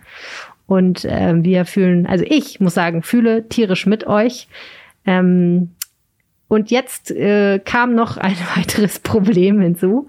Und 0.66 1.06
ähm, 1.08 1.44
wir 1.44 1.64
fühlen, 1.64 2.06
also 2.06 2.24
ich 2.26 2.60
muss 2.60 2.74
sagen, 2.74 3.02
fühle 3.02 3.48
tierisch 3.48 3.86
mit 3.86 4.06
euch. 4.06 4.48
Ähm, 5.06 5.70
Und 6.48 6.70
jetzt 6.70 7.10
äh, 7.10 7.58
kam 7.58 7.94
noch 7.94 8.16
ein 8.16 8.36
weiteres 8.56 8.98
Problem 9.00 9.60
hinzu. 9.60 10.06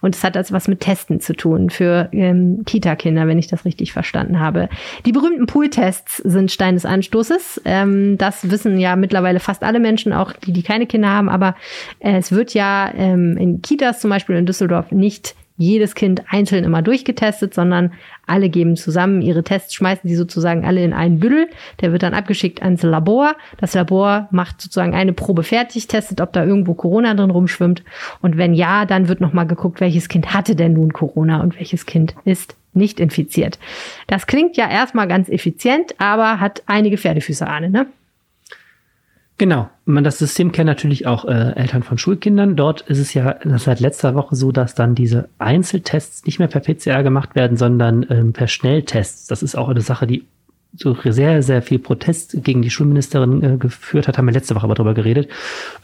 Und 0.00 0.14
es 0.14 0.22
hat 0.22 0.36
also 0.36 0.54
was 0.54 0.68
mit 0.68 0.80
Testen 0.80 1.20
zu 1.20 1.34
tun 1.34 1.70
für 1.70 2.08
ähm, 2.12 2.62
Kita-Kinder, 2.66 3.26
wenn 3.26 3.38
ich 3.38 3.46
das 3.46 3.64
richtig 3.64 3.92
verstanden 3.92 4.38
habe. 4.38 4.68
Die 5.06 5.12
berühmten 5.12 5.46
Pool-Tests 5.46 6.18
sind 6.18 6.52
Stein 6.52 6.74
des 6.74 6.84
Anstoßes. 6.84 7.62
Ähm, 7.64 8.18
das 8.18 8.50
wissen 8.50 8.78
ja 8.78 8.96
mittlerweile 8.96 9.40
fast 9.40 9.62
alle 9.62 9.80
Menschen, 9.80 10.12
auch 10.12 10.32
die, 10.32 10.52
die 10.52 10.62
keine 10.62 10.86
Kinder 10.86 11.08
haben. 11.08 11.28
Aber 11.28 11.54
äh, 12.00 12.16
es 12.18 12.32
wird 12.32 12.52
ja 12.52 12.92
ähm, 12.94 13.36
in 13.38 13.62
Kitas 13.62 14.00
zum 14.00 14.10
Beispiel 14.10 14.36
in 14.36 14.46
Düsseldorf 14.46 14.92
nicht 14.92 15.34
jedes 15.58 15.94
Kind 15.96 16.22
einzeln 16.28 16.64
immer 16.64 16.82
durchgetestet, 16.82 17.52
sondern 17.52 17.92
alle 18.26 18.48
geben 18.48 18.76
zusammen 18.76 19.20
ihre 19.20 19.42
Tests, 19.42 19.74
schmeißen 19.74 20.08
die 20.08 20.14
sozusagen 20.14 20.64
alle 20.64 20.82
in 20.84 20.92
einen 20.92 21.18
Büdel. 21.18 21.48
Der 21.80 21.92
wird 21.92 22.04
dann 22.04 22.14
abgeschickt 22.14 22.62
ans 22.62 22.82
Labor. 22.82 23.34
Das 23.58 23.74
Labor 23.74 24.28
macht 24.30 24.62
sozusagen 24.62 24.94
eine 24.94 25.12
Probe 25.12 25.42
fertig, 25.42 25.88
testet, 25.88 26.20
ob 26.20 26.32
da 26.32 26.44
irgendwo 26.44 26.74
Corona 26.74 27.12
drin 27.14 27.30
rumschwimmt. 27.30 27.82
Und 28.22 28.38
wenn 28.38 28.54
ja, 28.54 28.86
dann 28.86 29.08
wird 29.08 29.20
nochmal 29.20 29.46
geguckt, 29.46 29.80
welches 29.80 30.08
Kind 30.08 30.32
hatte 30.32 30.54
denn 30.54 30.74
nun 30.74 30.92
Corona 30.92 31.40
und 31.40 31.58
welches 31.58 31.84
Kind 31.86 32.14
ist 32.24 32.56
nicht 32.72 33.00
infiziert. 33.00 33.58
Das 34.06 34.26
klingt 34.26 34.56
ja 34.56 34.70
erstmal 34.70 35.08
ganz 35.08 35.28
effizient, 35.28 35.94
aber 35.98 36.38
hat 36.38 36.62
einige 36.66 36.96
Pferdefüße, 36.96 37.46
Ahne, 37.46 37.68
ne? 37.70 37.86
Genau. 39.38 39.70
Man, 39.84 40.02
das 40.02 40.18
System 40.18 40.50
kennt 40.50 40.66
natürlich 40.66 41.06
auch 41.06 41.24
äh, 41.24 41.52
Eltern 41.54 41.84
von 41.84 41.96
Schulkindern. 41.96 42.56
Dort 42.56 42.80
ist 42.82 42.98
es 42.98 43.14
ja 43.14 43.36
seit 43.56 43.78
letzter 43.78 44.16
Woche 44.16 44.34
so, 44.34 44.50
dass 44.50 44.74
dann 44.74 44.96
diese 44.96 45.28
Einzeltests 45.38 46.26
nicht 46.26 46.40
mehr 46.40 46.48
per 46.48 46.60
PCR 46.60 47.04
gemacht 47.04 47.36
werden, 47.36 47.56
sondern 47.56 48.04
ähm, 48.10 48.32
per 48.32 48.48
Schnelltests. 48.48 49.28
Das 49.28 49.44
ist 49.44 49.56
auch 49.56 49.68
eine 49.68 49.80
Sache, 49.80 50.08
die 50.08 50.26
so 50.78 50.96
sehr, 51.04 51.42
sehr 51.42 51.62
viel 51.62 51.78
Protest 51.78 52.42
gegen 52.44 52.62
die 52.62 52.70
Schulministerin 52.70 53.42
äh, 53.42 53.56
geführt 53.56 54.08
hat, 54.08 54.16
haben 54.16 54.26
wir 54.26 54.32
letzte 54.32 54.54
Woche 54.54 54.64
aber 54.64 54.74
drüber 54.74 54.94
geredet. 54.94 55.28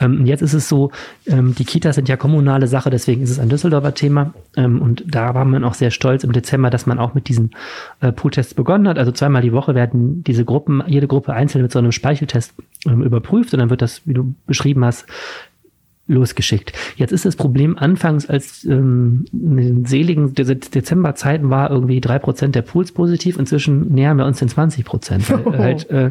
Ähm, 0.01 0.24
jetzt 0.24 0.40
ist 0.40 0.55
es 0.55 0.68
so, 0.68 0.92
ähm, 1.26 1.55
die 1.55 1.64
Kitas 1.64 1.97
sind 1.97 2.09
ja 2.09 2.16
kommunale 2.16 2.66
Sache, 2.66 2.90
deswegen 2.90 3.22
ist 3.22 3.30
es 3.30 3.38
ein 3.38 3.49
Düsseldorfer 3.49 3.95
Thema. 3.95 4.34
Ähm, 4.57 4.80
und 4.80 5.05
da 5.07 5.34
war 5.34 5.45
man 5.45 5.64
auch 5.64 5.74
sehr 5.74 5.90
stolz 5.90 6.24
im 6.24 6.32
Dezember, 6.32 6.70
dass 6.70 6.86
man 6.86 6.99
auch 6.99 7.14
mit 7.14 7.28
diesen 7.28 7.51
äh, 8.01 8.12
Pooltests 8.12 8.55
begonnen 8.55 8.88
hat. 8.88 8.99
Also 8.99 9.12
zweimal 9.12 9.42
die 9.42 9.53
Woche 9.53 9.74
werden 9.74 10.22
diese 10.22 10.45
Gruppen, 10.45 10.82
jede 10.86 11.09
Gruppe 11.09 11.32
einzeln 11.32 11.62
mit 11.62 11.72
so 11.72 11.80
einem 11.80 11.92
Speicheltest 11.92 12.55
ähm, 12.86 13.03
überprüft 13.03 13.53
und 13.53 13.61
dann 13.61 13.70
wird 13.70 13.82
das, 13.82 14.07
wie 14.07 14.14
du 14.14 14.34
beschrieben 14.47 14.84
hast, 14.84 15.07
losgeschickt. 16.07 16.73
Jetzt 16.97 17.13
ist 17.13 17.25
das 17.25 17.37
Problem 17.37 17.79
anfangs, 17.79 18.29
als 18.29 18.65
ähm, 18.65 19.25
in 19.33 19.57
den 19.57 19.85
seligen 19.87 20.35
De 20.35 20.55
Dezemberzeiten 20.55 21.51
war 21.51 21.71
irgendwie 21.71 22.01
drei 22.01 22.19
Prozent 22.19 22.55
der 22.55 22.63
Pools 22.63 22.93
positiv. 22.93 23.39
Inzwischen 23.39 23.93
nähern 23.93 24.19
wir 24.19 24.27
uns 24.27 24.39
den 24.39 24.49
20 24.49 24.85
Prozent. 24.85 25.25
Oh. 25.45 25.53
Halt, 25.53 25.91
äh, 25.91 26.11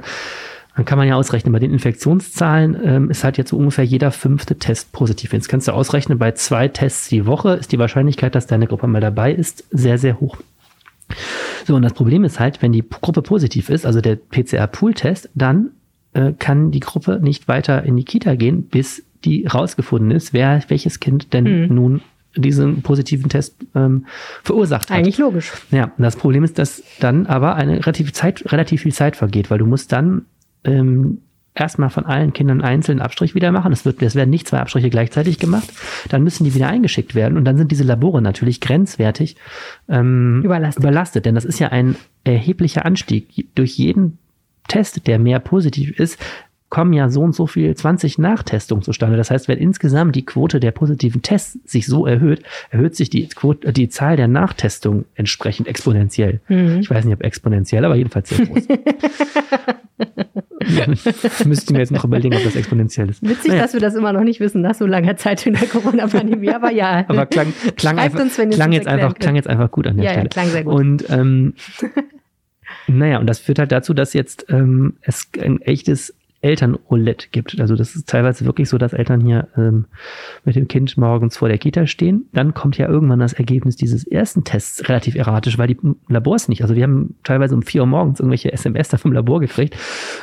dann 0.75 0.85
kann 0.85 0.97
man 0.97 1.07
ja 1.07 1.15
ausrechnen, 1.15 1.53
bei 1.53 1.59
den 1.59 1.71
Infektionszahlen 1.71 2.77
ähm, 2.83 3.09
ist 3.09 3.23
halt 3.23 3.37
jetzt 3.37 3.49
so 3.49 3.57
ungefähr 3.57 3.85
jeder 3.85 4.11
fünfte 4.11 4.57
Test 4.57 4.91
positiv. 4.91 5.33
Jetzt 5.33 5.47
kannst 5.47 5.67
du 5.67 5.71
ausrechnen, 5.71 6.17
bei 6.17 6.33
zwei 6.33 6.67
Tests 6.67 7.09
die 7.09 7.25
Woche 7.25 7.53
ist 7.53 7.71
die 7.71 7.79
Wahrscheinlichkeit, 7.79 8.35
dass 8.35 8.47
deine 8.47 8.67
Gruppe 8.67 8.87
mal 8.87 9.01
dabei 9.01 9.33
ist, 9.33 9.65
sehr, 9.71 9.97
sehr 9.97 10.19
hoch. 10.19 10.37
So, 11.65 11.75
und 11.75 11.83
das 11.83 11.93
Problem 11.93 12.23
ist 12.23 12.39
halt, 12.39 12.61
wenn 12.61 12.71
die 12.71 12.83
Gruppe 12.87 13.21
positiv 13.21 13.69
ist, 13.69 13.85
also 13.85 14.01
der 14.01 14.15
PCR-Pool-Test, 14.17 15.29
dann 15.35 15.71
äh, 16.13 16.33
kann 16.37 16.71
die 16.71 16.79
Gruppe 16.79 17.19
nicht 17.21 17.47
weiter 17.47 17.83
in 17.83 17.95
die 17.95 18.05
Kita 18.05 18.35
gehen, 18.35 18.63
bis 18.63 19.03
die 19.25 19.45
rausgefunden 19.45 20.11
ist, 20.11 20.33
wer 20.33 20.61
welches 20.67 20.99
Kind 20.99 21.33
denn 21.33 21.67
mhm. 21.67 21.75
nun 21.75 22.01
diesen 22.35 22.81
positiven 22.81 23.29
Test 23.29 23.55
ähm, 23.75 24.05
verursacht 24.43 24.89
hat. 24.89 24.97
Eigentlich 24.97 25.17
logisch. 25.17 25.51
Ja, 25.71 25.91
das 25.97 26.15
Problem 26.15 26.43
ist, 26.43 26.57
dass 26.57 26.83
dann 26.99 27.27
aber 27.27 27.55
eine 27.55 27.73
relativ 27.73 28.11
Zeit, 28.13 28.51
relativ 28.51 28.81
viel 28.81 28.93
Zeit 28.93 29.15
vergeht, 29.15 29.51
weil 29.51 29.59
du 29.59 29.67
musst 29.67 29.91
dann 29.91 30.25
ähm, 30.63 31.19
erstmal 31.55 31.89
von 31.89 32.05
allen 32.05 32.33
Kindern 32.33 32.61
einzeln 32.61 32.99
Abstrich 32.99 33.35
wieder 33.35 33.51
machen. 33.51 33.71
Es 33.71 33.85
wird, 33.85 34.01
es 34.01 34.15
werden 34.15 34.29
nicht 34.29 34.47
zwei 34.47 34.59
Abstriche 34.59 34.89
gleichzeitig 34.89 35.39
gemacht. 35.39 35.71
Dann 36.09 36.23
müssen 36.23 36.43
die 36.43 36.55
wieder 36.55 36.67
eingeschickt 36.67 37.15
werden 37.15 37.37
und 37.37 37.45
dann 37.45 37.57
sind 37.57 37.71
diese 37.71 37.83
Labore 37.83 38.21
natürlich 38.21 38.59
grenzwertig 38.59 39.35
ähm, 39.87 40.41
überlastet. 40.43 40.83
überlastet. 40.83 41.25
Denn 41.25 41.35
das 41.35 41.45
ist 41.45 41.59
ja 41.59 41.69
ein 41.69 41.95
erheblicher 42.23 42.85
Anstieg. 42.85 43.47
Durch 43.55 43.77
jeden 43.77 44.17
Test, 44.67 45.05
der 45.07 45.19
mehr 45.19 45.39
positiv 45.39 45.99
ist, 45.99 46.17
kommen 46.73 46.91
ja 46.91 47.07
so 47.07 47.21
und 47.21 47.35
so 47.35 47.45
viel 47.45 47.75
20 47.75 48.17
Nachtestungen 48.17 48.81
zustande. 48.81 49.15
Das 49.15 49.29
heißt, 49.29 49.47
wenn 49.47 49.59
insgesamt 49.59 50.15
die 50.15 50.25
Quote 50.25 50.59
der 50.59 50.71
positiven 50.71 51.21
Tests 51.21 51.59
sich 51.65 51.85
so 51.85 52.07
erhöht, 52.07 52.41
erhöht 52.71 52.95
sich 52.95 53.11
die, 53.11 53.27
Quote, 53.27 53.71
die 53.71 53.89
Zahl 53.89 54.17
der 54.17 54.27
Nachtestungen 54.27 55.05
entsprechend 55.13 55.67
exponentiell. 55.67 56.39
Mhm. 56.47 56.79
Ich 56.79 56.89
weiß 56.89 57.05
nicht, 57.05 57.13
ob 57.13 57.23
exponentiell, 57.23 57.85
aber 57.85 57.95
jedenfalls 57.95 58.29
sehr 58.29 58.47
groß. 58.47 58.67
Müssten 61.45 61.75
wir 61.75 61.81
jetzt 61.81 61.91
noch 61.91 62.05
überlegen, 62.05 62.35
ob 62.35 62.43
das 62.43 62.55
exponentiell 62.55 63.07
ist. 63.07 63.21
Witzig, 63.21 63.51
naja. 63.51 63.61
dass 63.61 63.73
wir 63.73 63.79
das 63.79 63.93
immer 63.93 64.11
noch 64.11 64.23
nicht 64.23 64.39
wissen, 64.39 64.61
nach 64.61 64.73
so 64.73 64.87
langer 64.87 65.15
Zeit 65.15 65.45
in 65.45 65.53
der 65.53 65.67
Corona-Pandemie, 65.67 66.49
aber 66.49 66.71
ja. 66.71 67.05
Aber 67.07 67.27
klang, 67.27 67.53
klang, 67.75 67.99
einfach, 67.99 68.19
uns, 68.19 68.35
klang, 68.35 68.71
jetzt 68.71 68.87
einfach, 68.87 69.13
klang 69.13 69.35
jetzt 69.35 69.47
einfach 69.47 69.69
gut 69.69 69.85
an 69.85 69.97
der 69.97 70.05
ja, 70.05 70.11
Stelle. 70.13 70.25
Ja, 70.25 70.29
klang 70.29 70.47
sehr 70.47 70.63
gut. 70.63 70.73
Und 70.73 71.07
ähm, 71.11 71.53
naja, 72.87 73.19
und 73.19 73.27
das 73.27 73.37
führt 73.37 73.59
halt 73.59 73.71
dazu, 73.71 73.93
dass 73.93 74.13
jetzt 74.13 74.47
ähm, 74.49 74.95
es 75.01 75.29
ein 75.39 75.61
echtes 75.61 76.15
Elternroulette 76.43 77.27
gibt. 77.31 77.59
Also 77.59 77.75
das 77.75 77.95
ist 77.95 78.07
teilweise 78.07 78.45
wirklich 78.45 78.69
so, 78.69 78.77
dass 78.77 78.93
Eltern 78.93 79.21
hier 79.21 79.47
ähm, 79.57 79.85
mit 80.43 80.55
dem 80.55 80.67
Kind 80.67 80.97
morgens 80.97 81.37
vor 81.37 81.47
der 81.47 81.57
Kita 81.57 81.87
stehen. 81.87 82.27
Dann 82.33 82.53
kommt 82.53 82.77
ja 82.77 82.87
irgendwann 82.87 83.19
das 83.19 83.33
Ergebnis 83.33 83.75
dieses 83.75 84.05
ersten 84.05 84.43
Tests 84.43 84.87
relativ 84.89 85.15
erratisch, 85.15 85.57
weil 85.57 85.67
die 85.67 85.77
Labors 86.07 86.49
nicht. 86.49 86.61
Also 86.61 86.75
wir 86.75 86.83
haben 86.83 87.15
teilweise 87.23 87.55
um 87.55 87.61
vier 87.61 87.81
Uhr 87.81 87.87
morgens 87.87 88.19
irgendwelche 88.19 88.51
SMS 88.51 88.89
da 88.89 88.97
vom 88.97 89.13
Labor 89.13 89.39
gekriegt. 89.39 89.77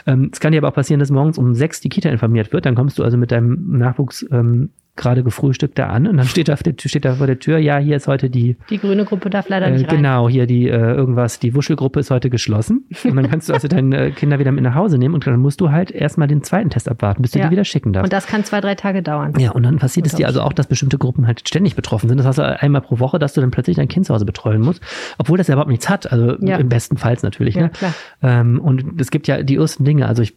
Ähm, 0.07 0.31
es 0.33 0.41
kann 0.41 0.53
dir 0.53 0.59
aber 0.59 0.69
auch 0.69 0.75
passieren, 0.75 1.01
dass 1.01 1.11
morgens 1.11 1.39
um 1.39 1.55
sechs 1.55 1.81
die 1.81 1.89
Kita 1.89 2.11
informiert 2.11 2.53
wird. 2.53 2.67
Dann 2.67 2.75
kommst 2.75 2.99
du 2.99 3.05
also 3.05 3.17
mit 3.17 3.33
deinem 3.33 3.79
Nachwuchs 3.79 4.27
ähm, 4.31 4.71
gerade 5.01 5.25
gefrühstückt 5.25 5.79
da 5.79 5.87
an 5.89 6.07
und 6.07 6.17
dann 6.17 6.27
steht 6.27 6.49
da, 6.49 6.55
der, 6.55 6.75
steht 6.77 7.05
da 7.05 7.15
vor 7.15 7.27
der 7.27 7.39
Tür, 7.39 7.59
ja, 7.59 7.79
hier 7.79 7.97
ist 7.97 8.07
heute 8.07 8.31
die... 8.31 8.57
Die 8.69 8.79
grüne 8.79 9.05
Gruppe 9.05 9.31
darf 9.31 9.49
leider 9.49 9.71
nicht 9.71 9.91
äh, 9.91 9.97
Genau, 9.97 10.29
hier 10.29 10.47
die 10.47 10.69
äh, 10.69 10.77
irgendwas, 10.77 11.39
die 11.39 11.55
Wuschelgruppe 11.55 12.01
ist 12.01 12.11
heute 12.11 12.31
geschlossen 12.31 12.85
und 13.05 13.17
dann 13.17 13.29
kannst 13.31 13.49
du 13.49 13.53
also 13.53 13.69
deine 13.69 14.07
äh, 14.07 14.11
Kinder 14.11 14.39
wieder 14.39 14.53
mit 14.53 14.63
nach 14.65 14.75
Hause 14.75 14.99
nehmen 14.99 15.15
und 15.15 15.27
dann 15.27 15.41
musst 15.41 15.61
du 15.61 15.71
halt 15.71 15.91
erstmal 15.91 16.29
den 16.29 16.43
zweiten 16.43 16.71
Test 16.71 16.89
abwarten, 16.89 17.23
bis 17.23 17.33
du 17.33 17.39
ja. 17.39 17.47
die 17.47 17.53
wieder 17.53 17.65
schicken 17.65 17.93
darfst. 17.93 18.05
Und 18.05 18.13
das 18.13 18.27
kann 18.27 18.45
zwei, 18.45 18.61
drei 18.61 18.75
Tage 18.75 19.03
dauern. 19.03 19.35
Ja, 19.39 19.53
und 19.53 19.63
dann 19.63 19.79
passiert 19.79 20.07
es 20.07 20.15
dir 20.15 20.27
also 20.27 20.43
auch, 20.43 20.53
dass 20.53 20.67
bestimmte 20.67 20.99
Gruppen 20.99 21.27
halt 21.27 21.49
ständig 21.49 21.77
betroffen 21.77 22.09
sind. 22.09 22.19
Das 22.19 22.27
heißt 22.27 22.41
einmal 22.41 22.83
pro 22.83 22.99
Woche, 22.99 23.19
dass 23.19 23.35
du 23.35 23.41
dann 23.41 23.51
plötzlich 23.51 23.77
dein 23.77 23.89
Kind 23.89 24.07
zu 24.07 24.15
Hause 24.15 24.25
betreuen 24.25 24.61
musst, 24.61 24.83
obwohl 25.19 25.39
das 25.39 25.49
ja 25.49 25.55
überhaupt 25.55 25.71
nichts 25.71 25.89
hat, 25.89 26.11
also 26.11 26.37
ja. 26.41 26.57
im 26.57 26.69
besten 26.69 26.97
Fall 26.97 27.11
natürlich. 27.23 27.57
Ja, 27.57 27.63
ne? 27.63 27.71
klar. 27.71 27.95
Ähm, 28.23 28.61
und 28.61 29.01
es 29.01 29.11
gibt 29.11 29.27
ja 29.27 29.43
die 29.43 29.57
ersten 29.57 29.85
Dinge, 29.85 30.07
also 30.07 30.23
ich 30.23 30.37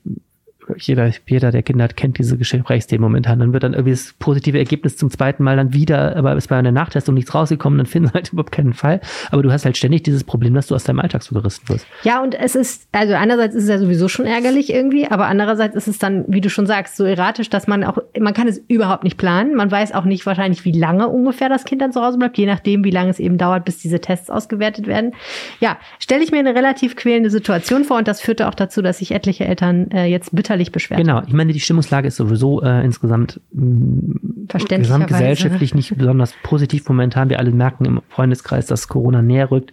jeder, 0.78 1.12
jeder, 1.28 1.52
der 1.52 1.64
Kinder 1.64 1.86
hat, 1.86 1.98
kennt 1.98 2.18
diese 2.18 2.38
Gesprächsthemen 2.38 3.02
momentan. 3.02 3.40
Dann 3.40 3.54
wird 3.54 3.64
dann 3.64 3.74
irgendwie 3.74 3.92
das 3.92 4.14
positive 4.20 4.58
Ergebnis 4.58 4.98
zum 4.98 5.10
zweiten 5.10 5.44
Mal 5.44 5.58
dann 5.58 5.74
wieder, 5.74 6.16
aber 6.16 6.36
ist 6.36 6.48
bei 6.48 6.58
einer 6.58 6.72
Nachtestung 6.72 7.16
nichts 7.16 7.34
rausgekommen, 7.34 7.78
dann 7.78 7.88
finden 7.88 8.12
halt 8.14 8.30
überhaupt 8.34 8.52
keinen 8.52 8.74
Fall. 8.74 9.02
Aber 9.32 9.44
du 9.44 9.52
hast 9.52 9.66
halt 9.66 9.78
ständig 9.78 10.04
dieses 10.04 10.24
Problem, 10.24 10.54
dass 10.54 10.68
du 10.68 10.76
aus 10.76 10.84
deinem 10.84 11.00
Alltag 11.00 11.24
so 11.24 11.36
gerissen 11.36 11.68
wirst. 11.70 11.88
Ja, 12.04 12.22
und 12.22 12.36
es 12.36 12.56
ist, 12.56 12.88
also 12.92 13.14
einerseits 13.14 13.56
ist 13.56 13.64
es 13.64 13.70
ja 13.70 13.80
sowieso 13.80 14.08
schon 14.08 14.26
ärgerlich 14.26 14.74
irgendwie, 14.74 15.08
aber 15.08 15.28
andererseits 15.28 15.76
ist 15.76 15.88
es 15.88 16.00
dann, 16.00 16.26
wie 16.28 16.42
du 16.42 16.50
schon 16.50 16.66
sagst, 16.66 16.98
so 16.98 17.04
erratisch, 17.04 17.50
dass 17.50 17.68
man 17.68 17.84
auch, 17.84 17.98
man 18.20 18.34
kann 18.34 18.48
es 18.48 18.62
überhaupt 18.68 19.04
nicht 19.04 19.18
planen. 19.18 19.56
Man 19.56 19.72
weiß 19.72 19.94
auch 19.94 20.06
nicht 20.06 20.26
wahrscheinlich, 20.26 20.66
wie 20.66 20.72
lange 20.72 21.08
ungefähr 21.08 21.50
das 21.50 21.66
Kind 21.66 21.82
dann 21.82 21.92
zu 21.92 22.02
Hause 22.02 22.18
bleibt, 22.18 22.38
je 22.38 22.46
nachdem, 22.46 22.84
wie 22.84 22.92
lange 22.92 23.10
es 23.10 23.20
eben 23.20 23.38
dauert, 23.38 23.66
bis 23.66 23.78
diese 23.78 24.00
Tests 24.00 24.30
ausgewertet 24.30 24.88
werden. 24.88 25.14
Ja, 25.60 25.78
stelle 26.00 26.24
ich 26.24 26.32
mir 26.32 26.40
eine 26.40 26.56
relativ 26.56 26.96
quälende 26.96 27.30
Situation 27.30 27.84
vor 27.84 27.98
und 27.98 28.08
das 28.08 28.22
führte 28.22 28.48
auch 28.48 28.56
dazu, 28.56 28.82
dass 28.82 29.00
sich 29.00 29.12
etliche 29.12 29.46
Eltern 29.46 29.92
äh, 29.92 30.06
jetzt 30.06 30.36
bitter 30.36 30.53
bitterlich 30.54 30.72
beschwert. 30.72 31.00
Genau, 31.00 31.22
ich 31.26 31.34
meine, 31.34 31.54
die 31.54 31.60
Stimmungslage 31.60 32.08
ist 32.08 32.18
sowieso 32.18 32.62
äh, 32.62 32.84
insgesamt 32.84 33.42
mm, 33.52 34.48
gesamtgesellschaftlich 34.48 35.74
nicht 35.74 35.98
besonders 35.98 36.34
positiv 36.44 36.88
momentan. 36.88 37.30
Wir 37.30 37.40
alle 37.40 37.52
merken 37.52 37.86
im 37.86 38.02
Freundeskreis, 38.10 38.68
dass 38.68 38.88
Corona 38.88 39.22
näher 39.22 39.52
rückt. 39.52 39.72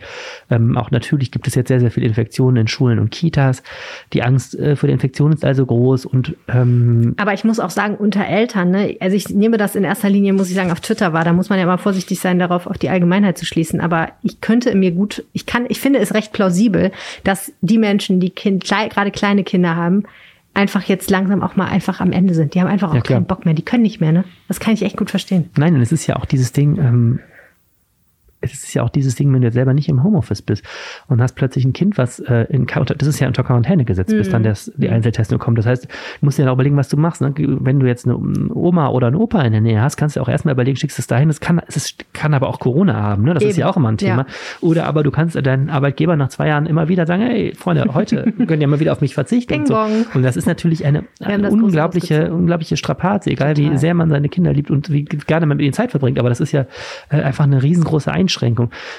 Ähm, 0.51 0.77
auch 0.77 0.91
natürlich 0.91 1.31
gibt 1.31 1.47
es 1.47 1.55
jetzt 1.55 1.69
sehr, 1.69 1.81
sehr 1.81 1.91
viele 1.91 2.07
Infektionen 2.07 2.57
in 2.57 2.69
Schulen 2.69 2.99
und 2.99 3.11
Kitas. 3.11 3.63
Die 4.13 4.23
Angst 4.23 4.59
äh, 4.59 4.77
vor 4.77 4.87
der 4.87 4.95
Infektion 4.95 5.33
ist 5.33 5.45
also 5.45 5.67
groß 5.67 6.07
und 6.07 6.37
ähm, 6.49 7.15
Aber 7.19 7.35
ich 7.35 7.45
muss 7.45 7.61
auch 7.61 7.71
sagen, 7.71 7.97
unter 7.97 8.27
Eltern, 8.27 8.71
ne, 8.71 8.97
also 9.01 9.17
ich 9.17 9.29
nehme 9.29 9.59
das 9.59 9.75
in 9.75 9.85
erster 9.85 10.09
Linie, 10.09 10.33
muss 10.33 10.49
ich 10.49 10.55
sagen, 10.57 10.71
auf 10.71 10.81
Twitter 10.81 11.13
war, 11.13 11.25
da 11.25 11.33
muss 11.33 11.51
man 11.51 11.59
ja 11.59 11.65
immer 11.65 11.79
vorsichtig 11.79 12.21
sein, 12.21 12.39
darauf 12.39 12.67
auf 12.67 12.79
die 12.79 12.89
Allgemeinheit 12.89 13.39
zu 13.39 13.45
schließen. 13.45 13.81
Aber 13.81 14.09
ich 14.23 14.41
könnte 14.41 14.75
mir 14.75 14.93
gut, 14.93 15.25
ich 15.33 15.47
kann, 15.47 15.67
ich 15.69 15.81
finde 15.81 15.99
es 15.99 16.15
recht 16.15 16.33
plausibel, 16.33 16.91
dass 17.25 17.53
die 17.61 17.79
Menschen, 17.79 18.21
die 18.21 18.31
kind, 18.31 18.65
gerade 18.65 19.11
kleine 19.11 19.45
Kinder 19.45 19.77
haben, 19.77 20.05
einfach 20.55 20.83
jetzt 20.85 21.11
langsam 21.11 21.43
auch 21.43 21.57
mal 21.57 21.67
einfach 21.67 22.01
am 22.01 22.13
Ende 22.13 22.35
sind. 22.35 22.55
Die 22.55 22.61
haben 22.61 22.69
einfach 22.69 22.91
auch 22.91 22.95
ja, 22.95 23.01
keinen 23.01 23.27
Bock 23.27 23.45
mehr. 23.45 23.55
Die 23.55 23.65
können 23.65 23.83
nicht 23.83 24.01
mehr, 24.01 24.13
ne? 24.13 24.25
Das 24.49 24.61
kann 24.61 24.75
ich 24.75 24.83
echt 24.83 24.97
gut 24.97 25.11
verstehen. 25.11 25.51
Nein, 25.57 25.75
und 25.75 25.81
es 25.81 25.93
ist 25.93 26.07
ja 26.07 26.17
auch 26.17 26.25
dieses 26.25 26.53
Ding, 26.53 26.79
ähm, 26.79 27.21
es 28.41 28.53
ist 28.53 28.75
ja 28.75 28.83
auch 28.83 28.89
dieses 28.89 29.15
Ding, 29.15 29.33
wenn 29.33 29.43
du 29.43 29.49
jetzt 29.49 29.55
selber 29.55 29.75
nicht 29.75 29.89
im 29.89 30.03
Homeoffice 30.03 30.43
bist 30.43 30.65
und 31.09 31.21
hast 31.21 31.35
plötzlich 31.35 31.65
ein 31.65 31.73
Kind, 31.73 31.99
was 31.99 32.21
äh, 32.21 32.47
in 32.49 32.67
das 32.67 33.09
ist 33.09 33.21
ja 33.21 33.29
unter 33.29 33.45
Quarantäne 33.45 33.85
gesetzt, 33.85 34.13
mhm. 34.13 34.19
bis 34.19 34.31
dann 34.31 34.43
das, 34.43 34.73
die 34.77 34.89
mhm. 34.89 34.95
Einzeltestung 34.95 35.39
kommt. 35.39 35.59
Das 35.59 35.67
heißt, 35.67 35.85
du 35.85 35.89
musst 36.21 36.39
dir 36.39 36.43
dann 36.43 36.51
auch 36.51 36.55
überlegen, 36.55 36.77
was 36.77 36.89
du 36.89 36.97
machst. 36.97 37.21
Ne? 37.21 37.35
Wenn 37.37 37.81
du 37.81 37.87
jetzt 37.87 38.07
eine 38.07 38.17
Oma 38.17 38.89
oder 38.89 39.09
einen 39.09 39.17
Opa 39.17 39.43
in 39.43 39.53
der 39.53 39.61
Nähe 39.61 39.83
hast, 39.83 39.97
kannst 39.97 40.17
du 40.17 40.21
auch 40.21 40.29
erstmal 40.29 40.55
überlegen, 40.55 40.77
schickst 40.77 40.99
es 40.99 41.07
dahin. 41.07 41.29
Es 41.29 41.41
kann, 41.41 41.61
es 41.67 41.97
kann 42.13 42.33
aber 42.33 42.49
auch 42.49 42.61
Corona 42.61 42.95
haben. 42.95 43.25
Ne? 43.25 43.35
Das 43.35 43.43
Eben. 43.43 43.51
ist 43.51 43.57
ja 43.57 43.69
auch 43.69 43.77
immer 43.77 43.91
ein 43.91 43.99
Thema. 43.99 44.23
Ja. 44.23 44.27
Oder 44.61 44.87
aber 44.87 45.03
du 45.03 45.11
kannst 45.11 45.37
deinen 45.37 45.69
Arbeitgeber 45.69 46.17
nach 46.17 46.29
zwei 46.29 46.49
Jahren 46.49 46.67
immer 46.67 46.89
wieder 46.89 47.07
sagen, 47.07 47.23
hey, 47.23 47.53
Freunde, 47.55 47.85
heute 47.93 48.33
könnt 48.47 48.63
ihr 48.63 48.69
mal 48.69 48.81
wieder 48.81 48.93
auf 48.93 49.01
mich 49.01 49.15
verzichten. 49.15 49.53
und, 49.55 49.69
so. 49.69 49.77
und 50.15 50.23
das 50.23 50.37
ist 50.37 50.47
natürlich 50.47 50.87
eine, 50.87 51.05
eine 51.21 51.51
unglaubliche, 51.51 52.33
unglaubliche 52.33 52.77
Strapaze, 52.77 53.31
egal 53.31 53.55
Total. 53.55 53.73
wie 53.73 53.77
sehr 53.77 53.95
man 53.95 54.09
seine 54.09 54.29
Kinder 54.29 54.53
liebt 54.53 54.71
und 54.71 54.91
wie 54.91 55.05
gerne 55.05 55.47
man 55.47 55.59
mit 55.59 55.65
ihnen 55.65 55.75
Zeit 55.75 55.91
verbringt. 55.91 56.19
Aber 56.19 56.31
das 56.31 56.41
ist 56.41 56.53
ja 56.53 56.67
äh, 57.11 57.21
einfach 57.21 57.45
eine 57.45 57.63
riesengroße 57.63 58.11
Einschränkung. 58.11 58.30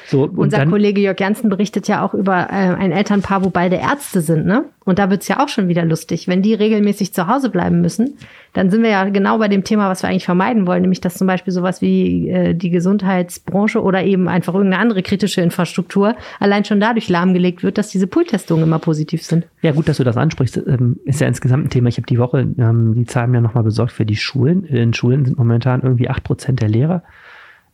So, 0.07 0.23
Unser 0.23 0.59
dann, 0.59 0.69
Kollege 0.69 1.01
Jörg 1.01 1.19
Janssen 1.19 1.49
berichtet 1.49 1.87
ja 1.87 2.03
auch 2.03 2.13
über 2.13 2.47
äh, 2.49 2.75
ein 2.75 2.91
Elternpaar, 2.91 3.43
wo 3.43 3.49
beide 3.49 3.77
Ärzte 3.77 4.21
sind, 4.21 4.45
ne? 4.45 4.65
Und 4.83 4.97
da 4.97 5.11
wird's 5.11 5.27
ja 5.27 5.43
auch 5.43 5.47
schon 5.47 5.67
wieder 5.67 5.85
lustig. 5.85 6.27
Wenn 6.27 6.41
die 6.41 6.55
regelmäßig 6.55 7.13
zu 7.13 7.27
Hause 7.27 7.49
bleiben 7.51 7.81
müssen, 7.81 8.17
dann 8.53 8.71
sind 8.71 8.81
wir 8.81 8.89
ja 8.89 9.07
genau 9.09 9.37
bei 9.37 9.47
dem 9.47 9.63
Thema, 9.63 9.89
was 9.89 10.01
wir 10.01 10.09
eigentlich 10.09 10.25
vermeiden 10.25 10.65
wollen, 10.65 10.81
nämlich 10.81 11.01
dass 11.01 11.15
zum 11.15 11.27
Beispiel 11.27 11.53
sowas 11.53 11.81
wie 11.81 12.29
äh, 12.29 12.53
die 12.55 12.71
Gesundheitsbranche 12.71 13.81
oder 13.81 14.03
eben 14.03 14.27
einfach 14.27 14.55
irgendeine 14.55 14.81
andere 14.81 15.03
kritische 15.03 15.41
Infrastruktur 15.41 16.15
allein 16.39 16.65
schon 16.65 16.79
dadurch 16.79 17.09
lahmgelegt 17.09 17.63
wird, 17.63 17.77
dass 17.77 17.89
diese 17.89 18.07
Pooltestungen 18.07 18.63
immer 18.63 18.79
positiv 18.79 19.23
sind. 19.23 19.45
Ja, 19.61 19.71
gut, 19.71 19.87
dass 19.87 19.97
du 19.97 20.03
das 20.03 20.17
ansprichst. 20.17 20.57
Ähm, 20.57 20.99
ist 21.05 21.21
ja 21.21 21.27
insgesamt 21.27 21.65
ein 21.65 21.69
Thema. 21.69 21.89
Ich 21.89 21.97
habe 21.97 22.07
die 22.07 22.17
Woche 22.17 22.39
ähm, 22.57 22.95
die 22.95 23.05
Zahlen 23.05 23.33
ja 23.33 23.41
nochmal 23.41 23.63
besorgt 23.63 23.91
für 23.91 24.05
die 24.05 24.15
Schulen. 24.15 24.63
In 24.63 24.93
Schulen 24.93 25.25
sind 25.25 25.37
momentan 25.37 25.81
irgendwie 25.83 26.09
acht 26.09 26.23
Prozent 26.23 26.61
der 26.61 26.69
Lehrer 26.69 27.03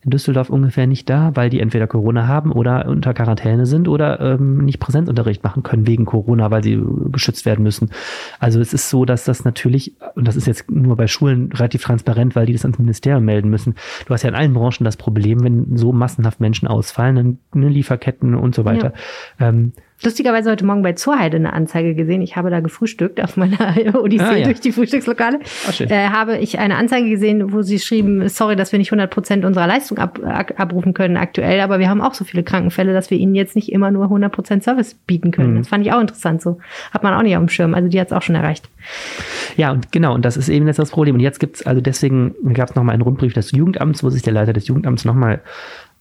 in 0.08 0.12
Düsseldorf 0.12 0.49
ungefähr 0.49 0.88
nicht 0.88 1.10
da, 1.10 1.36
weil 1.36 1.49
die 1.49 1.60
entweder 1.60 1.86
Corona 1.86 2.28
haben 2.28 2.53
oder 2.53 2.88
unter 2.88 3.14
Quarantäne 3.14 3.66
sind 3.66 3.89
oder 3.89 4.22
ähm, 4.22 4.64
nicht 4.64 4.80
Präsenzunterricht 4.80 5.43
machen 5.43 5.64
können 5.64 5.86
wegen 5.86 6.05
Corona, 6.05 6.49
weil 6.49 6.64
sie 6.64 6.82
geschützt 7.12 7.45
werden 7.45 7.62
müssen. 7.62 7.89
Also 8.39 8.62
es 8.62 8.74
ist 8.74 8.89
so, 8.89 9.03
dass 9.03 9.26
das 9.26 9.43
natürlich, 9.43 9.95
und 10.16 10.26
das 10.26 10.38
ist 10.38 10.47
jetzt 10.47 10.72
nur 10.72 10.95
bei 10.95 11.08
Schulen 11.08 11.51
relativ 11.51 11.84
transparent, 11.84 12.38
weil 12.38 12.45
die 12.45 12.53
das 12.53 12.64
ans 12.64 12.80
Ministerium 12.80 13.26
melden 13.26 13.49
müssen. 13.49 13.76
Du 14.05 14.14
hast 14.14 14.24
ja 14.24 14.30
in 14.30 14.36
allen 14.36 14.53
Branchen 14.53 14.86
das 14.86 14.95
Problem, 14.95 15.43
wenn 15.43 15.76
so 15.76 15.91
massenhaft 15.91 16.39
Menschen 16.39 16.70
ausfallen, 16.70 17.16
dann 17.18 17.38
ne, 17.53 17.68
Lieferketten 17.68 18.34
und 18.34 18.55
so 18.55 18.64
weiter. 18.64 18.93
Ja. 19.41 19.49
Ähm, 19.49 19.74
Lustigerweise 20.04 20.52
heute 20.52 20.64
Morgen 20.64 20.84
bei 20.84 20.93
Zurheide 20.93 21.38
eine 21.38 21.54
Anzeige 21.54 21.95
gesehen. 21.95 22.22
Ich 22.22 22.36
habe 22.36 22.52
da 22.52 22.60
gefrühstückt 22.60 23.20
auf 23.20 23.36
meiner 23.36 23.58
Odyssee 23.95 24.24
ah, 24.24 24.36
ja. 24.36 24.45
durch 24.45 24.60
die 24.60 24.72
Frühstückslokale. 24.72 25.39
Oh, 25.68 25.84
äh, 25.84 26.10
habe 26.10 26.38
ich 26.38 26.60
eine 26.60 26.76
Anzeige 26.76 27.10
gesehen, 27.10 27.52
wo 27.52 27.64
sie 27.64 27.80
schrieben, 27.80 28.30
sorry, 28.30 28.56
dass 28.56 28.72
wir 28.72 28.78
nicht 28.78 28.91
100 28.91 29.10
Prozent 29.10 29.43
unserer 29.43 29.66
Leistung 29.66 29.98
ab, 29.98 30.20
abrufen 30.56 30.93
können 30.93 31.18
aktuell, 31.18 31.62
aber 31.62 31.80
wir 31.80 31.89
haben 31.89 32.02
auch 32.02 32.14
so 32.14 32.26
viele 32.26 32.43
Krankenfälle, 32.43 32.93
dass 32.93 33.10
wir 33.10 33.18
ihnen 33.18 33.34
jetzt 33.34 33.56
nicht 33.56 33.72
immer 33.72 33.89
nur 33.89 34.04
100 34.04 34.32
Prozent 34.32 34.64
Service 34.64 34.93
bieten 34.93 35.32
können. 35.32 35.54
Mhm. 35.54 35.58
Das 35.60 35.70
fand 35.70 35.84
ich 35.84 35.91
auch 35.91 36.00
interessant 36.00 36.43
so. 36.43 36.60
Hat 36.91 37.02
man 37.02 37.16
auch 37.16 37.24
nicht 37.24 37.36
auf 37.36 37.43
dem 37.43 37.50
Schirm. 37.50 37.74
Also 37.74 37.89
die 37.89 38.00
hat 38.00 38.08
es 38.08 38.14
auch 38.14 38.22
schon 38.22 38.36
erreicht. 38.36 38.70
Ja, 39.56 39.72
und 39.72 39.91
genau, 39.91 40.14
und 40.14 40.24
das 40.24 40.38
ist 40.38 40.50
eben 40.50 40.68
jetzt 40.68 40.78
das 40.78 40.91
Problem. 40.91 41.16
Und 41.16 41.22
jetzt 41.22 41.39
gibt's 41.39 41.66
also 41.66 41.82
deswegen 41.82 42.36
gab 42.54 42.70
es 42.70 42.76
nochmal 42.76 42.93
einen 42.93 43.02
Rundbrief 43.02 43.34
des 43.34 43.52
Jugendamts, 43.52 44.04
wo 44.04 44.12
sich 44.12 44.22
der 44.22 44.34
Leiter 44.34 44.54
des 44.54 44.68
Jugendamts 44.68 45.06
nochmal 45.06 45.41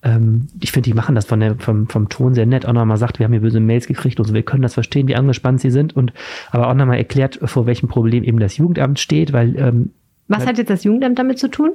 ähm, 0.02 0.48
ich 0.60 0.72
finde, 0.72 0.90
die 0.90 0.94
machen 0.94 1.14
das 1.14 1.24
von 1.24 1.40
der, 1.40 1.56
vom, 1.56 1.88
vom 1.88 2.08
Ton 2.08 2.34
sehr 2.34 2.46
nett. 2.46 2.66
Auch 2.66 2.72
nochmal 2.72 2.96
sagt, 2.96 3.18
wir 3.18 3.24
haben 3.24 3.32
hier 3.32 3.40
böse 3.40 3.60
Mails 3.60 3.86
gekriegt 3.86 4.20
und 4.20 4.26
so, 4.26 4.34
wir 4.34 4.42
können 4.42 4.62
das 4.62 4.74
verstehen, 4.74 5.08
wie 5.08 5.16
angespannt 5.16 5.60
sie 5.60 5.70
sind. 5.70 5.96
Und 5.96 6.12
aber 6.50 6.68
auch 6.68 6.74
nochmal 6.74 6.98
erklärt, 6.98 7.38
vor 7.42 7.66
welchem 7.66 7.88
Problem 7.88 8.24
eben 8.24 8.38
das 8.38 8.56
Jugendamt 8.56 8.98
steht, 8.98 9.32
weil 9.32 9.56
ähm, 9.56 9.90
was 10.28 10.44
hat 10.44 10.58
jetzt 10.58 10.70
das 10.70 10.82
Jugendamt 10.82 11.18
damit 11.18 11.38
zu 11.38 11.48
tun? 11.48 11.72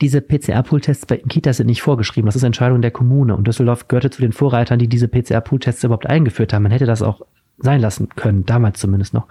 Diese 0.00 0.20
PCR-Pool-Tests 0.20 1.06
bei 1.06 1.18
Kitas 1.18 1.58
sind 1.58 1.68
nicht 1.68 1.82
vorgeschrieben. 1.82 2.26
Das 2.26 2.34
ist 2.34 2.42
Entscheidung 2.42 2.82
der 2.82 2.90
Kommune. 2.90 3.36
Und 3.36 3.46
Düsseldorf 3.46 3.86
gehörte 3.86 4.10
zu 4.10 4.22
den 4.22 4.32
Vorreitern, 4.32 4.80
die 4.80 4.88
diese 4.88 5.06
PCR-Pool-Tests 5.06 5.84
überhaupt 5.84 6.06
eingeführt 6.06 6.52
haben. 6.52 6.64
Man 6.64 6.72
hätte 6.72 6.86
das 6.86 7.00
auch 7.00 7.22
sein 7.62 7.80
lassen 7.80 8.08
können, 8.16 8.44
damals 8.46 8.80
zumindest 8.80 9.14
noch. 9.14 9.26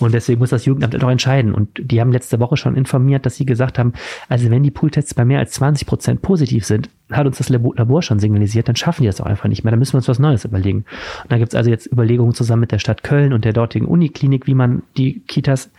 Und 0.00 0.12
deswegen 0.12 0.38
muss 0.38 0.50
das 0.50 0.64
Jugendamt 0.64 1.02
auch 1.02 1.10
entscheiden. 1.10 1.54
Und 1.54 1.68
die 1.78 2.00
haben 2.00 2.12
letzte 2.12 2.40
Woche 2.40 2.56
schon 2.56 2.76
informiert, 2.76 3.26
dass 3.26 3.36
sie 3.36 3.46
gesagt 3.46 3.78
haben, 3.78 3.92
also 4.28 4.50
wenn 4.50 4.62
die 4.62 4.70
Pooltests 4.70 5.14
bei 5.14 5.24
mehr 5.24 5.38
als 5.38 5.52
20 5.52 5.86
Prozent 5.86 6.22
positiv 6.22 6.64
sind, 6.64 6.90
hat 7.10 7.26
uns 7.26 7.38
das 7.38 7.48
Labor 7.48 8.02
schon 8.02 8.18
signalisiert, 8.18 8.68
dann 8.68 8.76
schaffen 8.76 9.02
die 9.02 9.08
das 9.08 9.20
auch 9.20 9.26
einfach 9.26 9.48
nicht 9.48 9.64
mehr. 9.64 9.70
Dann 9.70 9.78
müssen 9.78 9.94
wir 9.94 9.98
uns 9.98 10.08
was 10.08 10.18
Neues 10.18 10.44
überlegen. 10.44 10.84
Und 11.22 11.32
da 11.32 11.38
gibt 11.38 11.52
es 11.52 11.56
also 11.56 11.70
jetzt 11.70 11.90
Überlegungen 11.90 12.34
zusammen 12.34 12.60
mit 12.60 12.72
der 12.72 12.78
Stadt 12.78 13.02
Köln 13.02 13.32
und 13.32 13.44
der 13.44 13.52
dortigen 13.52 13.86
Uniklinik, 13.86 14.46
wie 14.46 14.54
man 14.54 14.82
die 14.96 15.20
Kitas 15.20 15.70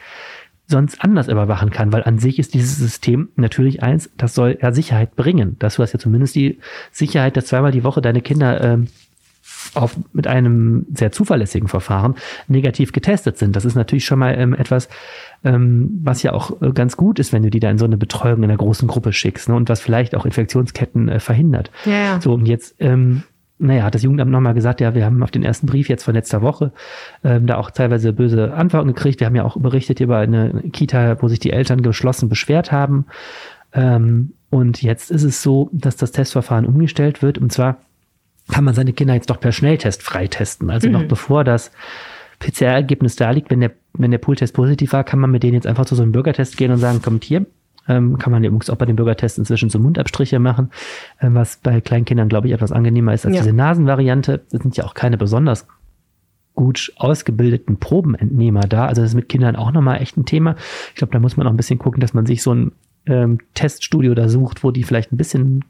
sonst 0.70 1.04
anders 1.04 1.28
überwachen 1.28 1.72
kann, 1.72 1.92
weil 1.92 2.04
an 2.04 2.20
sich 2.20 2.38
ist 2.38 2.54
dieses 2.54 2.78
System 2.78 3.30
natürlich 3.36 3.82
eins, 3.82 4.10
das 4.18 4.36
soll 4.36 4.58
ja 4.62 4.72
Sicherheit 4.72 5.16
bringen. 5.16 5.56
Dass 5.60 5.76
du 5.76 5.84
hast 5.84 5.94
ja 5.94 6.00
zumindest 6.00 6.36
die 6.36 6.60
Sicherheit, 6.92 7.36
dass 7.38 7.48
zweimal 7.48 7.72
die 7.72 7.84
Woche 7.84 8.02
deine 8.02 8.22
Kinder 8.22 8.64
ähm, 8.64 8.88
auf, 9.76 9.98
mit 10.14 10.28
einem 10.28 10.86
sehr 10.94 11.12
zuverlässigen 11.12 11.68
Verfahren 11.68 12.16
negativ 12.48 12.92
getestet 12.92 13.38
sind. 13.38 13.56
Das 13.56 13.66
ist 13.66 13.76
natürlich 13.76 14.06
schon 14.06 14.20
mal 14.20 14.38
ähm, 14.38 14.54
etwas, 14.54 14.90
ähm, 15.44 16.00
was 16.04 16.24
ja 16.24 16.34
auch 16.34 16.62
äh, 16.62 16.72
ganz 16.72 16.98
gut 16.98 17.20
ist, 17.20 17.34
wenn 17.34 17.44
du 17.44 17.50
die 17.50 17.60
da 17.60 17.70
in 17.70 17.78
so 17.78 17.86
eine 17.86 17.98
Betreuung 17.98 18.40
in 18.40 18.46
einer 18.46 18.58
großen 18.58 18.88
Gruppe 18.88 19.14
schickst 19.14 19.50
ne, 19.50 19.56
und 19.56 19.70
was 19.70 19.82
vielleicht 19.82 20.16
auch 20.16 20.26
Infektionsketten 20.26 21.10
äh, 21.10 21.20
verhindert. 21.20 21.72
Ja, 21.86 21.92
ja. 21.92 22.22
So, 22.22 22.34
und 22.34 22.46
jetzt, 22.48 22.76
ähm, 22.80 23.24
naja, 23.58 23.84
hat 23.84 23.96
das 23.96 24.04
Jugendamt 24.04 24.32
nochmal 24.32 24.54
gesagt, 24.54 24.82
ja, 24.82 24.96
wir 24.96 25.06
haben 25.06 25.22
auf 25.22 25.32
den 25.32 25.44
ersten 25.44 25.68
Brief 25.68 25.90
jetzt 25.90 26.04
von 26.04 26.14
letzter 26.14 26.42
Woche 26.42 26.72
ähm, 27.24 27.46
da 27.46 27.58
auch 27.58 27.72
teilweise 27.72 28.14
böse 28.14 28.54
Antworten 28.54 28.88
gekriegt. 28.88 29.20
Wir 29.20 29.28
haben 29.28 29.36
ja 29.36 29.44
auch 29.44 29.58
berichtet 29.58 30.00
über 30.00 30.18
eine 30.18 30.64
Kita, 30.72 31.22
wo 31.22 31.28
sich 31.28 31.40
die 31.40 31.52
Eltern 31.52 31.82
geschlossen 31.82 32.30
beschwert 32.30 32.72
haben. 32.72 33.06
Ähm, 33.74 34.34
und 34.50 34.82
jetzt 34.82 35.12
ist 35.12 35.24
es 35.24 35.44
so, 35.44 35.70
dass 35.74 35.96
das 35.96 36.12
Testverfahren 36.12 36.66
umgestellt 36.66 37.22
wird. 37.22 37.38
Und 37.38 37.52
zwar 37.52 37.78
kann 38.52 38.64
man 38.64 38.74
seine 38.74 38.94
Kinder 38.94 39.14
jetzt 39.14 39.30
doch 39.30 39.40
per 39.40 39.52
Schnelltest 39.52 40.04
freitesten. 40.04 40.70
Also 40.70 40.88
mhm. 40.88 40.94
noch 40.94 41.04
bevor 41.04 41.44
das 41.44 41.72
PCR-Ergebnis 42.40 43.16
da 43.16 43.32
liegt, 43.32 43.50
wenn 43.50 43.60
der, 43.60 43.72
wenn 43.94 44.12
der 44.12 44.18
Pooltest 44.18 44.54
positiv 44.54 44.94
war, 44.94 45.04
kann 45.04 45.20
man 45.20 45.32
mit 45.32 45.44
denen 45.44 45.56
jetzt 45.56 45.68
einfach 45.68 45.86
zu 45.86 45.96
so 45.96 46.04
einem 46.04 46.12
Bürgertest 46.12 46.58
gehen 46.58 46.72
und 46.72 46.78
sagen, 46.78 47.02
kommt 47.02 47.24
hier, 47.24 47.46
ähm, 47.88 48.18
kann 48.18 48.32
man 48.32 48.44
übrigens 48.44 48.70
auch 48.70 48.78
bei 48.78 48.86
dem 48.86 48.96
Bürgertest 48.96 49.38
inzwischen 49.38 49.70
so 49.70 49.80
Mundabstriche 49.80 50.40
machen, 50.40 50.72
ähm, 51.22 51.36
was 51.36 51.58
bei 51.58 51.82
kleinen 51.82 52.06
Kindern, 52.06 52.30
glaube 52.30 52.48
ich, 52.48 52.54
etwas 52.54 52.72
angenehmer 52.72 53.14
ist 53.14 53.26
als 53.26 53.36
ja. 53.36 53.42
diese 53.42 53.54
Nasenvariante. 53.54 54.42
Das 54.52 54.62
sind 54.62 54.78
ja 54.78 54.86
auch 54.86 54.94
keine 54.94 55.18
besonders 55.18 55.68
gut 56.56 56.92
ausgebildeten 56.98 57.78
Probenentnehmer 57.78 58.62
da. 58.62 58.86
Also 58.86 59.02
das 59.02 59.12
ist 59.12 59.16
mit 59.16 59.30
Kindern 59.30 59.56
auch 59.56 59.72
nochmal 59.72 60.02
echt 60.02 60.18
ein 60.18 60.26
Thema. 60.26 60.56
Ich 60.90 60.96
glaube, 60.96 61.14
da 61.14 61.20
muss 61.20 61.38
man 61.38 61.48
auch 61.48 61.52
ein 61.52 61.58
bisschen 61.58 61.80
gucken, 61.80 62.02
dass 62.02 62.14
man 62.14 62.26
sich 62.26 62.44
so 62.44 62.54
ein 62.54 62.72
ähm, 63.06 63.40
Teststudio 63.54 64.14
da 64.14 64.30
sucht, 64.30 64.64
wo 64.64 64.72
die 64.72 64.84
vielleicht 64.84 65.12
ein 65.12 65.18
bisschen 65.18 65.64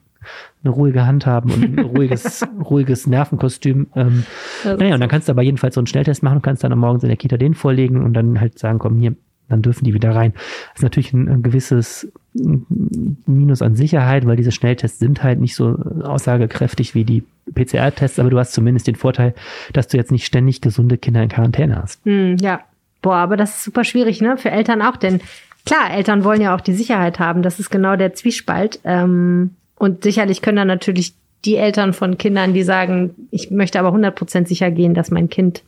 eine 0.63 0.74
ruhige 0.74 1.05
Hand 1.05 1.26
haben 1.26 1.51
und 1.51 1.63
ein 1.63 1.80
ruhiges, 1.86 2.45
ruhiges 2.70 3.07
Nervenkostüm. 3.07 3.88
Ähm, 3.95 4.26
naja, 4.63 4.93
und 4.93 4.99
dann 4.99 5.09
kannst 5.09 5.28
du 5.28 5.32
aber 5.32 5.41
jedenfalls 5.41 5.76
so 5.76 5.82
einen 5.82 5.88
Schnelltest 5.88 6.24
machen 6.24 6.38
und 6.38 6.41
kannst 6.41 6.63
dann 6.63 6.74
am 6.74 6.80
Morgens 6.80 7.03
in 7.03 7.09
der 7.09 7.17
Kita 7.17 7.38
den 7.38 7.53
vorlegen 7.53 8.03
und 8.03 8.13
dann 8.13 8.39
halt 8.39 8.59
sagen, 8.59 8.80
komm 8.80 8.97
hier, 8.97 9.15
dann 9.49 9.61
dürfen 9.61 9.84
die 9.84 9.93
wieder 9.93 10.15
rein. 10.15 10.34
Das 10.34 10.78
ist 10.78 10.84
natürlich 10.84 11.13
ein, 11.13 11.28
ein 11.28 11.43
gewisses 11.43 12.11
Minus 12.34 13.61
an 13.61 13.76
Sicherheit, 13.76 14.26
weil 14.26 14.36
diese 14.36 14.51
Schnelltests 14.51 14.99
sind 14.99 15.24
halt 15.24 15.39
nicht 15.39 15.55
so 15.55 15.76
aussagekräftig 16.03 16.95
wie 16.95 17.03
die 17.03 17.24
PCR-Tests, 17.53 18.20
aber 18.20 18.30
du 18.30 18.38
hast 18.38 18.53
zumindest 18.53 18.88
den 18.88 18.95
Vorteil, 18.95 19.34
dass 19.74 19.88
du 19.88 19.97
jetzt 19.97 20.11
nicht 20.11 20.26
ständig 20.26 20.61
gesunde 20.61 20.97
Kinder 20.97 21.24
in 21.24 21.30
Quarantäne 21.30 21.82
hast. 21.82 22.05
Hm, 22.05 22.38
ja. 22.38 22.61
Boah, 23.01 23.15
aber 23.15 23.38
das 23.38 23.57
ist 23.57 23.63
super 23.63 23.84
schwierig, 23.84 24.22
ne? 24.22 24.38
Für 24.38 24.51
Eltern 24.51 24.82
auch, 24.82 24.97
denn 24.97 25.22
klar, 25.65 25.91
Eltern 25.91 26.24
wollen 26.24 26.41
ja 26.41 26.53
auch 26.53 26.61
die 26.61 26.74
Sicherheit 26.74 27.20
haben. 27.20 27.41
Das 27.41 27.59
ist 27.59 27.70
genau 27.70 27.95
der 27.95 28.13
Zwiespalt. 28.13 28.80
Ähm, 28.84 29.51
und 29.80 30.03
sicherlich 30.03 30.43
können 30.43 30.57
dann 30.57 30.67
natürlich 30.67 31.13
die 31.45 31.55
Eltern 31.55 31.93
von 31.93 32.17
Kindern, 32.17 32.53
die 32.53 32.63
sagen, 32.63 33.15
ich 33.32 33.49
möchte 33.49 33.80
aber 33.80 33.89
100% 33.95 34.45
sicher 34.45 34.69
gehen, 34.69 34.93
dass 34.93 35.09
mein 35.09 35.30
Kind 35.30 35.63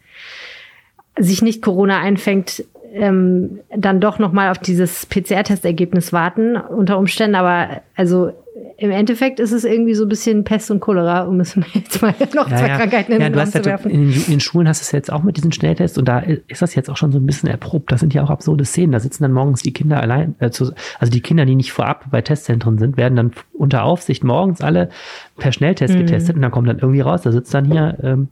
sich 1.17 1.41
nicht 1.41 1.61
Corona 1.61 1.99
einfängt, 1.99 2.65
ähm, 2.93 3.59
dann 3.75 4.01
doch 4.01 4.19
noch 4.19 4.33
mal 4.33 4.51
auf 4.51 4.57
dieses 4.57 5.05
PCR-Testergebnis 5.05 6.11
warten 6.11 6.57
unter 6.57 6.97
Umständen. 6.97 7.35
Aber 7.35 7.81
also 7.95 8.33
im 8.77 8.91
Endeffekt 8.91 9.39
ist 9.39 9.51
es 9.51 9.63
irgendwie 9.63 9.93
so 9.93 10.03
ein 10.03 10.09
bisschen 10.09 10.43
Pest 10.43 10.71
und 10.71 10.81
Cholera, 10.81 11.21
um 11.21 11.39
es 11.39 11.55
jetzt 11.73 12.01
mal 12.01 12.13
noch 12.35 12.49
ja, 12.49 12.57
zwei 12.57 12.67
ja. 12.67 12.77
Krankheiten 12.77 13.13
in 13.13 13.21
ja, 13.21 13.29
den 13.29 13.39
Raum 13.39 13.49
zu 13.49 13.63
werfen. 13.63 13.89
In 13.91 14.09
den, 14.09 14.13
in 14.13 14.23
den, 14.23 14.39
Schulen 14.39 14.67
hast 14.67 14.81
du 14.81 14.83
es 14.83 14.91
jetzt 14.91 15.11
auch 15.11 15.23
mit 15.23 15.37
diesen 15.37 15.51
Schnelltests 15.51 15.97
und 15.97 16.05
da 16.05 16.19
ist 16.19 16.61
das 16.61 16.75
jetzt 16.75 16.89
auch 16.89 16.97
schon 16.97 17.11
so 17.11 17.19
ein 17.19 17.25
bisschen 17.25 17.47
erprobt. 17.47 17.91
Das 17.91 18.01
sind 18.01 18.13
ja 18.13 18.23
auch 18.23 18.29
absurde 18.29 18.65
Szenen. 18.65 18.91
Da 18.91 18.99
sitzen 18.99 19.23
dann 19.23 19.31
morgens 19.31 19.61
die 19.61 19.71
Kinder 19.71 20.01
allein, 20.01 20.35
äh, 20.39 20.49
zu, 20.49 20.73
also 20.99 21.11
die 21.11 21.21
Kinder, 21.21 21.45
die 21.45 21.55
nicht 21.55 21.71
vorab 21.71 22.05
bei 22.11 22.21
Testzentren 22.21 22.77
sind, 22.77 22.97
werden 22.97 23.15
dann 23.15 23.31
unter 23.53 23.83
Aufsicht 23.83 24.23
morgens 24.23 24.61
alle 24.61 24.89
per 25.37 25.51
Schnelltest 25.53 25.93
mhm. 25.93 25.99
getestet 25.99 26.35
und 26.35 26.41
dann 26.41 26.51
kommt 26.51 26.67
dann 26.67 26.79
irgendwie 26.79 27.01
raus, 27.01 27.21
da 27.21 27.31
sitzt 27.31 27.53
dann 27.53 27.65
hier 27.65 27.97
ähm, 28.03 28.27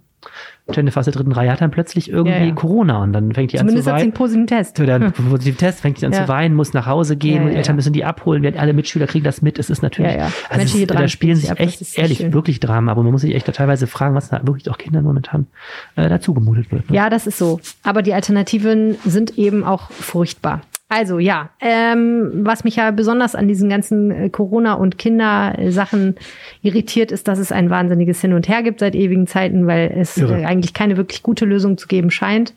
Jennifer 0.72 1.00
aus 1.00 1.06
der 1.06 1.14
dritten 1.14 1.32
Reihe 1.32 1.52
hat 1.52 1.62
dann 1.62 1.72
plötzlich 1.72 2.12
irgendwie 2.12 2.38
ja, 2.38 2.46
ja. 2.46 2.52
Corona 2.54 3.02
und 3.02 3.14
dann 3.14 3.34
fängt 3.34 3.52
die 3.52 3.58
Zumindest 3.58 3.88
an 3.88 4.00
zu 4.00 4.04
weinen. 4.04 4.14
Zumindest 4.14 4.62
hat 4.62 4.76
sie 4.76 4.84
einen 4.84 4.84
positiven 4.84 5.12
Test. 5.12 5.26
positiven 5.32 5.58
Test, 5.58 5.80
fängt 5.82 6.02
die 6.02 6.06
an 6.06 6.12
ja. 6.12 6.24
zu 6.24 6.28
weinen, 6.28 6.56
muss 6.56 6.74
nach 6.74 6.86
Hause 6.86 7.18
gehen, 7.18 7.48
ja, 7.48 7.54
Eltern 7.54 7.76
müssen 7.76 7.94
die 7.94 8.06
abholen, 8.06 8.44
werden 8.44 8.60
alle 8.60 8.74
Mitschüler 8.74 9.08
kriegen 9.08 9.24
das 9.24 9.42
mit. 9.42 9.58
Es 9.58 9.70
ist 9.70 9.82
natürlich, 9.82 10.14
ja, 10.14 10.32
also 10.50 10.58
Menschen, 10.58 10.82
ist, 10.82 10.92
da 10.92 11.08
spielen 11.08 11.36
sich 11.36 11.50
ab, 11.50 11.60
echt, 11.60 11.98
ehrlich, 11.98 12.20
schön. 12.20 12.34
wirklich 12.34 12.60
Drama, 12.60 12.92
aber 12.92 13.04
man 13.04 13.12
muss 13.12 13.22
sich 13.22 13.34
echt 13.34 13.52
teilweise 13.52 13.88
fragen, 13.88 14.16
was 14.16 14.30
da 14.30 14.46
wirklich 14.46 14.70
auch 14.70 14.78
Kindern 14.78 15.04
momentan 15.04 15.48
äh, 15.96 16.08
dazu 16.08 16.34
gemutet 16.34 16.72
wird. 16.72 16.90
Ne? 16.90 16.96
Ja, 16.96 17.10
das 17.10 17.26
ist 17.26 17.38
so. 17.38 17.60
Aber 17.84 18.02
die 18.02 18.14
Alternativen 18.14 18.98
sind 19.06 19.38
eben 19.38 19.64
auch 19.64 19.90
furchtbar. 19.92 20.62
Also 20.92 21.20
ja, 21.20 21.52
ähm, 21.62 22.32
was 22.34 22.64
mich 22.64 22.78
ja 22.78 22.90
besonders 22.90 23.36
an 23.36 23.48
diesen 23.48 23.70
ganzen 23.70 24.10
äh, 24.10 24.30
Corona- 24.32 24.74
und 24.74 24.98
Kindersachen 24.98 26.16
irritiert, 26.64 27.12
ist, 27.12 27.28
dass 27.28 27.38
es 27.38 27.52
ein 27.52 27.70
wahnsinniges 27.70 28.22
Hin 28.22 28.34
und 28.34 28.50
Her 28.50 28.64
gibt 28.64 28.80
seit 28.80 28.96
ewigen 28.96 29.28
Zeiten, 29.28 29.68
weil 29.68 29.94
es 29.96 30.18
äh, 30.18 30.46
eigentlich 30.46 30.74
keine 30.74 30.98
wirklich 30.98 31.22
gute 31.22 31.46
Lösung 31.46 31.78
zu 31.78 31.88
geben 31.88 32.10
scheint. 32.10 32.56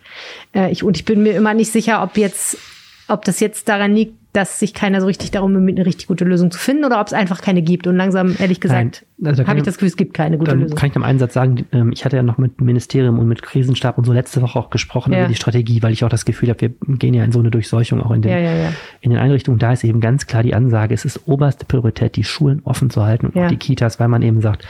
Äh, 0.54 0.72
ich, 0.72 0.82
und 0.82 0.96
ich 0.96 1.04
bin 1.04 1.22
mir 1.22 1.34
immer 1.34 1.52
nicht 1.52 1.70
sicher, 1.72 2.02
ob 2.02 2.16
jetzt, 2.16 2.56
ob 3.06 3.22
das 3.26 3.38
jetzt 3.38 3.68
daran 3.68 3.94
liegt, 3.94 4.14
dass 4.32 4.58
sich 4.58 4.72
keiner 4.72 5.00
so 5.00 5.06
richtig 5.06 5.30
darum 5.30 5.52
bemüht, 5.52 5.76
eine 5.76 5.84
richtig 5.84 6.06
gute 6.06 6.24
Lösung 6.24 6.50
zu 6.50 6.58
finden 6.58 6.86
oder 6.86 7.00
ob 7.00 7.06
es 7.06 7.12
einfach 7.12 7.42
keine 7.42 7.60
gibt. 7.60 7.86
Und 7.86 7.96
langsam, 7.96 8.34
ehrlich 8.38 8.60
gesagt, 8.60 9.04
also 9.22 9.46
habe 9.46 9.58
ich 9.58 9.64
das 9.64 9.74
Gefühl, 9.74 9.88
es 9.88 9.96
gibt 9.96 10.14
keine 10.14 10.38
gute 10.38 10.52
dann 10.52 10.60
Lösung. 10.60 10.76
Kann 10.76 10.88
ich 10.88 10.94
noch 10.94 11.02
einen 11.02 11.18
Satz 11.18 11.34
sagen, 11.34 11.66
ähm, 11.72 11.92
ich 11.92 12.06
hatte 12.06 12.16
ja 12.16 12.22
noch 12.22 12.38
mit 12.38 12.58
dem 12.58 12.64
Ministerium 12.64 13.18
und 13.18 13.28
mit 13.28 13.42
Krisenstab 13.42 13.98
und 13.98 14.04
so 14.04 14.12
letzte 14.12 14.40
Woche 14.40 14.58
auch 14.58 14.70
gesprochen 14.70 15.12
ja. 15.12 15.20
über 15.20 15.28
die 15.28 15.34
Strategie, 15.34 15.82
weil 15.82 15.92
ich 15.92 16.02
auch 16.02 16.08
das 16.08 16.24
Gefühl 16.24 16.48
habe, 16.48 16.60
wir 16.60 16.96
gehen 16.96 17.12
ja 17.12 17.24
in 17.24 17.32
so 17.32 17.40
eine 17.40 17.50
Durchseuchung 17.50 18.00
auch 18.02 18.10
in 18.12 18.22
den, 18.22 18.32
ja, 18.32 18.38
ja, 18.38 18.72
in 19.02 19.10
den 19.10 19.18
Einrichtungen. 19.18 19.58
Da 19.58 19.72
ist 19.72 19.84
eben 19.84 20.00
ganz 20.00 20.26
klar 20.26 20.42
die 20.42 20.54
Ansage, 20.54 20.94
es 20.94 21.04
ist 21.04 21.28
oberste 21.28 21.66
Priorität, 21.66 22.16
die 22.16 22.24
Schulen 22.24 22.62
offen 22.64 22.88
zu 22.88 23.04
halten 23.04 23.26
und 23.26 23.36
auch 23.36 23.48
die 23.48 23.56
Kitas, 23.56 24.00
weil 24.00 24.08
man 24.08 24.22
eben 24.22 24.40
sagt, 24.40 24.66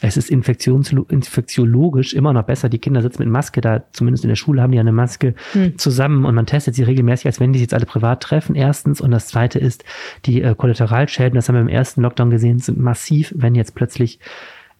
es 0.00 0.16
ist 0.16 0.30
infektiologisch 0.30 2.14
immer 2.14 2.32
noch 2.32 2.44
besser. 2.44 2.68
Die 2.68 2.78
Kinder 2.78 3.02
sitzen 3.02 3.22
mit 3.22 3.30
Maske 3.30 3.60
da, 3.60 3.82
zumindest 3.92 4.24
in 4.24 4.28
der 4.28 4.36
Schule 4.36 4.62
haben 4.62 4.72
die 4.72 4.78
eine 4.78 4.92
Maske 4.92 5.34
hm. 5.52 5.78
zusammen 5.78 6.24
und 6.24 6.34
man 6.34 6.46
testet 6.46 6.74
sie 6.74 6.82
regelmäßig, 6.82 7.26
als 7.26 7.40
wenn 7.40 7.52
die 7.52 7.58
sich 7.58 7.66
jetzt 7.66 7.74
alle 7.74 7.86
privat 7.86 8.22
treffen, 8.22 8.54
erstens. 8.54 9.00
Und 9.00 9.10
das 9.10 9.26
zweite 9.26 9.58
ist, 9.58 9.84
die 10.24 10.42
äh, 10.42 10.54
Kollateralschäden, 10.54 11.34
das 11.34 11.48
haben 11.48 11.56
wir 11.56 11.62
im 11.62 11.68
ersten 11.68 12.02
Lockdown 12.02 12.30
gesehen, 12.30 12.58
sind 12.58 12.78
massiv, 12.78 13.32
wenn 13.36 13.54
jetzt 13.54 13.74
plötzlich 13.74 14.20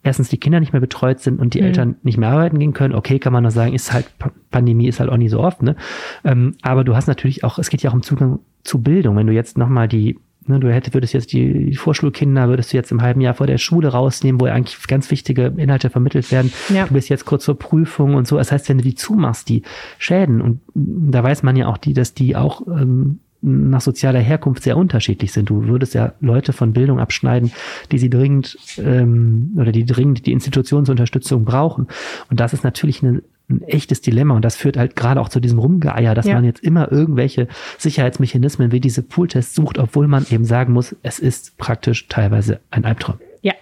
erstens 0.03 0.31
die 0.31 0.39
Kinder 0.39 0.61
nicht 0.61 0.73
mehr 0.73 0.81
betreut 0.81 1.21
sind 1.21 1.39
und 1.39 1.53
die 1.53 1.61
mhm. 1.61 1.67
Eltern 1.67 1.97
nicht 2.03 2.17
mehr 2.17 2.31
arbeiten 2.31 2.59
gehen 2.59 2.73
können, 2.73 2.95
okay, 2.95 3.19
kann 3.19 3.33
man 3.33 3.43
noch 3.43 3.51
sagen, 3.51 3.75
ist 3.75 3.93
halt, 3.93 4.11
Pandemie 4.51 4.89
ist 4.89 5.01
halt 5.01 5.11
auch 5.11 5.19
nie 5.19 5.29
so 5.29 5.41
oft, 5.41 5.63
ne? 5.63 5.77
Ähm, 6.25 6.57
aber 6.63 6.85
du 6.85 6.97
hast 6.97 7.07
natürlich 7.07 7.45
auch, 7.45 7.59
es 7.59 7.69
geht 7.69 7.83
ja 7.83 7.91
auch 7.91 7.95
um 7.95 8.03
Zugang 8.03 8.41
zu 8.65 8.81
Bildung. 8.83 9.17
Wenn 9.17 9.27
du 9.27 9.33
jetzt 9.33 9.59
nochmal 9.59 9.89
die 9.89 10.19
Ne, 10.51 10.59
du 10.59 10.73
hättest, 10.73 10.95
würdest 10.95 11.15
jetzt 11.15 11.33
die, 11.33 11.77
Vorschulkinder, 11.77 12.49
würdest 12.49 12.73
du 12.73 12.77
jetzt 12.77 12.91
im 12.91 13.03
halben 13.03 13.21
Jahr 13.21 13.35
vor 13.35 13.47
der 13.47 13.59
Schule 13.59 13.89
rausnehmen, 13.89 14.41
wo 14.41 14.49
ja 14.49 14.53
eigentlich 14.53 14.85
ganz 14.89 15.09
wichtige 15.13 15.55
Inhalte 15.57 15.91
vermittelt 15.91 16.33
werden. 16.33 16.53
Ja. 16.75 16.87
Du 16.87 16.95
bist 16.95 17.09
jetzt 17.09 17.25
kurz 17.25 17.45
zur 17.45 17.57
Prüfung 17.57 18.15
und 18.15 18.27
so. 18.27 18.37
Das 18.37 18.51
heißt, 18.51 18.69
wenn 18.69 18.79
du 18.79 18.85
die 18.85 18.97
zumachst, 18.97 19.49
die 19.49 19.63
Schäden, 19.99 20.41
und 20.41 20.61
da 20.75 21.23
weiß 21.23 21.45
man 21.45 21.55
ja 21.55 21.69
auch 21.69 21.77
die, 21.77 21.95
dass 21.95 22.15
die 22.15 22.35
auch 22.35 22.67
ähm, 22.67 23.21
nach 23.43 23.81
sozialer 23.81 24.19
Herkunft 24.19 24.65
sehr 24.65 24.77
unterschiedlich 24.77 25.33
sind. 25.33 25.49
Du 25.49 25.69
würdest 25.69 25.95
ja 25.95 26.15
Leute 26.21 26.53
von 26.53 26.73
Bildung 26.73 26.99
abschneiden, 26.99 27.53
die 27.93 27.99
sie 27.99 28.11
dringend 28.11 28.59
ähm, 28.79 29.53
oder 29.57 29.71
die 29.71 29.87
dringend 29.87 30.27
die 30.27 30.33
Institutionsunterstützung 30.33 31.45
brauchen. 31.45 31.87
Und 32.29 32.41
das 32.41 32.53
ist 32.53 32.65
natürlich 32.65 33.05
eine 33.05 33.23
ein 33.51 33.63
echtes 33.63 34.01
Dilemma 34.01 34.35
und 34.35 34.45
das 34.45 34.57
führt 34.57 34.77
halt 34.77 34.97
gerade 34.97 35.21
auch 35.21 35.29
zu 35.29 35.41
diesem 35.41 35.59
Rumgeeier, 35.59 36.15
dass 36.15 36.27
ja. 36.27 36.35
man 36.35 36.45
jetzt 36.45 36.63
immer 36.63 36.91
irgendwelche 36.91 37.49
Sicherheitsmechanismen 37.79 38.73
wie 38.73 38.81
diese 38.81 39.03
Pooltests 39.03 39.55
sucht, 39.55 39.79
obwohl 39.79 40.09
man 40.09 40.27
eben 40.31 40.45
sagen 40.45 40.73
muss, 40.73 40.97
es 41.03 41.19
ist 41.19 41.59
praktisch 41.59 42.09
teilweise 42.09 42.61
ein 42.71 42.85
Albtraum. 42.85 43.19
Ja. 43.43 43.55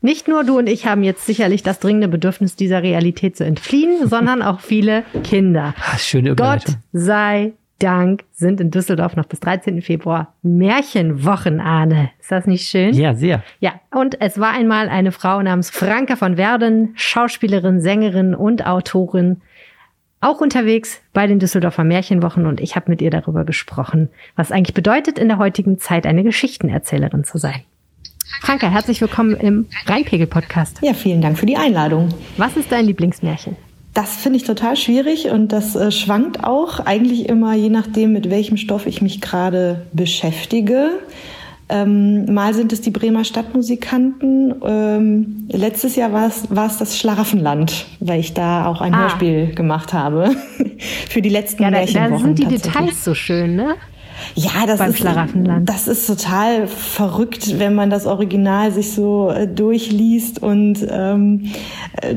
Nicht 0.00 0.28
nur 0.28 0.44
du 0.44 0.58
und 0.58 0.68
ich 0.68 0.86
haben 0.86 1.02
jetzt 1.02 1.26
sicherlich 1.26 1.62
das 1.62 1.80
dringende 1.80 2.08
Bedürfnis, 2.08 2.56
dieser 2.56 2.82
Realität 2.82 3.36
zu 3.36 3.44
entfliehen, 3.44 4.08
sondern 4.08 4.42
auch 4.42 4.60
viele 4.60 5.04
Kinder. 5.24 5.74
Ach, 5.78 5.98
schöne 5.98 6.34
Gott 6.36 6.64
sei 6.92 7.52
Dank 7.84 8.24
sind 8.32 8.62
in 8.62 8.70
Düsseldorf 8.70 9.14
noch 9.14 9.26
bis 9.26 9.40
13. 9.40 9.82
Februar 9.82 10.32
Märchenwochen, 10.40 11.60
Arne. 11.60 12.10
Ist 12.18 12.32
das 12.32 12.46
nicht 12.46 12.66
schön? 12.66 12.94
Ja, 12.94 13.14
sehr. 13.14 13.42
Ja, 13.60 13.74
und 13.90 14.18
es 14.22 14.40
war 14.40 14.52
einmal 14.52 14.88
eine 14.88 15.12
Frau 15.12 15.42
namens 15.42 15.68
Franka 15.68 16.16
von 16.16 16.38
Werden, 16.38 16.94
Schauspielerin, 16.94 17.82
Sängerin 17.82 18.34
und 18.34 18.66
Autorin, 18.66 19.42
auch 20.22 20.40
unterwegs 20.40 21.02
bei 21.12 21.26
den 21.26 21.38
Düsseldorfer 21.38 21.84
Märchenwochen 21.84 22.46
und 22.46 22.62
ich 22.62 22.74
habe 22.74 22.90
mit 22.90 23.02
ihr 23.02 23.10
darüber 23.10 23.44
gesprochen, 23.44 24.08
was 24.34 24.50
eigentlich 24.50 24.72
bedeutet, 24.72 25.18
in 25.18 25.28
der 25.28 25.36
heutigen 25.36 25.78
Zeit 25.78 26.06
eine 26.06 26.22
Geschichtenerzählerin 26.22 27.24
zu 27.24 27.36
sein. 27.36 27.64
Franka, 28.40 28.68
herzlich 28.68 29.02
willkommen 29.02 29.36
im 29.36 29.66
Rheinpegel-Podcast. 29.84 30.78
Ja, 30.80 30.94
vielen 30.94 31.20
Dank 31.20 31.38
für 31.38 31.44
die 31.44 31.58
Einladung. 31.58 32.08
Was 32.38 32.56
ist 32.56 32.72
dein 32.72 32.86
Lieblingsmärchen? 32.86 33.56
Das 33.94 34.16
finde 34.16 34.38
ich 34.38 34.44
total 34.44 34.76
schwierig 34.76 35.30
und 35.30 35.52
das 35.52 35.76
äh, 35.76 35.92
schwankt 35.92 36.42
auch 36.42 36.80
eigentlich 36.80 37.28
immer 37.28 37.54
je 37.54 37.68
nachdem, 37.68 38.12
mit 38.12 38.28
welchem 38.28 38.56
Stoff 38.56 38.86
ich 38.86 39.00
mich 39.00 39.20
gerade 39.20 39.82
beschäftige. 39.92 40.90
Ähm, 41.68 42.32
mal 42.32 42.52
sind 42.52 42.72
es 42.72 42.80
die 42.80 42.90
Bremer 42.90 43.24
Stadtmusikanten. 43.24 44.54
Ähm, 44.64 45.46
letztes 45.48 45.96
Jahr 45.96 46.12
war 46.12 46.26
es, 46.26 46.76
das 46.78 46.98
Schlaraffenland, 46.98 47.86
weil 48.00 48.20
ich 48.20 48.34
da 48.34 48.66
auch 48.66 48.80
ein 48.80 48.92
ah. 48.92 49.02
Hörspiel 49.02 49.54
gemacht 49.54 49.92
habe. 49.92 50.34
Für 51.08 51.22
die 51.22 51.30
letzten 51.30 51.62
ja, 51.62 51.70
da, 51.70 51.78
Märchenwochen. 51.78 52.12
Da 52.12 52.18
sind 52.18 52.38
die 52.38 52.46
Details 52.46 53.04
so 53.04 53.14
schön, 53.14 53.56
ne? 53.56 53.76
Ja, 54.34 54.66
das 54.66 54.80
ist, 54.80 55.04
das 55.64 55.88
ist 55.88 56.06
total 56.06 56.66
verrückt, 56.66 57.58
wenn 57.58 57.74
man 57.74 57.90
das 57.90 58.06
Original 58.06 58.72
sich 58.72 58.92
so 58.92 59.30
äh, 59.30 59.46
durchliest. 59.46 60.42
Und 60.42 60.86
ähm, 60.90 61.52
äh, 62.00 62.14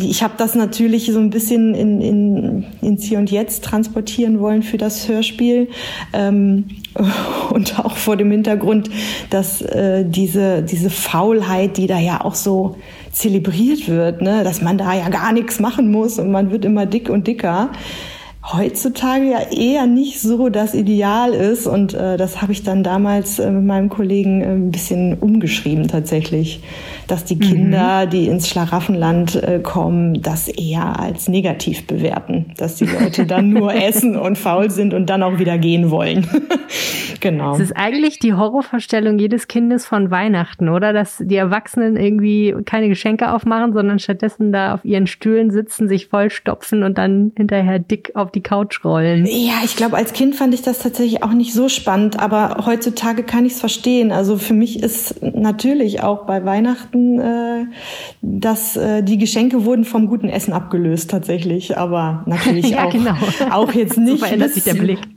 ich 0.00 0.22
habe 0.22 0.34
das 0.36 0.54
natürlich 0.54 1.10
so 1.12 1.18
ein 1.18 1.30
bisschen 1.30 1.74
in, 1.74 2.00
in, 2.00 2.66
ins 2.82 3.04
Hier 3.04 3.18
und 3.18 3.30
Jetzt 3.30 3.64
transportieren 3.64 4.40
wollen 4.40 4.62
für 4.62 4.78
das 4.78 5.08
Hörspiel. 5.08 5.68
Ähm, 6.12 6.64
und 7.50 7.78
auch 7.78 7.96
vor 7.96 8.16
dem 8.16 8.30
Hintergrund, 8.30 8.90
dass 9.30 9.62
äh, 9.62 10.04
diese, 10.04 10.62
diese 10.62 10.90
Faulheit, 10.90 11.76
die 11.76 11.86
da 11.86 11.98
ja 11.98 12.24
auch 12.24 12.34
so 12.34 12.76
zelebriert 13.12 13.88
wird, 13.88 14.22
ne? 14.22 14.44
dass 14.44 14.62
man 14.62 14.78
da 14.78 14.94
ja 14.94 15.08
gar 15.08 15.32
nichts 15.32 15.58
machen 15.60 15.90
muss 15.90 16.18
und 16.18 16.30
man 16.30 16.50
wird 16.50 16.64
immer 16.64 16.86
dick 16.86 17.08
und 17.08 17.26
dicker 17.26 17.70
heutzutage 18.52 19.30
ja 19.30 19.40
eher 19.50 19.86
nicht 19.86 20.20
so 20.20 20.48
das 20.48 20.74
Ideal 20.74 21.32
ist. 21.34 21.66
Und 21.66 21.94
äh, 21.94 22.16
das 22.16 22.40
habe 22.40 22.52
ich 22.52 22.62
dann 22.62 22.82
damals 22.82 23.38
äh, 23.38 23.50
mit 23.50 23.64
meinem 23.64 23.88
Kollegen 23.88 24.40
äh, 24.40 24.46
ein 24.46 24.70
bisschen 24.70 25.18
umgeschrieben 25.18 25.88
tatsächlich, 25.88 26.62
dass 27.06 27.24
die 27.24 27.38
Kinder, 27.38 28.06
mhm. 28.06 28.10
die 28.10 28.26
ins 28.26 28.48
Schlaraffenland 28.48 29.34
äh, 29.36 29.60
kommen, 29.62 30.22
das 30.22 30.48
eher 30.48 30.98
als 30.98 31.28
negativ 31.28 31.86
bewerten, 31.86 32.52
dass 32.56 32.76
die 32.76 32.86
Leute 32.86 33.26
dann 33.26 33.50
nur 33.52 33.74
essen 33.74 34.16
und 34.16 34.38
faul 34.38 34.70
sind 34.70 34.94
und 34.94 35.06
dann 35.10 35.22
auch 35.22 35.38
wieder 35.38 35.58
gehen 35.58 35.90
wollen. 35.90 36.26
genau. 37.20 37.54
Es 37.54 37.60
ist 37.60 37.76
eigentlich 37.76 38.18
die 38.18 38.34
Horrorvorstellung 38.34 39.18
jedes 39.18 39.48
Kindes 39.48 39.86
von 39.86 40.10
Weihnachten, 40.10 40.68
oder? 40.68 40.92
Dass 40.92 41.18
die 41.18 41.36
Erwachsenen 41.36 41.96
irgendwie 41.96 42.54
keine 42.64 42.88
Geschenke 42.88 43.32
aufmachen, 43.32 43.72
sondern 43.72 43.98
stattdessen 43.98 44.52
da 44.52 44.74
auf 44.74 44.84
ihren 44.84 45.06
Stühlen 45.06 45.50
sitzen, 45.50 45.88
sich 45.88 46.08
vollstopfen 46.08 46.82
und 46.82 46.98
dann 46.98 47.32
hinterher 47.36 47.78
dick 47.78 48.12
auf 48.14 48.30
die 48.30 48.37
die 48.38 48.42
Couch 48.42 48.84
rollen. 48.84 49.26
Ja, 49.26 49.60
ich 49.64 49.76
glaube, 49.76 49.96
als 49.96 50.12
Kind 50.12 50.36
fand 50.36 50.54
ich 50.54 50.62
das 50.62 50.78
tatsächlich 50.78 51.22
auch 51.22 51.32
nicht 51.32 51.52
so 51.52 51.68
spannend, 51.68 52.18
aber 52.18 52.64
heutzutage 52.64 53.24
kann 53.24 53.44
ich 53.44 53.54
es 53.54 53.60
verstehen. 53.60 54.12
Also 54.12 54.38
für 54.38 54.54
mich 54.54 54.82
ist 54.82 55.22
natürlich 55.22 56.02
auch 56.02 56.24
bei 56.24 56.44
Weihnachten, 56.44 57.18
äh, 57.18 57.66
dass 58.22 58.76
äh, 58.76 59.02
die 59.02 59.18
Geschenke 59.18 59.64
wurden 59.64 59.84
vom 59.84 60.06
guten 60.06 60.28
Essen 60.28 60.52
abgelöst 60.52 61.10
tatsächlich, 61.10 61.76
aber 61.76 62.22
natürlich 62.26 62.70
ja, 62.70 62.84
auch, 62.84 62.92
genau. 62.92 63.14
auch 63.50 63.72
jetzt 63.72 63.98
nicht 63.98 64.24
so 64.24 64.36
bis, 64.36 64.64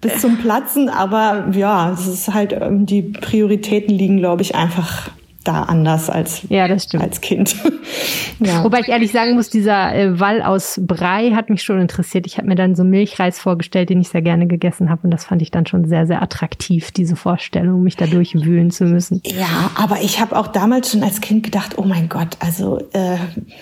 bis 0.01 0.21
zum 0.21 0.37
Platzen, 0.37 0.89
aber 0.89 1.49
ja, 1.53 1.91
es 1.91 2.07
ist 2.07 2.33
halt, 2.33 2.53
ähm, 2.53 2.85
die 2.85 3.03
Prioritäten 3.03 3.95
liegen, 3.95 4.17
glaube 4.17 4.41
ich, 4.41 4.55
einfach 4.55 5.11
da 5.43 5.63
anders 5.63 6.09
als, 6.09 6.43
ja, 6.49 6.65
als 6.65 7.21
Kind. 7.21 7.55
ja. 8.39 8.63
Wobei 8.63 8.79
ich 8.79 8.89
ehrlich 8.89 9.11
sagen 9.11 9.33
muss, 9.33 9.49
dieser 9.49 9.93
äh, 9.95 10.19
Wall 10.19 10.41
aus 10.41 10.79
Brei 10.81 11.31
hat 11.31 11.49
mich 11.49 11.63
schon 11.63 11.79
interessiert. 11.79 12.27
Ich 12.27 12.37
habe 12.37 12.47
mir 12.47 12.55
dann 12.55 12.75
so 12.75 12.83
Milchreis 12.83 13.39
vorgestellt, 13.39 13.89
den 13.89 14.01
ich 14.01 14.09
sehr 14.09 14.21
gerne 14.21 14.47
gegessen 14.47 14.89
habe. 14.89 15.01
Und 15.03 15.11
das 15.11 15.25
fand 15.25 15.41
ich 15.41 15.49
dann 15.49 15.65
schon 15.65 15.87
sehr, 15.87 16.05
sehr 16.05 16.21
attraktiv, 16.21 16.91
diese 16.91 17.15
Vorstellung, 17.15 17.83
mich 17.83 17.95
da 17.95 18.05
durchwühlen 18.05 18.71
zu 18.71 18.85
müssen. 18.85 19.21
Ja, 19.25 19.71
aber 19.75 20.01
ich 20.01 20.19
habe 20.19 20.37
auch 20.37 20.47
damals 20.47 20.91
schon 20.91 21.03
als 21.03 21.21
Kind 21.21 21.43
gedacht, 21.43 21.77
oh 21.77 21.83
mein 21.83 22.07
Gott, 22.07 22.37
also 22.39 22.77
äh, 22.93 23.17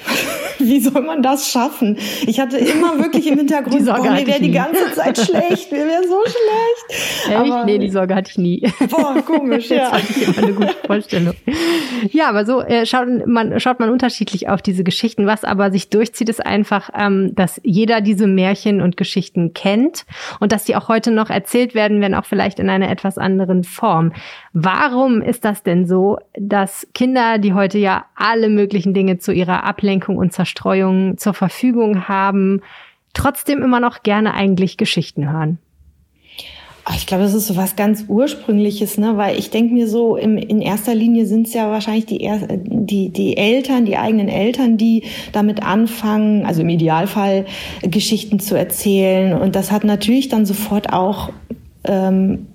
wie 0.60 0.80
soll 0.80 1.02
man 1.02 1.22
das 1.22 1.50
schaffen? 1.50 1.98
Ich 2.28 2.40
hatte 2.40 2.58
immer 2.58 3.00
wirklich 3.00 3.28
im 3.28 3.38
Hintergrund, 3.38 3.86
boah, 3.86 4.02
mir 4.02 4.28
wäre 4.28 4.42
die 4.42 4.52
ganze 4.52 4.92
Zeit 4.94 5.18
schlecht, 5.18 5.72
mir 5.72 5.86
wäre 5.86 6.04
so 6.04 6.22
schlecht. 6.24 7.26
Echt? 7.28 7.36
Aber, 7.36 7.66
nee, 7.66 7.78
die 7.78 7.90
Sorge 7.90 8.16
hatte 8.16 8.32
ich 8.32 8.38
nie. 8.38 8.72
Boah, 8.90 9.22
komisch, 9.26 9.70
ja. 9.70 9.92
Das 9.92 10.10
ich 10.10 10.28
immer 10.28 10.38
eine 10.38 10.54
gute 10.54 10.76
Vorstellung. 10.86 11.36
Ja, 12.12 12.30
aber 12.30 12.46
so 12.46 12.62
äh, 12.62 12.86
schaut, 12.86 13.08
man, 13.28 13.60
schaut 13.60 13.80
man 13.80 13.90
unterschiedlich 13.90 14.50
auf 14.50 14.62
diese 14.62 14.84
Geschichten. 14.84 15.28
Was 15.28 15.44
aber 15.44 15.72
sich 15.72 15.90
durchzieht, 15.90 16.30
ist 16.30 16.46
einfach, 16.46 16.90
ähm, 16.98 17.34
dass 17.36 17.60
jeder 17.64 18.02
diese 18.02 18.28
Märchen 18.28 18.82
und 18.82 18.98
Geschichten 18.98 19.54
kennt 19.54 20.06
und 20.40 20.52
dass 20.52 20.66
die 20.66 20.76
auch 20.76 20.88
heute 20.88 21.12
noch 21.12 21.30
erzählt 21.30 21.76
werden, 21.76 22.02
wenn 22.02 22.16
auch 22.16 22.26
vielleicht 22.26 22.60
in 22.60 22.70
einer 22.70 22.90
etwas 22.90 23.18
anderen 23.18 23.64
Form. 23.64 24.14
Warum 24.54 25.22
ist 25.22 25.46
das 25.46 25.64
denn 25.64 25.86
so, 25.86 26.18
dass 26.34 26.88
Kinder, 26.94 27.38
die 27.38 27.54
heute 27.54 27.78
ja 27.78 28.06
alle 28.16 28.50
möglichen 28.50 28.94
Dinge 28.94 29.18
zu 29.18 29.32
ihrer 29.32 29.64
Ablenkung 29.64 30.18
und 30.18 30.34
Zerstreuung 30.34 31.18
zur 31.18 31.34
Verfügung 31.34 32.08
haben, 32.08 32.62
trotzdem 33.14 33.62
immer 33.62 33.80
noch 33.80 34.04
gerne 34.04 34.34
eigentlich 34.34 34.78
Geschichten 34.78 35.32
hören? 35.32 35.60
Ich 36.96 37.06
glaube, 37.06 37.24
das 37.24 37.34
ist 37.34 37.48
so 37.48 37.56
was 37.56 37.76
ganz 37.76 38.06
Ursprüngliches, 38.08 38.98
ne? 38.98 39.16
weil 39.16 39.38
ich 39.38 39.52
denke 39.52 39.74
mir 39.74 39.88
so, 39.88 40.16
im, 40.16 40.38
in 40.38 40.62
erster 40.62 40.96
Linie 40.96 41.26
sind 41.26 41.48
es 41.48 41.54
ja 41.54 41.70
wahrscheinlich 41.70 42.06
die, 42.08 42.30
die, 42.64 43.10
die 43.10 43.38
Eltern, 43.38 43.86
die 43.86 43.98
eigenen 43.98 44.28
Eltern, 44.28 44.78
die 44.78 45.04
damit 45.32 45.64
anfangen, 45.64 46.46
also 46.46 46.62
im 46.62 46.70
Idealfall 46.70 47.46
Geschichten 47.84 48.40
zu 48.40 48.58
erzählen. 48.58 49.40
Und 49.40 49.56
das 49.56 49.72
hat 49.72 49.84
natürlich 49.84 50.30
dann 50.30 50.46
sofort 50.46 50.92
auch 50.92 51.30
ähm, 51.84 52.48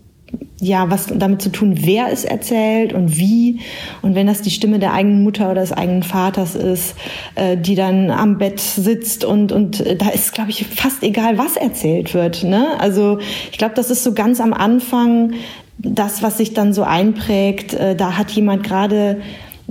ja, 0.61 0.91
was 0.91 1.07
damit 1.07 1.43
zu 1.43 1.51
tun, 1.51 1.75
wer 1.81 2.11
es 2.13 2.25
erzählt 2.25 2.93
und 2.93 3.17
wie. 3.19 3.61
Und 4.03 4.15
wenn 4.15 4.27
das 4.27 4.43
die 4.43 4.51
Stimme 4.51 4.79
der 4.79 4.93
eigenen 4.93 5.23
Mutter 5.23 5.51
oder 5.51 5.61
des 5.61 5.73
eigenen 5.73 6.03
Vaters 6.03 6.55
ist, 6.55 6.95
äh, 7.35 7.57
die 7.57 7.75
dann 7.75 8.11
am 8.11 8.39
Bett 8.39 8.61
sitzt 8.61 9.25
und, 9.25 9.53
und 9.53 9.81
äh, 9.81 9.97
da 9.97 10.09
ist, 10.09 10.33
glaube 10.33 10.51
ich, 10.51 10.67
fast 10.67 11.03
egal, 11.03 11.39
was 11.39 11.57
erzählt 11.57 12.15
wird. 12.15 12.45
Ne? 12.45 12.79
Also 12.79 13.19
ich 13.51 13.59
glaube, 13.59 13.75
das 13.75 13.91
ist 13.91 14.05
so 14.05 14.15
ganz 14.15 14.41
am 14.41 14.53
Anfang 14.53 15.35
das, 15.79 16.23
was 16.23 16.39
sich 16.39 16.55
dann 16.55 16.73
so 16.73 16.83
einprägt. 16.83 17.75
Äh, 17.75 17.97
da 17.97 18.17
hat 18.17 18.31
jemand 18.31 18.65
gerade 18.65 19.21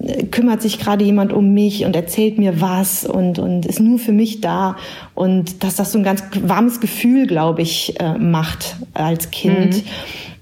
äh, 0.01 0.23
kümmert 0.25 0.61
sich 0.61 0.79
gerade 0.79 1.03
jemand 1.03 1.33
um 1.33 1.53
mich 1.53 1.85
und 1.85 1.95
erzählt 1.95 2.37
mir 2.37 2.61
was 2.61 3.05
und, 3.05 3.39
und 3.39 3.65
ist 3.65 3.79
nur 3.79 3.99
für 3.99 4.11
mich 4.11 4.41
da. 4.41 4.75
Und 5.15 5.63
dass 5.63 5.75
das 5.75 5.91
so 5.91 5.97
ein 5.97 6.03
ganz 6.03 6.23
warmes 6.41 6.79
Gefühl, 6.79 7.27
glaube 7.27 7.61
ich, 7.61 7.99
äh, 7.99 8.17
macht 8.17 8.75
als 8.93 9.31
Kind. 9.31 9.77
Mhm. 9.77 9.83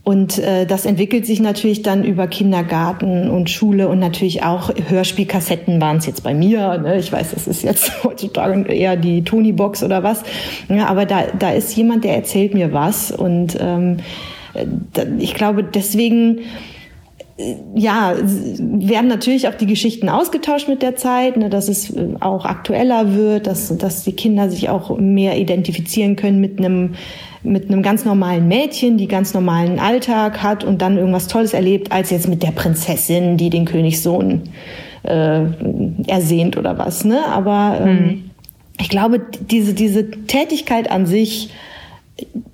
Und 0.04 0.40
äh, 0.40 0.66
das 0.66 0.86
entwickelt 0.86 1.28
sich 1.28 1.40
natürlich 1.40 1.84
dann 1.84 2.04
über 2.04 2.26
Kindergarten 2.28 3.30
und 3.30 3.52
Schule 3.52 3.88
und 3.88 4.00
natürlich 4.00 4.44
auch 4.44 4.72
Hörspielkassetten 4.88 5.80
waren 5.80 5.98
es 5.98 6.08
jetzt 6.08 6.24
bei 6.24 6.34
mir. 6.34 6.80
Ne? 6.80 6.98
Ich 6.98 7.12
weiß, 7.12 7.32
das 7.32 7.48
ist 7.48 7.62
jetzt 7.62 7.92
heutzutage 8.04 8.64
eher 8.72 8.98
die 8.98 9.24
Tony-Box 9.24 9.84
oder 9.84 10.02
was. 10.02 10.24
Ja, 10.70 10.88
aber 10.88 11.06
da, 11.06 11.26
da 11.38 11.52
ist 11.52 11.76
jemand, 11.76 12.04
der 12.04 12.16
erzählt 12.16 12.56
mir 12.56 12.74
was. 12.74 13.12
Und 13.12 13.58
ähm, 13.62 13.98
ich 15.20 15.36
glaube, 15.36 15.64
deswegen 15.64 16.40
ja, 17.76 18.16
werden 18.60 19.08
natürlich 19.08 19.48
auch 19.48 19.56
die 19.56 19.66
Geschichten 19.66 20.10
ausgetauscht 20.10 20.68
mit 20.68 20.82
der 20.82 20.96
Zeit, 20.96 21.38
ne, 21.38 21.50
dass 21.50 21.70
es 21.70 21.90
äh, 21.90 22.16
auch 22.20 22.46
aktueller 22.46 23.16
wird, 23.16 23.48
dass, 23.48 23.76
dass 23.78 24.04
die 24.04 24.14
Kinder 24.14 24.50
sich 24.50 24.70
auch 24.70 24.98
mehr 24.98 25.38
identifizieren 25.38 26.16
können 26.16 26.40
mit 26.40 26.60
einem 26.60 26.96
mit 27.44 27.70
einem 27.70 27.82
ganz 27.82 28.06
normalen 28.06 28.48
Mädchen, 28.48 28.98
die 28.98 29.08
ganz 29.08 29.34
normalen 29.34 29.80
Alltag 29.80 30.44
hat 30.44 30.64
und 30.64 30.82
dann 30.82 30.98
irgendwas 30.98 31.28
Tolles 31.28 31.54
erlebt, 31.54 31.92
als 31.92 32.10
jetzt 32.10 32.28
mit 32.28 32.44
der 32.44 32.52
Prinzessin, 32.52 33.38
die 33.38 33.50
den 33.50 33.66
Königssohn 33.66 34.44
äh, 35.04 35.42
ersehnt 36.08 36.58
oder 36.58 36.78
was. 36.78 37.04
Ne? 37.04 37.26
Aber 37.26 37.80
ähm, 37.82 37.98
hm. 37.98 38.30
ich 38.80 38.90
glaube, 38.90 39.22
diese, 39.50 39.74
diese 39.74 40.12
Tätigkeit 40.12 40.92
an 40.92 41.06
sich 41.06 41.50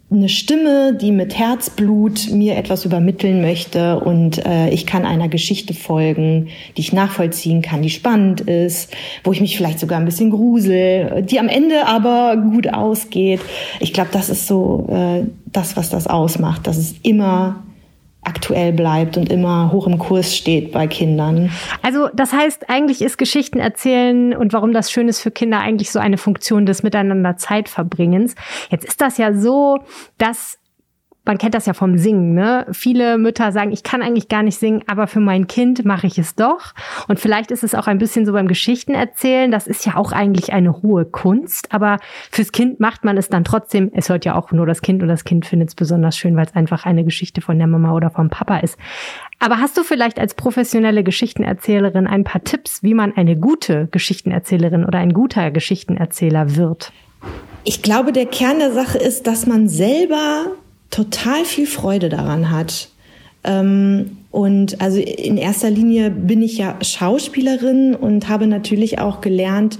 eine 0.09 0.29
Stimme, 0.29 0.93
die 0.93 1.11
mit 1.11 1.37
Herzblut 1.37 2.31
mir 2.31 2.55
etwas 2.55 2.85
übermitteln 2.85 3.41
möchte 3.41 3.99
und 3.99 4.45
äh, 4.45 4.69
ich 4.69 4.85
kann 4.85 5.05
einer 5.05 5.27
Geschichte 5.27 5.73
folgen, 5.73 6.47
die 6.77 6.81
ich 6.81 6.93
nachvollziehen 6.93 7.61
kann, 7.61 7.81
die 7.81 7.89
spannend 7.89 8.39
ist, 8.41 8.95
wo 9.25 9.33
ich 9.33 9.41
mich 9.41 9.57
vielleicht 9.57 9.79
sogar 9.79 9.99
ein 9.99 10.05
bisschen 10.05 10.29
grusel, 10.29 11.23
die 11.23 11.39
am 11.39 11.49
Ende 11.49 11.87
aber 11.87 12.37
gut 12.37 12.73
ausgeht. 12.73 13.41
Ich 13.81 13.91
glaube, 13.91 14.09
das 14.13 14.29
ist 14.29 14.47
so 14.47 14.87
äh, 14.89 15.27
das, 15.47 15.75
was 15.75 15.89
das 15.89 16.07
ausmacht, 16.07 16.67
dass 16.67 16.77
es 16.77 16.95
immer 17.03 17.66
aktuell 18.27 18.73
bleibt 18.73 19.17
und 19.17 19.31
immer 19.31 19.71
hoch 19.71 19.87
im 19.87 19.97
Kurs 19.97 20.35
steht 20.35 20.71
bei 20.71 20.87
Kindern. 20.87 21.49
Also 21.81 22.09
das 22.13 22.33
heißt, 22.33 22.69
eigentlich 22.69 23.01
ist 23.01 23.17
Geschichten 23.17 23.59
erzählen 23.59 24.35
und 24.35 24.53
warum 24.53 24.73
das 24.73 24.91
schön 24.91 25.07
ist 25.07 25.21
für 25.21 25.31
Kinder 25.31 25.59
eigentlich 25.59 25.91
so 25.91 25.99
eine 25.99 26.17
Funktion 26.17 26.65
des 26.65 26.83
Miteinander 26.83 27.37
Zeitverbringens. 27.37 28.35
Jetzt 28.69 28.85
ist 28.85 29.01
das 29.01 29.17
ja 29.17 29.33
so, 29.33 29.79
dass 30.17 30.59
man 31.27 31.37
kennt 31.37 31.53
das 31.53 31.65
ja 31.65 31.73
vom 31.73 31.97
Singen, 31.97 32.33
ne? 32.33 32.65
Viele 32.71 33.17
Mütter 33.17 33.51
sagen, 33.51 33.71
ich 33.71 33.83
kann 33.83 34.01
eigentlich 34.01 34.29
gar 34.29 34.43
nicht 34.43 34.57
singen, 34.57 34.83
aber 34.87 35.07
für 35.07 35.19
mein 35.19 35.45
Kind 35.47 35.85
mache 35.85 36.07
ich 36.07 36.17
es 36.17 36.35
doch. 36.35 36.73
Und 37.07 37.19
vielleicht 37.19 37.51
ist 37.51 37.63
es 37.63 37.75
auch 37.75 37.87
ein 37.87 37.97
bisschen 37.97 38.25
so 38.25 38.31
beim 38.31 38.47
Geschichten 38.47 38.93
erzählen. 38.93 39.51
Das 39.51 39.67
ist 39.67 39.85
ja 39.85 39.97
auch 39.97 40.13
eigentlich 40.13 40.53
eine 40.53 40.81
hohe 40.81 41.05
Kunst, 41.05 41.73
aber 41.73 41.97
fürs 42.31 42.51
Kind 42.51 42.79
macht 42.79 43.03
man 43.03 43.17
es 43.17 43.29
dann 43.29 43.43
trotzdem. 43.43 43.91
Es 43.93 44.09
hört 44.09 44.25
ja 44.25 44.35
auch 44.35 44.51
nur 44.51 44.65
das 44.65 44.81
Kind 44.81 45.03
und 45.03 45.09
das 45.09 45.25
Kind 45.25 45.45
findet 45.45 45.69
es 45.69 45.75
besonders 45.75 46.17
schön, 46.17 46.35
weil 46.35 46.45
es 46.45 46.55
einfach 46.55 46.85
eine 46.85 47.03
Geschichte 47.03 47.41
von 47.41 47.57
der 47.57 47.67
Mama 47.67 47.93
oder 47.93 48.09
vom 48.09 48.29
Papa 48.29 48.59
ist. 48.59 48.77
Aber 49.39 49.59
hast 49.59 49.77
du 49.77 49.83
vielleicht 49.83 50.19
als 50.19 50.33
professionelle 50.33 51.03
Geschichtenerzählerin 51.03 52.07
ein 52.07 52.23
paar 52.23 52.43
Tipps, 52.43 52.81
wie 52.83 52.93
man 52.93 53.15
eine 53.15 53.35
gute 53.35 53.87
Geschichtenerzählerin 53.91 54.85
oder 54.85 54.99
ein 54.99 55.13
guter 55.13 55.51
Geschichtenerzähler 55.51 56.55
wird? 56.55 56.93
Ich 57.65 57.81
glaube, 57.81 58.13
der 58.13 58.25
Kern 58.25 58.59
der 58.59 58.71
Sache 58.71 58.97
ist, 58.97 59.27
dass 59.27 59.45
man 59.45 59.67
selber 59.67 60.53
total 60.89 61.45
viel 61.45 61.67
Freude 61.67 62.09
daran 62.09 62.51
hat. 62.51 62.89
Ähm, 63.43 64.17
und 64.31 64.81
also 64.81 64.99
in 64.99 65.37
erster 65.37 65.69
Linie 65.69 66.11
bin 66.11 66.41
ich 66.41 66.57
ja 66.57 66.77
Schauspielerin 66.81 67.95
und 67.95 68.29
habe 68.29 68.47
natürlich 68.47 68.99
auch 68.99 69.21
gelernt, 69.21 69.79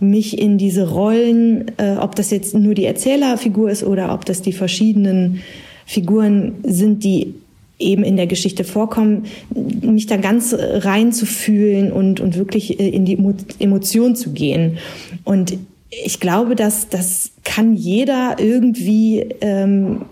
mich 0.00 0.38
in 0.38 0.58
diese 0.58 0.90
Rollen, 0.90 1.72
äh, 1.78 1.96
ob 1.98 2.14
das 2.14 2.30
jetzt 2.30 2.54
nur 2.54 2.74
die 2.74 2.84
Erzählerfigur 2.84 3.70
ist 3.70 3.82
oder 3.82 4.14
ob 4.14 4.24
das 4.24 4.42
die 4.42 4.52
verschiedenen 4.52 5.42
Figuren 5.86 6.54
sind, 6.62 7.02
die 7.02 7.34
eben 7.78 8.02
in 8.02 8.16
der 8.16 8.26
Geschichte 8.26 8.64
vorkommen, 8.64 9.24
mich 9.54 10.06
da 10.06 10.16
ganz 10.16 10.54
reinzufühlen 10.56 11.92
und, 11.92 12.20
und 12.20 12.36
wirklich 12.36 12.78
äh, 12.78 12.88
in 12.88 13.04
die 13.04 13.18
Emotion 13.58 14.16
zu 14.16 14.32
gehen. 14.32 14.78
Und 15.24 15.56
ich 15.90 16.20
glaube, 16.20 16.54
dass 16.54 16.88
das 16.88 17.32
kann 17.44 17.74
jeder 17.74 18.36
irgendwie 18.38 19.26
ähm, 19.40 20.02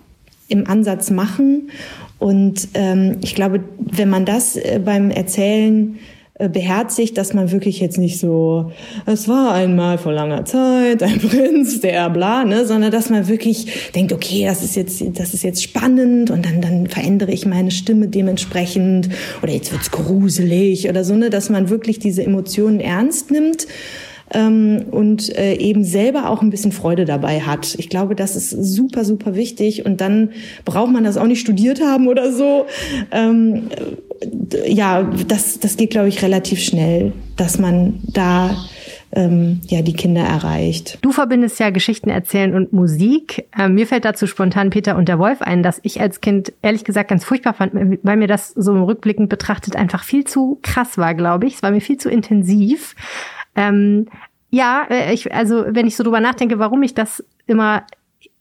im 0.49 0.67
Ansatz 0.67 1.11
machen. 1.11 1.71
Und 2.19 2.69
ähm, 2.75 3.19
ich 3.23 3.35
glaube, 3.35 3.61
wenn 3.79 4.09
man 4.09 4.25
das 4.25 4.57
äh, 4.57 4.81
beim 4.83 5.11
Erzählen 5.11 5.99
äh, 6.39 6.49
beherzigt, 6.51 7.17
dass 7.17 7.33
man 7.33 7.51
wirklich 7.51 7.81
jetzt 7.81 7.97
nicht 7.97 8.19
so, 8.19 8.71
es 9.07 9.27
war 9.27 9.53
einmal 9.53 9.97
vor 9.97 10.13
langer 10.13 10.45
Zeit 10.45 11.03
ein 11.03 11.19
Prinz, 11.21 11.81
der 11.81 12.11
bla, 12.11 12.45
ne, 12.45 12.67
sondern 12.67 12.91
dass 12.91 13.09
man 13.09 13.27
wirklich 13.29 13.91
denkt, 13.95 14.13
okay, 14.13 14.45
das 14.45 14.63
ist 14.63 14.77
jetzt, 14.77 15.03
das 15.19 15.33
ist 15.33 15.45
jetzt 15.45 15.63
spannend 15.63 16.31
und 16.31 16.45
dann, 16.45 16.61
dann 16.61 16.87
verändere 16.89 17.33
ich 17.33 17.47
meine 17.47 17.71
Stimme 17.71 18.09
dementsprechend 18.09 19.09
oder 19.43 19.53
jetzt 19.53 19.73
wird's 19.73 19.91
gruselig 19.91 20.89
oder 20.91 21.05
so, 21.05 21.15
ne, 21.15 21.31
dass 21.31 21.49
man 21.49 21.71
wirklich 21.71 21.99
diese 21.99 22.23
Emotionen 22.23 22.81
ernst 22.81 23.31
nimmt 23.31 23.67
ähm, 24.33 24.85
und 24.91 25.37
äh, 25.37 25.55
eben 25.55 25.85
selber 25.85 26.31
auch 26.31 26.43
ein 26.43 26.51
bisschen 26.51 26.73
Freude 26.73 27.05
dabei 27.05 27.41
hat. 27.41 27.77
Ich 27.79 27.89
glaube, 27.89 28.15
das 28.15 28.37
ist 28.37 28.51
super, 28.51 29.05
super 29.05 29.35
wichtig 29.35 29.85
und 29.87 30.01
dann 30.01 30.31
braucht 30.65 30.93
man 30.93 31.05
das 31.05 31.17
auch 31.17 31.27
nicht 31.27 31.41
studiert 31.41 31.81
haben 31.81 32.09
oder 32.09 32.33
so. 32.33 32.67
Ähm, 33.13 33.69
ja, 34.67 35.03
das, 35.03 35.61
das 35.61 35.77
geht, 35.77 35.91
glaube 35.91 36.09
ich, 36.09 36.23
relativ 36.23 36.61
schnell, 36.61 37.13
dass 37.37 37.59
man 37.59 38.01
da 38.13 38.57
ähm, 39.13 39.61
ja 39.67 39.83
die 39.83 39.93
Kinder 39.93 40.23
erreicht. 40.23 40.99
Du 41.03 41.13
verbindest 41.13 41.59
ja 41.61 41.71
Geschichten 41.71 42.11
erzählen 42.11 42.55
und 42.55 42.73
Musik. 42.73 43.47
Ähm, 43.59 43.75
mir 43.75 43.87
fällt 43.87 44.05
dazu 44.05 44.27
spontan 44.27 44.71
Peter 44.71 44.97
und 44.97 45.09
der 45.09 45.19
Wolf 45.19 45.43
ein, 45.43 45.63
dass 45.63 45.81
ich 45.83 46.01
als 46.01 46.21
Kind 46.21 46.53
ehrlich 46.63 46.85
gesagt 46.85 47.11
ganz 47.11 47.25
furchtbar 47.25 47.55
fand, 47.55 47.73
weil 48.03 48.17
mir 48.17 48.29
das 48.29 48.51
so 48.51 48.85
rückblickend 48.85 49.29
betrachtet 49.29 49.77
einfach 49.77 50.05
viel 50.05 50.25
zu 50.25 50.59
krass 50.63 50.99
war, 50.99 51.15
glaube 51.15 51.47
ich. 51.47 51.55
Es 51.55 51.63
war 51.63 51.71
mir 51.71 51.81
viel 51.81 51.97
zu 51.99 52.11
intensiv. 52.11 52.95
Ähm, 53.57 54.07
ja, 54.51 54.87
äh, 54.89 55.13
ich, 55.13 55.35
also 55.35 55.65
wenn 55.69 55.87
ich 55.87 55.97
so 55.97 56.05
drüber 56.05 56.21
nachdenke, 56.21 56.59
warum 56.59 56.83
ich 56.83 56.95
das 56.95 57.25
immer 57.47 57.85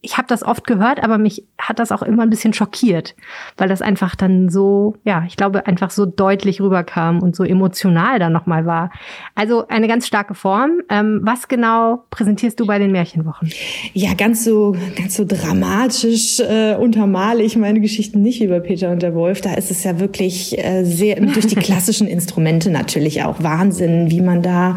ich 0.06 0.18
habe 0.18 0.28
das 0.28 0.43
oft 0.43 0.68
gehört, 0.68 1.03
aber 1.03 1.18
mich 1.18 1.43
hat 1.58 1.80
das 1.80 1.91
auch 1.91 2.03
immer 2.03 2.24
ein 2.24 2.30
bisschen 2.30 2.53
schockiert, 2.53 3.16
weil 3.58 3.68
das 3.68 3.82
einfach 3.82 4.16
dann 4.16 4.49
so, 4.49 4.95
ja, 5.03 5.24
ich 5.28 5.36
glaube, 5.36 5.66
einfach 5.66 5.89
so 5.89 6.06
deutlich 6.06 6.62
rüberkam 6.62 7.22
und 7.22 7.36
so 7.36 7.43
emotional 7.43 8.20
dann 8.20 8.32
nochmal 8.32 8.66
war. 8.68 8.91
Also 9.34 9.68
eine 9.68 9.88
ganz 9.88 10.06
starke 10.06 10.36
Form. 10.36 10.82
Ähm, 10.89 11.22
was 11.24 11.47
genau 11.47 12.03
präsentierst 12.12 12.60
du 12.60 12.68
bei 12.68 12.78
den 12.78 12.91
Märchenwochen? 12.91 13.51
Ja, 13.93 14.14
ganz 14.14 14.43
so, 14.43 14.76
ganz 14.95 15.16
so 15.16 15.26
dramatisch 15.26 16.39
äh, 16.39 16.76
untermale 16.76 17.43
ich 17.43 17.58
meine 17.58 17.82
Geschichten 17.82 18.22
nicht 18.22 18.43
über 18.43 18.60
Peter 18.60 18.91
und 18.91 19.01
der 19.01 19.16
Wolf. 19.16 19.41
Da 19.41 19.56
ist 19.56 19.72
es 19.72 19.84
ja 19.84 19.99
wirklich 19.99 20.58
äh, 20.58 20.84
sehr 20.84 21.20
durch 21.20 21.47
die 21.47 21.56
klassischen 21.56 22.08
Instrumente 22.08 22.70
natürlich 22.70 23.24
auch 23.24 23.41
Wahnsinn, 23.41 24.12
wie 24.12 24.22
man 24.22 24.43
da 24.43 24.76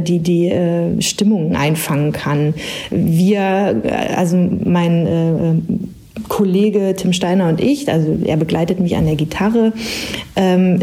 die 0.00 0.18
die 0.18 0.48
äh, 0.48 1.00
Stimmung 1.00 1.56
einfangen 1.56 2.12
kann. 2.12 2.54
Wir, 2.90 3.80
äh, 3.84 4.14
also 4.14 4.36
mein 4.36 5.06
äh, 5.06 5.54
Kollege 6.28 6.94
Tim 6.96 7.12
Steiner 7.12 7.48
und 7.48 7.60
ich, 7.60 7.88
also 7.88 8.18
er 8.24 8.36
begleitet 8.36 8.80
mich 8.80 8.96
an 8.96 9.06
der 9.06 9.16
Gitarre, 9.16 9.72
ähm, 10.36 10.78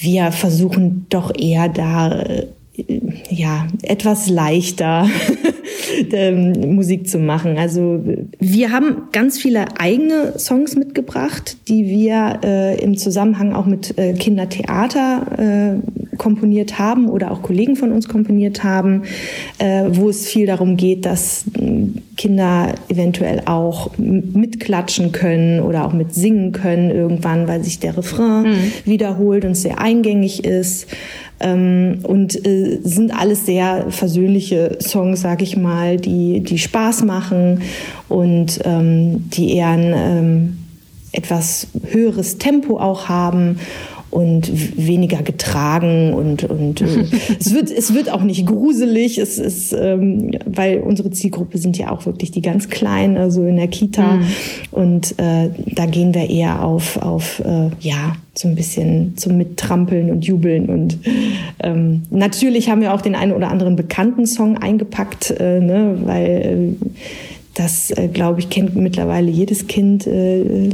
wir 0.00 0.32
versuchen 0.32 1.06
doch 1.10 1.32
eher 1.38 1.68
da 1.68 2.24
ja, 3.30 3.66
etwas 3.82 4.28
leichter 4.28 5.08
ähm, 6.12 6.74
Musik 6.74 7.08
zu 7.08 7.18
machen. 7.18 7.58
Also 7.58 8.02
wir 8.38 8.72
haben 8.72 9.08
ganz 9.12 9.38
viele 9.38 9.78
eigene 9.78 10.38
Songs 10.38 10.76
mitgebracht, 10.76 11.56
die 11.68 11.86
wir 11.86 12.40
äh, 12.42 12.80
im 12.82 12.96
Zusammenhang 12.96 13.52
auch 13.52 13.66
mit 13.66 13.98
äh, 13.98 14.14
Kindertheater 14.14 15.26
äh, 15.38 16.01
komponiert 16.18 16.78
haben 16.78 17.08
oder 17.08 17.30
auch 17.30 17.42
Kollegen 17.42 17.76
von 17.76 17.90
uns 17.92 18.08
komponiert 18.08 18.62
haben, 18.62 19.02
äh, 19.58 19.84
wo 19.90 20.10
es 20.10 20.26
viel 20.26 20.46
darum 20.46 20.76
geht, 20.76 21.06
dass 21.06 21.44
Kinder 22.16 22.74
eventuell 22.88 23.42
auch 23.46 23.90
mitklatschen 23.96 25.12
können 25.12 25.60
oder 25.60 25.86
auch 25.86 25.92
mitsingen 25.92 26.52
können 26.52 26.90
irgendwann, 26.90 27.48
weil 27.48 27.64
sich 27.64 27.80
der 27.80 27.96
Refrain 27.96 28.42
mhm. 28.42 28.72
wiederholt 28.84 29.44
und 29.44 29.54
sehr 29.54 29.80
eingängig 29.80 30.44
ist. 30.44 30.86
ähm, 31.40 32.00
und 32.02 32.46
äh, 32.46 32.78
sind 32.82 33.18
alles 33.18 33.46
sehr 33.46 33.86
versöhnliche 33.88 34.78
Songs, 34.80 35.22
sag 35.22 35.42
ich 35.42 35.56
mal, 35.56 35.96
die, 35.96 36.40
die 36.40 36.58
Spaß 36.58 37.04
machen 37.04 37.62
und 38.08 38.60
ähm, 38.64 39.30
die 39.30 39.56
eher 39.56 39.68
ein 39.68 39.94
ähm, 39.96 40.58
etwas 41.12 41.68
höheres 41.90 42.38
Tempo 42.38 42.78
auch 42.78 43.08
haben 43.08 43.58
und 44.12 44.76
weniger 44.76 45.22
getragen 45.22 46.12
und, 46.12 46.44
und 46.44 46.82
äh, 46.82 47.06
es, 47.40 47.54
wird, 47.54 47.70
es 47.70 47.94
wird 47.94 48.10
auch 48.10 48.22
nicht 48.22 48.46
gruselig, 48.46 49.16
es 49.16 49.38
ist, 49.38 49.72
ähm, 49.72 50.32
weil 50.44 50.80
unsere 50.80 51.10
Zielgruppe 51.10 51.56
sind 51.56 51.78
ja 51.78 51.90
auch 51.90 52.04
wirklich 52.04 52.30
die 52.30 52.42
ganz 52.42 52.68
Kleinen, 52.68 53.16
also 53.16 53.42
in 53.42 53.56
der 53.56 53.68
Kita 53.68 54.16
mhm. 54.16 54.24
und 54.70 55.18
äh, 55.18 55.48
da 55.74 55.86
gehen 55.86 56.14
wir 56.14 56.28
eher 56.28 56.62
auf, 56.62 56.98
auf 56.98 57.40
äh, 57.40 57.70
ja, 57.80 58.16
so 58.34 58.48
ein 58.48 58.54
bisschen 58.54 59.16
zum 59.16 59.38
Mittrampeln 59.38 60.10
und 60.10 60.26
Jubeln 60.26 60.68
und 60.68 60.98
ähm, 61.62 62.02
natürlich 62.10 62.68
haben 62.68 62.82
wir 62.82 62.92
auch 62.92 63.00
den 63.00 63.14
einen 63.14 63.32
oder 63.32 63.50
anderen 63.50 63.76
bekannten 63.76 64.26
Song 64.26 64.58
eingepackt, 64.58 65.30
äh, 65.30 65.58
ne, 65.58 65.96
weil 66.04 66.76
äh, 66.78 66.86
das, 67.54 67.90
äh, 67.92 68.08
glaube 68.08 68.40
ich, 68.40 68.50
kennt 68.50 68.76
mittlerweile 68.76 69.30
jedes 69.30 69.66
Kind. 69.66 70.06
Äh, 70.06 70.70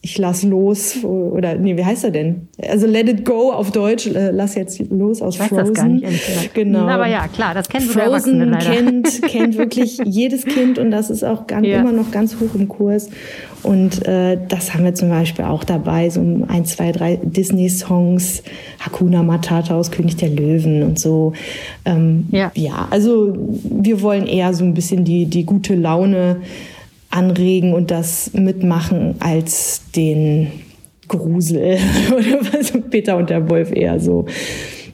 ich 0.00 0.16
lass 0.16 0.44
los 0.44 1.02
oder 1.02 1.56
nee, 1.56 1.76
wie 1.76 1.84
heißt 1.84 2.04
er 2.04 2.12
denn? 2.12 2.48
Also 2.68 2.86
Let 2.86 3.08
It 3.08 3.24
Go 3.24 3.50
auf 3.50 3.72
Deutsch, 3.72 4.06
äh, 4.06 4.30
lass 4.30 4.54
jetzt 4.54 4.78
los 4.90 5.20
aus 5.20 5.34
ich 5.34 5.40
weiß 5.40 5.48
Frozen. 5.48 5.74
Das 5.74 5.74
gar 5.74 5.88
nicht, 5.88 6.54
genau. 6.54 6.86
Aber 6.86 7.08
ja, 7.08 7.26
klar, 7.26 7.52
das 7.52 7.68
kennt 7.68 7.84
Frozen 7.84 8.56
kennt 8.60 9.22
kennt 9.22 9.58
wirklich 9.58 9.98
jedes 10.04 10.44
Kind 10.44 10.78
und 10.78 10.92
das 10.92 11.10
ist 11.10 11.24
auch 11.24 11.48
ganz, 11.48 11.66
ja. 11.66 11.80
immer 11.80 11.90
noch 11.90 12.12
ganz 12.12 12.36
hoch 12.36 12.54
im 12.54 12.68
Kurs. 12.68 13.10
Und 13.64 14.06
äh, 14.06 14.38
das 14.48 14.72
haben 14.72 14.84
wir 14.84 14.94
zum 14.94 15.08
Beispiel 15.08 15.44
auch 15.44 15.64
dabei, 15.64 16.08
so 16.10 16.20
ein, 16.20 16.64
zwei, 16.64 16.92
drei 16.92 17.18
Disney-Songs, 17.20 18.44
Hakuna 18.78 19.24
Matata 19.24 19.76
aus 19.76 19.90
König 19.90 20.16
der 20.16 20.28
Löwen 20.28 20.84
und 20.84 21.00
so. 21.00 21.32
Ähm, 21.84 22.28
ja. 22.30 22.52
ja, 22.54 22.86
also 22.90 23.34
wir 23.36 24.00
wollen 24.00 24.26
eher 24.26 24.54
so 24.54 24.64
ein 24.64 24.74
bisschen 24.74 25.04
die, 25.04 25.26
die 25.26 25.44
gute 25.44 25.74
Laune 25.74 26.36
anregen 27.10 27.74
und 27.74 27.90
das 27.90 28.32
mitmachen 28.34 29.16
als 29.20 29.90
den 29.92 30.52
Grusel 31.08 31.78
oder 32.12 32.40
was 32.52 32.72
Peter 32.90 33.16
und 33.16 33.30
der 33.30 33.48
Wolf 33.48 33.72
eher 33.72 33.98
so 33.98 34.26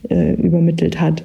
äh, 0.08 0.34
übermittelt 0.34 1.00
hat. 1.00 1.24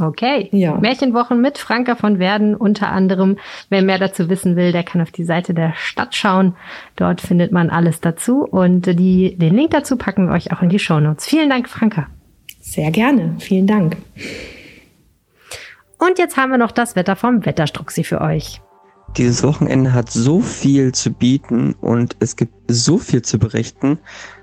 Okay. 0.00 0.48
Ja. 0.52 0.78
Märchenwochen 0.78 1.40
mit 1.40 1.58
Franka 1.58 1.94
von 1.94 2.18
Werden 2.18 2.54
unter 2.54 2.88
anderem. 2.88 3.36
Wer 3.68 3.82
mehr 3.82 3.98
dazu 3.98 4.28
wissen 4.30 4.56
will, 4.56 4.72
der 4.72 4.84
kann 4.84 5.02
auf 5.02 5.10
die 5.10 5.24
Seite 5.24 5.52
der 5.52 5.74
Stadt 5.76 6.14
schauen. 6.14 6.56
Dort 6.96 7.20
findet 7.20 7.52
man 7.52 7.68
alles 7.68 8.00
dazu 8.00 8.44
und 8.44 8.86
die, 8.86 9.36
den 9.36 9.54
Link 9.54 9.70
dazu 9.70 9.96
packen 9.96 10.28
wir 10.28 10.34
euch 10.34 10.52
auch 10.52 10.62
in 10.62 10.70
die 10.70 10.78
Show 10.78 10.98
Notes. 10.98 11.26
Vielen 11.26 11.50
Dank, 11.50 11.68
Franka. 11.68 12.06
Sehr 12.60 12.90
gerne. 12.90 13.34
Vielen 13.38 13.66
Dank. 13.66 13.96
Und 15.98 16.18
jetzt 16.18 16.36
haben 16.36 16.50
wir 16.50 16.58
noch 16.58 16.72
das 16.72 16.96
Wetter 16.96 17.14
vom 17.14 17.44
Wetterstruxi 17.44 18.02
für 18.02 18.20
euch. 18.20 18.60
Dieses 19.16 19.42
Wochenende 19.42 19.92
hat 19.92 20.10
so 20.10 20.40
viel 20.40 20.92
zu 20.92 21.10
bieten 21.10 21.74
und 21.80 22.16
es 22.20 22.36
gibt 22.36 22.54
so 22.68 22.98
viel 22.98 23.22
zu 23.22 23.38
berichten, 23.38 23.98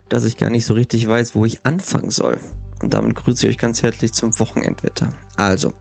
dass 0.09 0.25
ich 0.25 0.37
gar 0.37 0.49
nicht 0.49 0.65
so 0.65 0.73
richtig 0.73 1.07
weiß, 1.07 1.33
wo 1.35 1.45
ich 1.45 1.65
anfangen 1.65 2.11
soll. 2.11 2.39
Und 2.81 2.93
damit 2.93 3.15
grüße 3.15 3.47
ich 3.47 3.53
euch 3.53 3.57
ganz 3.57 3.81
herzlich 3.81 4.13
zum 4.13 4.37
Wochenendwetter. 4.39 5.13
Also, 5.37 5.73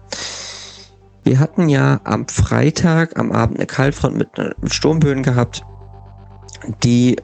wir 1.23 1.39
hatten 1.39 1.69
ja 1.69 2.01
am 2.05 2.27
Freitag 2.29 3.19
am 3.19 3.31
Abend 3.33 3.59
eine 3.59 3.67
Kaltfront 3.67 4.17
mit 4.17 4.29
Sturmböen 4.73 5.23
gehabt, 5.23 5.63
die 6.83 7.17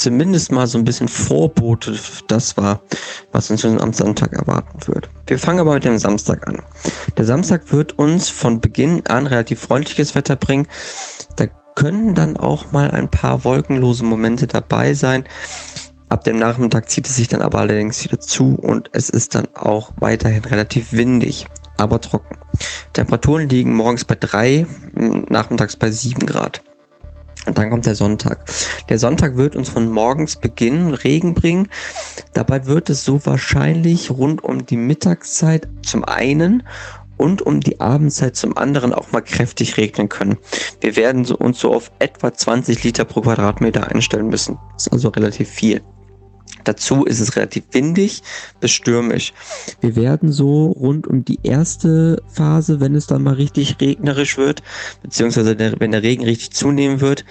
zumindest 0.00 0.50
mal 0.50 0.66
so 0.66 0.78
ein 0.78 0.84
bisschen 0.84 1.08
Vorbote 1.08 1.98
das 2.26 2.56
war, 2.56 2.80
was 3.32 3.50
uns 3.50 3.64
am 3.64 3.92
Sonntag 3.92 4.32
erwarten 4.32 4.78
wird. 4.86 5.10
Wir 5.26 5.38
fangen 5.38 5.60
aber 5.60 5.74
mit 5.74 5.84
dem 5.84 5.98
Samstag 5.98 6.48
an. 6.48 6.62
Der 7.16 7.24
Samstag 7.26 7.70
wird 7.72 7.98
uns 7.98 8.30
von 8.30 8.60
Beginn 8.60 9.06
an 9.06 9.26
relativ 9.26 9.60
freundliches 9.60 10.14
Wetter 10.14 10.36
bringen. 10.36 10.66
Da 11.36 11.46
können 11.74 12.14
dann 12.14 12.36
auch 12.36 12.72
mal 12.72 12.90
ein 12.90 13.10
paar 13.10 13.44
wolkenlose 13.44 14.04
Momente 14.04 14.46
dabei 14.46 14.94
sein. 14.94 15.24
Ab 16.08 16.24
dem 16.24 16.38
Nachmittag 16.38 16.90
zieht 16.90 17.06
es 17.06 17.16
sich 17.16 17.28
dann 17.28 17.42
aber 17.42 17.60
allerdings 17.60 18.02
wieder 18.02 18.18
zu 18.18 18.56
und 18.56 18.90
es 18.92 19.10
ist 19.10 19.34
dann 19.34 19.46
auch 19.54 19.92
weiterhin 20.00 20.44
relativ 20.44 20.92
windig, 20.92 21.46
aber 21.76 22.00
trocken. 22.00 22.36
Temperaturen 22.94 23.48
liegen 23.48 23.76
morgens 23.76 24.04
bei 24.04 24.16
3, 24.18 24.66
nachmittags 25.28 25.76
bei 25.76 25.90
7 25.90 26.26
Grad. 26.26 26.62
Und 27.46 27.56
dann 27.56 27.70
kommt 27.70 27.86
der 27.86 27.94
Sonntag. 27.94 28.44
Der 28.88 28.98
Sonntag 28.98 29.36
wird 29.36 29.56
uns 29.56 29.70
von 29.70 29.90
morgens 29.90 30.36
Beginn 30.36 30.92
Regen 30.92 31.34
bringen. 31.34 31.68
Dabei 32.34 32.66
wird 32.66 32.90
es 32.90 33.04
so 33.04 33.24
wahrscheinlich 33.24 34.10
rund 34.10 34.44
um 34.44 34.66
die 34.66 34.76
Mittagszeit 34.76 35.66
zum 35.82 36.04
einen 36.04 36.62
und 37.16 37.42
um 37.42 37.60
die 37.60 37.80
Abendzeit 37.80 38.36
zum 38.36 38.56
anderen 38.56 38.94
auch 38.94 39.12
mal 39.12 39.20
kräftig 39.20 39.76
regnen 39.76 40.08
können. 40.08 40.38
Wir 40.80 40.96
werden 40.96 41.26
uns 41.26 41.60
so 41.60 41.74
auf 41.74 41.90
etwa 41.98 42.32
20 42.32 42.82
Liter 42.82 43.04
pro 43.04 43.20
Quadratmeter 43.20 43.88
einstellen 43.88 44.28
müssen. 44.28 44.58
Das 44.74 44.86
ist 44.86 44.92
also 44.92 45.08
relativ 45.08 45.48
viel. 45.48 45.82
Dazu 46.64 47.04
ist 47.04 47.20
es 47.20 47.36
relativ 47.36 47.64
windig 47.72 48.22
bis 48.60 48.70
stürmisch. 48.70 49.32
Wir 49.80 49.96
werden 49.96 50.32
so 50.32 50.66
rund 50.66 51.06
um 51.06 51.24
die 51.24 51.40
erste 51.42 52.22
Phase, 52.28 52.80
wenn 52.80 52.94
es 52.94 53.06
dann 53.06 53.22
mal 53.22 53.34
richtig 53.34 53.76
regnerisch 53.80 54.36
wird, 54.36 54.62
beziehungsweise 55.02 55.56
der, 55.56 55.80
wenn 55.80 55.92
der 55.92 56.02
Regen 56.02 56.24
richtig 56.24 56.52
zunehmen 56.52 57.00
wird, 57.00 57.24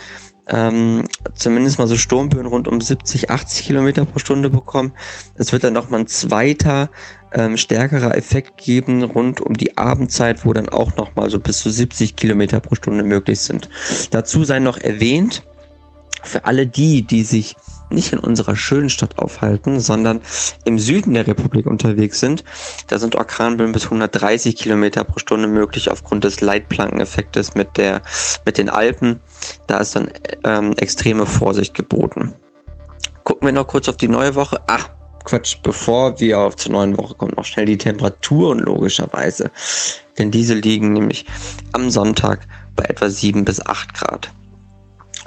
ähm, 0.50 1.08
zumindest 1.36 1.78
mal 1.78 1.88
so 1.88 1.96
Sturmböen 1.96 2.48
rund 2.48 2.68
um 2.68 2.82
70, 2.82 3.30
80 3.30 3.68
Kilometer 3.68 4.06
pro 4.06 4.20
Stunde 4.20 4.50
bekommen. 4.50 4.94
Es 5.36 5.52
wird 5.52 5.64
dann 5.64 5.74
nochmal 5.74 6.02
ein 6.02 6.08
zweiter 6.08 6.90
ähm, 7.32 7.58
stärkerer 7.58 8.18
Effekt 8.18 8.58
geben 8.58 9.04
rund 9.04 9.42
um 9.42 9.54
die 9.54 9.78
Abendzeit, 9.78 10.46
wo 10.46 10.54
dann 10.54 10.70
auch 10.70 10.96
nochmal 10.96 11.30
so 11.30 11.40
bis 11.40 11.60
zu 11.60 11.70
70 11.70 12.16
Kilometer 12.16 12.60
pro 12.60 12.76
Stunde 12.76 13.04
möglich 13.04 13.40
sind. 13.40 13.70
Dazu 14.10 14.44
sei 14.44 14.60
noch 14.60 14.80
erwähnt, 14.80 15.44
für 16.24 16.46
alle 16.46 16.68
die, 16.68 17.04
die 17.04 17.24
sich 17.24 17.56
nicht 17.90 18.14
in 18.14 18.20
unserer 18.20 18.56
schönen 18.56 18.90
Stadt 18.90 19.18
aufhalten, 19.18 19.80
sondern 19.80 20.22
im 20.66 20.80
Süden 20.80 21.14
der 21.14 21.28
Republik 21.28 21.66
unterwegs 21.66 22.20
sind, 22.20 22.44
da 22.88 23.00
sind 23.00 23.16
Orkanböen 23.16 23.72
bis 23.72 23.86
130 23.86 24.56
Kilometer 24.56 25.04
pro 25.04 25.20
Stunde 25.20 25.48
möglich 25.48 25.90
aufgrund 25.90 26.24
des 26.24 26.42
Leitplankeneffektes 26.42 27.56
mit 27.56 27.78
der, 27.78 28.02
mit 28.46 28.58
den 28.58 28.70
Alpen. 28.70 29.20
Da 29.68 29.80
ist 29.80 29.96
dann 29.96 30.12
ähm, 30.44 30.74
extreme 30.78 31.26
Vorsicht 31.26 31.74
geboten. 31.74 32.34
Gucken 33.24 33.48
wir 33.48 33.54
noch 33.54 33.68
kurz 33.68 33.90
auf 33.90 33.98
die 33.98 34.08
neue 34.08 34.36
Woche. 34.36 34.62
Ach, 34.68 34.90
Quatsch, 35.24 35.58
bevor 35.62 36.20
wir 36.20 36.40
auf 36.40 36.56
zur 36.56 36.72
neuen 36.72 36.98
Woche 36.98 37.14
kommen, 37.14 37.34
noch 37.36 37.46
schnell 37.46 37.66
die 37.66 37.78
Temperaturen 37.78 38.60
logischerweise. 38.60 39.52
Denn 40.18 40.32
diese 40.32 40.54
liegen 40.54 40.94
nämlich 40.94 41.26
am 41.72 41.90
Sonntag 41.90 42.48
bei 42.76 42.86
etwa 42.86 43.10
7 43.10 43.46
bis 43.46 43.64
8 43.66 43.94
Grad. 43.94 44.32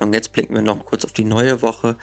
Und 0.02 0.12
jetzt 0.12 0.32
blicken 0.32 0.54
wir 0.54 0.62
noch 0.62 0.84
kurz 0.84 1.04
auf 1.04 1.12
die 1.12 1.24
neue 1.24 1.62
Woche 1.62 1.96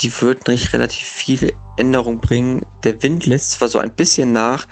die 0.00 0.20
wird 0.20 0.48
nicht 0.48 0.72
relativ 0.72 1.06
viele 1.06 1.52
Änderungen 1.76 2.20
bringen. 2.20 2.62
Der 2.82 3.02
Wind 3.02 3.26
lässt 3.26 3.52
zwar 3.52 3.68
so 3.68 3.78
ein 3.78 3.92
bisschen 3.92 4.32
nach, 4.32 4.66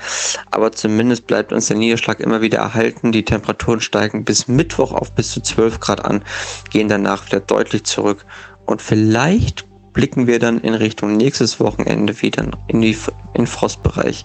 aber 0.51 0.73
zumindest 0.73 1.27
bleibt 1.27 1.53
uns 1.53 1.67
der 1.67 1.77
Niederschlag 1.77 2.21
immer 2.21 2.41
wieder 2.41 2.59
erhalten. 2.59 3.13
Die 3.13 3.25
Temperaturen 3.25 3.81
steigen 3.81 4.25
bis 4.25 4.49
Mittwoch 4.49 4.93
auf 4.93 5.13
bis 5.13 5.31
zu 5.31 5.41
12 5.41 5.81
Grad 5.81 6.05
an, 6.05 6.23
gehen 6.71 6.89
danach 6.89 7.27
wieder 7.27 7.41
deutlich 7.41 7.85
zurück 7.85 8.25
und 8.67 8.83
vielleicht 8.83 9.67
blicken 9.93 10.27
wir 10.27 10.39
dann 10.39 10.61
in 10.61 10.75
Richtung 10.75 11.17
nächstes 11.17 11.61
Wochenende 11.61 12.21
wieder 12.23 12.47
in 12.67 12.81
die 12.81 12.97
in 13.35 13.47
Frostbereich. 13.47 14.25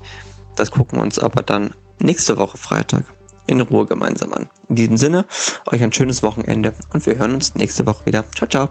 Das 0.55 0.71
gucken 0.71 0.99
wir 0.99 1.03
uns 1.03 1.19
aber 1.19 1.43
dann 1.43 1.73
nächste 1.99 2.37
Woche 2.37 2.57
Freitag 2.57 3.03
in 3.47 3.61
Ruhe 3.61 3.85
gemeinsam 3.85 4.33
an. 4.33 4.47
In 4.69 4.75
diesem 4.75 4.97
Sinne, 4.97 5.25
euch 5.65 5.81
ein 5.81 5.91
schönes 5.91 6.23
Wochenende 6.23 6.73
und 6.93 7.05
wir 7.05 7.17
hören 7.17 7.33
uns 7.33 7.55
nächste 7.55 7.85
Woche 7.85 8.05
wieder. 8.05 8.23
Ciao, 8.35 8.47
ciao. 8.47 8.69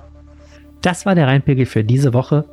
Das 0.83 1.07
war 1.07 1.15
der 1.15 1.27
Rheinpegel 1.27 1.67
für 1.67 1.83
diese 1.83 2.15
Woche. 2.15 2.45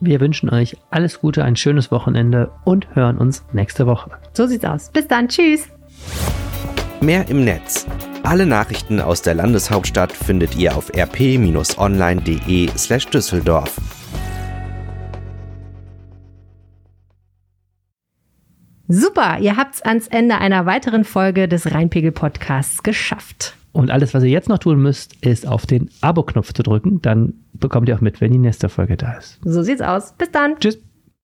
Wir 0.00 0.20
wünschen 0.20 0.48
euch 0.48 0.76
alles 0.90 1.20
Gute, 1.20 1.44
ein 1.44 1.56
schönes 1.56 1.90
Wochenende 1.90 2.50
und 2.64 2.94
hören 2.94 3.18
uns 3.18 3.44
nächste 3.52 3.86
Woche. 3.86 4.12
So 4.32 4.46
sieht's 4.46 4.64
aus. 4.64 4.90
Bis 4.90 5.08
dann. 5.08 5.28
Tschüss. 5.28 5.64
Mehr 7.00 7.28
im 7.28 7.44
Netz. 7.44 7.86
Alle 8.22 8.46
Nachrichten 8.46 9.00
aus 9.00 9.22
der 9.22 9.34
Landeshauptstadt 9.34 10.12
findet 10.12 10.56
ihr 10.56 10.76
auf 10.76 10.92
rp-online.de/slash 10.94 13.08
Super, 18.90 19.38
ihr 19.38 19.56
habt's 19.56 19.82
ans 19.82 20.08
Ende 20.08 20.38
einer 20.38 20.64
weiteren 20.64 21.04
Folge 21.04 21.46
des 21.46 21.72
Rheinpegel 21.72 22.10
Podcasts 22.10 22.82
geschafft. 22.82 23.54
Und 23.72 23.90
alles, 23.90 24.14
was 24.14 24.24
ihr 24.24 24.30
jetzt 24.30 24.48
noch 24.48 24.58
tun 24.58 24.80
müsst, 24.80 25.14
ist 25.24 25.46
auf 25.46 25.66
den 25.66 25.90
Abo-Knopf 26.00 26.54
zu 26.54 26.62
drücken. 26.62 27.02
Dann 27.02 27.34
bekommt 27.52 27.88
ihr 27.90 27.96
auch 27.96 28.00
mit, 28.00 28.22
wenn 28.22 28.32
die 28.32 28.38
nächste 28.38 28.70
Folge 28.70 28.96
da 28.96 29.12
ist. 29.12 29.38
So 29.44 29.62
sieht's 29.62 29.82
aus. 29.82 30.14
Bis 30.16 30.30
dann. 30.30 30.58
Tschüss. 30.58 30.78